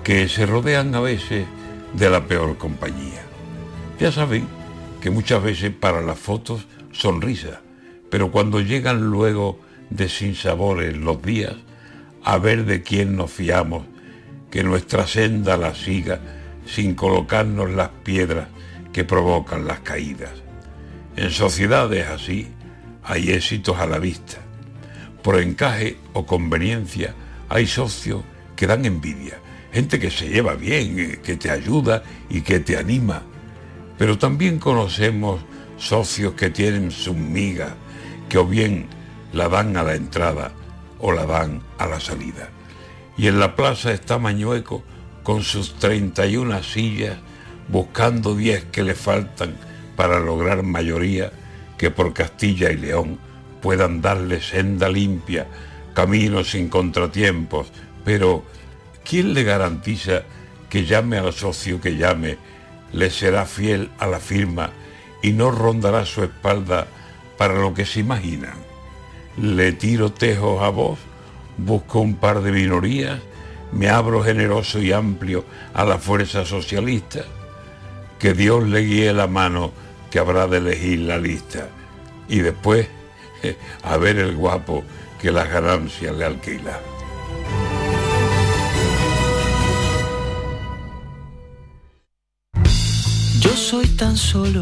que 0.05 0.28
se 0.28 0.45
rodean 0.47 0.95
a 0.95 1.01
veces 1.01 1.47
de 1.95 2.11
la 2.11 2.26
peor 2.26 2.59
compañía. 2.59 3.22
Ya 3.99 4.12
saben 4.12 4.47
que 5.01 5.11
muchas 5.11 5.43
veces 5.43 5.72
para 5.72 6.03
las 6.03 6.18
fotos 6.18 6.66
sonrisa, 6.93 7.61
pero 8.11 8.30
cuando 8.30 8.61
llegan 8.61 9.11
luego 9.11 9.59
de 9.91 10.09
sinsabores 10.09 10.97
los 10.97 11.22
días, 11.22 11.55
a 12.27 12.39
ver 12.39 12.64
de 12.64 12.83
quién 12.83 13.14
nos 13.14 13.31
fiamos, 13.31 13.85
que 14.51 14.64
nuestra 14.64 15.07
senda 15.07 15.57
la 15.57 15.77
siga 15.77 16.18
sin 16.66 16.97
colocarnos 16.97 17.70
las 17.70 17.91
piedras 18.03 18.49
que 18.93 19.05
provocan 19.05 19.64
las 19.64 19.79
caídas. 19.81 20.33
En 21.14 21.31
sociedades 21.31 22.09
así 22.09 22.49
hay 23.05 23.31
éxitos 23.31 23.79
a 23.79 23.87
la 23.87 24.01
vista. 24.01 24.39
Por 25.22 25.41
encaje 25.41 25.99
o 26.14 26.27
conveniencia 26.27 27.14
hay 27.49 27.68
socios 27.68 28.22
que 28.57 28.66
dan 28.66 28.85
envidia, 28.85 29.39
gente 29.72 30.01
que 30.01 30.11
se 30.11 30.29
lleva 30.29 30.55
bien, 30.55 30.99
eh, 30.99 31.20
que 31.22 31.37
te 31.37 31.49
ayuda 31.49 32.03
y 32.29 32.41
que 32.41 32.59
te 32.59 32.77
anima. 32.77 33.22
Pero 33.97 34.18
también 34.18 34.59
conocemos 34.59 35.43
socios 35.79 36.35
que 36.35 36.51
tienen 36.51 36.91
sus 36.91 37.14
migas, 37.14 37.74
que 38.29 38.39
o 38.39 38.45
bien 38.45 38.89
la 39.33 39.49
dan 39.49 39.77
a 39.77 39.85
la 39.85 39.95
entrada 39.95 40.51
o 41.07 41.12
la 41.12 41.24
dan 41.24 41.62
a 41.78 41.86
la 41.86 42.00
salida. 42.00 42.48
Y 43.16 43.28
en 43.28 43.38
la 43.38 43.54
plaza 43.54 43.92
está 43.92 44.18
Mañueco 44.18 44.82
con 45.22 45.44
sus 45.44 45.78
31 45.78 46.64
sillas, 46.64 47.16
buscando 47.68 48.34
10 48.34 48.64
que 48.72 48.82
le 48.82 48.96
faltan 48.96 49.57
para 49.94 50.18
lograr 50.18 50.64
mayoría 50.64 51.30
que 51.78 51.92
por 51.92 52.12
Castilla 52.12 52.72
y 52.72 52.76
León 52.76 53.20
puedan 53.62 54.02
darle 54.02 54.40
senda 54.40 54.88
limpia, 54.88 55.46
camino 55.94 56.42
sin 56.42 56.68
contratiempos, 56.68 57.68
pero 58.04 58.44
¿quién 59.04 59.32
le 59.32 59.44
garantiza 59.44 60.22
que 60.68 60.86
llame 60.86 61.18
al 61.18 61.32
socio 61.32 61.80
que 61.80 61.96
llame, 61.96 62.36
le 62.92 63.11
será 63.11 63.46
fiel 63.46 63.90
a 64.00 64.09
la 64.09 64.18
firma 64.18 64.70
y 65.22 65.30
no 65.30 65.52
rondará 65.52 66.04
su 66.04 66.24
espalda 66.24 66.88
para 67.38 67.54
lo 67.54 67.74
que 67.74 67.86
se 67.86 68.00
imaginan? 68.00 68.65
Le 69.39 69.72
tiro 69.72 70.12
tejos 70.12 70.62
a 70.62 70.70
vos, 70.70 70.99
busco 71.59 72.01
un 72.01 72.14
par 72.16 72.43
de 72.43 72.53
minorías, 72.53 73.20
me 73.72 73.89
abro 73.89 74.22
generoso 74.22 74.80
y 74.80 74.93
amplio 74.93 75.45
a 75.74 75.84
la 75.84 75.99
fuerza 75.99 76.45
socialista, 76.45 77.20
que 78.18 78.32
Dios 78.32 78.66
le 78.66 78.80
guíe 78.80 79.12
la 79.12 79.26
mano 79.26 79.72
que 80.11 80.18
habrá 80.18 80.47
de 80.47 80.59
elegir 80.59 81.01
la 81.01 81.18
lista 81.18 81.68
y 82.28 82.39
después 82.39 82.89
a 83.82 83.97
ver 83.99 84.18
el 84.18 84.34
guapo 84.34 84.84
que 85.20 85.30
las 85.30 85.49
ganancias 85.49 86.16
le 86.16 86.24
alquila. 86.24 86.80
Yo 93.41 93.51
soy 93.51 93.87
tan 93.89 94.16
solo 94.16 94.61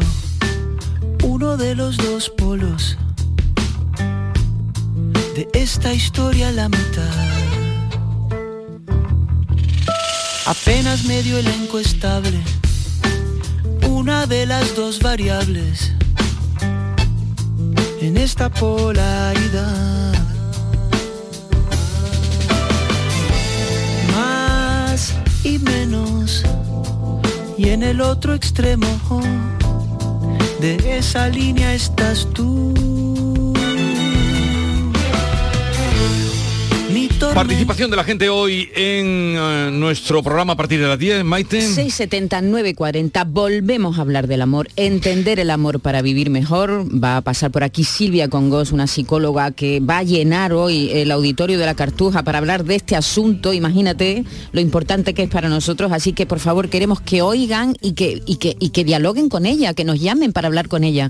uno 1.23 1.57
de 1.57 1.75
los 1.75 1.97
dos 1.97 2.29
polos 2.29 2.97
de 5.35 5.49
esta 5.53 5.93
historia 5.93 6.49
la 6.51 6.69
mitad. 6.69 7.03
Apenas 10.45 11.03
medio 11.03 11.37
elenco 11.37 11.77
estable, 11.77 12.39
una 13.89 14.27
de 14.27 14.45
las 14.45 14.75
dos 14.75 14.99
variables 15.01 15.91
en 17.99 18.15
esta 18.15 18.49
polaridad. 18.49 20.13
Más 24.15 25.13
y 25.43 25.59
menos, 25.59 26.43
y 27.57 27.69
en 27.69 27.83
el 27.83 27.99
otro 27.99 28.33
extremo 28.33 28.87
de 30.61 30.97
esa 30.97 31.27
línea 31.27 31.73
estás 31.73 32.25
tú. 32.33 33.44
Participación 37.19 37.89
de 37.91 37.97
la 37.97 38.03
gente 38.03 38.29
hoy 38.29 38.69
en 38.75 39.35
eh, 39.37 39.69
nuestro 39.71 40.21
programa 40.21 40.53
a 40.53 40.55
partir 40.55 40.81
de 40.81 40.87
las 40.87 40.99
10, 40.99 41.23
Maite. 41.23 41.61
679 41.61 42.75
40 42.75 43.23
volvemos 43.25 43.97
a 43.97 44.01
hablar 44.01 44.27
del 44.27 44.41
amor, 44.41 44.67
entender 44.75 45.39
el 45.39 45.49
amor 45.49 45.79
para 45.79 46.01
vivir 46.01 46.29
mejor. 46.29 46.85
Va 46.91 47.17
a 47.17 47.21
pasar 47.21 47.51
por 47.51 47.63
aquí 47.63 47.83
Silvia 47.83 48.27
Congos, 48.27 48.71
una 48.71 48.87
psicóloga 48.87 49.51
que 49.51 49.79
va 49.79 49.99
a 49.99 50.03
llenar 50.03 50.53
hoy 50.53 50.89
el 50.91 51.11
auditorio 51.11 51.57
de 51.57 51.65
la 51.65 51.75
Cartuja 51.75 52.23
para 52.23 52.39
hablar 52.39 52.65
de 52.65 52.75
este 52.75 52.95
asunto. 52.95 53.53
Imagínate 53.53 54.25
lo 54.51 54.59
importante 54.59 55.13
que 55.13 55.23
es 55.23 55.29
para 55.29 55.47
nosotros, 55.47 55.91
así 55.91 56.13
que 56.13 56.25
por 56.25 56.39
favor 56.39 56.69
queremos 56.69 56.99
que 56.99 57.21
oigan 57.21 57.75
y 57.81 57.93
que, 57.93 58.21
y 58.25 58.37
que, 58.37 58.57
y 58.59 58.69
que 58.69 58.83
dialoguen 58.83 59.29
con 59.29 59.45
ella, 59.45 59.73
que 59.73 59.85
nos 59.85 59.99
llamen 60.01 60.33
para 60.33 60.47
hablar 60.47 60.67
con 60.67 60.83
ella 60.83 61.09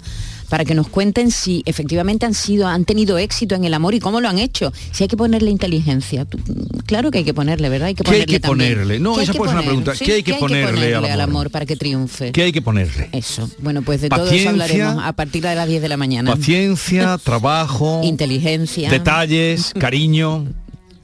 para 0.50 0.66
que 0.66 0.76
nos 0.76 0.88
cuenten 0.88 1.32
si 1.32 1.64
efectivamente 1.66 2.26
han 2.26 2.34
sido 2.34 2.68
han 2.68 2.86
tenido 2.86 3.18
éxito 3.18 3.56
en 3.56 3.66
el 3.66 3.74
amor 3.74 3.94
y 3.96 4.00
cómo 4.00 4.22
lo 4.22 4.30
han 4.30 4.40
hecho 4.40 4.72
si 4.92 5.04
hay 5.04 5.08
que 5.08 5.18
ponerle 5.18 5.50
inteligencia 5.52 6.26
Tú- 6.26 6.40
claro 6.86 7.12
que 7.12 7.20
hay 7.20 7.24
que 7.24 7.34
ponerle 7.34 7.70
verdad 7.70 7.88
hay 7.88 7.96
que 7.96 8.04
¿Qué 8.04 8.10
hay 8.12 8.16
ponerle 8.22 8.34
que 8.36 8.40
también. 8.40 8.74
ponerle? 8.74 9.00
No, 9.00 9.14
¿Qué 9.14 9.20
hay 9.20 9.24
esa 9.24 9.32
que 9.34 9.38
puede 9.40 9.52
ser 9.52 9.58
una 9.60 9.66
pregunta. 9.68 9.96
Sí, 9.96 10.06
¿Qué 10.06 10.14
hay 10.14 10.24
que 10.24 10.34
ponerle 10.36 10.96
al 10.96 11.06
al 11.06 11.12
amor? 11.22 11.22
amor 11.22 11.50
para 11.52 11.66
que 11.66 11.76
triunfe 11.76 12.32
¿Qué 12.32 12.44
hay 12.44 12.52
que 12.52 12.62
ponerle? 12.62 13.10
eso 13.12 13.50
bueno 13.60 13.82
pues 13.82 14.02
de 14.02 14.10
todo 14.10 14.30
eso 14.30 14.50
hablaremos 14.50 15.04
a 15.04 15.14
partir 15.14 15.44
de 15.44 15.56
las 15.56 15.68
10 15.68 15.82
de 15.82 15.90
la 15.90 15.98
mañana 15.98 16.36
Paciencia, 16.36 17.18
trabajo, 17.24 18.02
inteligencia 18.04 18.90
detalles, 18.90 19.74
cariño, 19.80 20.46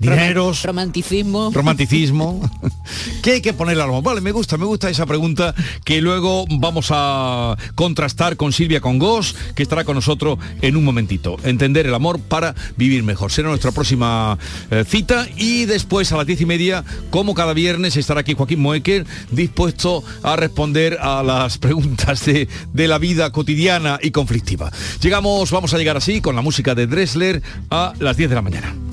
dineros, 0.01 0.63
romanticismo 0.63 1.51
romanticismo. 1.53 2.41
¿Qué 3.21 3.33
hay 3.33 3.41
que 3.41 3.53
ponerle 3.53 3.83
al 3.83 3.89
amor? 3.89 4.03
Vale, 4.03 4.21
me 4.21 4.31
gusta, 4.31 4.57
me 4.57 4.65
gusta 4.65 4.89
esa 4.89 5.05
pregunta 5.05 5.53
que 5.85 6.01
luego 6.01 6.45
vamos 6.49 6.87
a 6.89 7.55
contrastar 7.75 8.35
con 8.35 8.51
Silvia 8.51 8.81
Congos, 8.81 9.35
que 9.55 9.63
estará 9.63 9.83
con 9.83 9.95
nosotros 9.95 10.39
en 10.61 10.75
un 10.75 10.83
momentito. 10.83 11.37
Entender 11.43 11.85
el 11.85 11.93
amor 11.93 12.19
para 12.19 12.55
vivir 12.77 13.03
mejor. 13.03 13.31
Será 13.31 13.49
nuestra 13.49 13.71
próxima 13.71 14.37
eh, 14.71 14.83
cita 14.87 15.27
y 15.37 15.65
después 15.65 16.11
a 16.11 16.17
las 16.17 16.25
diez 16.25 16.41
y 16.41 16.45
media, 16.45 16.83
como 17.09 17.33
cada 17.33 17.53
viernes, 17.53 17.95
estará 17.95 18.21
aquí 18.21 18.33
Joaquín 18.33 18.59
Moecker, 18.59 19.05
dispuesto 19.31 20.03
a 20.23 20.35
responder 20.35 20.97
a 20.99 21.23
las 21.23 21.57
preguntas 21.57 22.25
de, 22.25 22.47
de 22.73 22.87
la 22.87 22.97
vida 22.97 23.31
cotidiana 23.31 23.99
y 24.01 24.11
conflictiva. 24.11 24.71
Llegamos, 25.01 25.51
vamos 25.51 25.73
a 25.73 25.77
llegar 25.77 25.97
así, 25.97 26.21
con 26.21 26.35
la 26.35 26.41
música 26.41 26.75
de 26.75 26.87
Dressler, 26.87 27.41
a 27.69 27.93
las 27.99 28.17
10 28.17 28.29
de 28.29 28.35
la 28.35 28.41
mañana. 28.41 28.90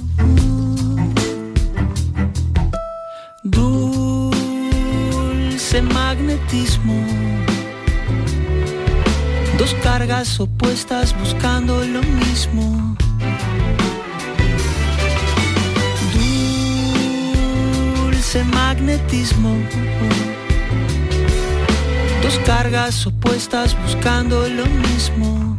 Dulce 5.68 5.82
magnetismo. 5.82 6.94
Dos 9.58 9.74
cargas 9.82 10.40
opuestas 10.40 11.14
buscando 11.18 11.84
lo 11.84 12.02
mismo. 12.02 12.96
Dulce 18.10 18.44
magnetismo. 18.44 19.58
Dos 22.22 22.38
cargas 22.46 23.06
opuestas 23.06 23.76
buscando 23.82 24.48
lo 24.48 24.64
mismo. 24.88 25.58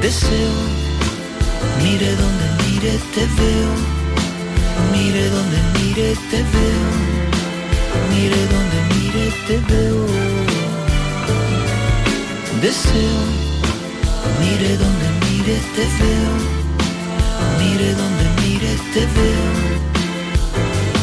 Deseo, 0.00 0.54
mire 1.82 2.16
donde 2.16 2.46
mire 2.70 2.98
te 3.14 3.26
veo. 3.36 3.91
Mire 4.92 5.30
donde 5.30 5.58
mire 5.78 6.16
te 6.30 6.40
veo. 6.52 6.86
Mire 8.10 8.40
donde 8.52 8.78
mire 8.94 9.26
te 9.46 9.56
veo. 9.68 10.06
Deseo, 12.60 13.18
mire 14.40 14.76
donde 14.76 15.06
mire 15.24 15.56
te 15.74 15.84
veo. 15.98 16.32
Mire 17.58 17.88
donde 17.94 18.24
mire 18.42 18.72
te 18.94 19.00
veo. 19.16 19.46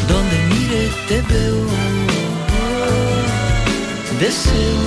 Donde 0.08 0.36
mire 0.52 0.82
te 1.08 1.18
veo. 1.32 1.60
Deseo, 4.20 4.80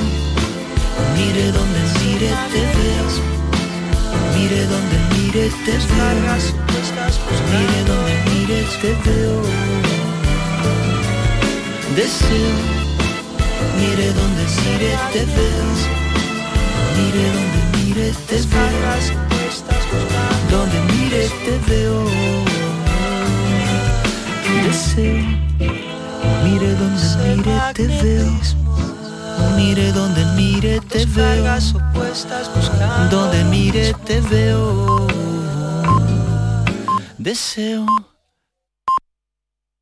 mire 1.15 1.51
donde 1.51 1.81
mire 1.99 2.29
te 2.51 2.61
veo. 2.77 3.07
Mire 4.35 4.61
donde 4.65 4.97
mire 5.15 5.45
te 5.65 5.71
veo. 5.71 6.63
Mire 7.51 7.79
donde 7.87 8.22
mire 8.45 8.63
te 8.81 8.93
veo. 9.05 9.41
Deseo, 11.95 12.53
mire 13.79 14.07
donde 14.13 14.43
mire 14.63 14.91
te 15.13 15.25
veo. 15.35 15.65
Mire 16.97 17.25
donde 17.35 17.59
mire 17.77 18.13
te 18.27 18.37
veo. 18.37 18.73
Donde 20.51 20.79
mire 20.93 21.29
te 21.45 21.55
veo. 21.67 21.99
Deseo, 24.63 25.17
mire 26.43 26.69
donde 26.75 27.05
mire 27.37 27.73
te 27.73 27.87
veo. 27.87 28.31
Mire 29.55 29.91
donde 29.91 30.25
mire 30.35 30.79
te 30.81 31.05
veo. 31.05 31.43
Donde 33.09 33.43
mire 33.45 33.93
te 34.05 34.19
veo. 34.21 35.07
Deseo. 37.17 37.85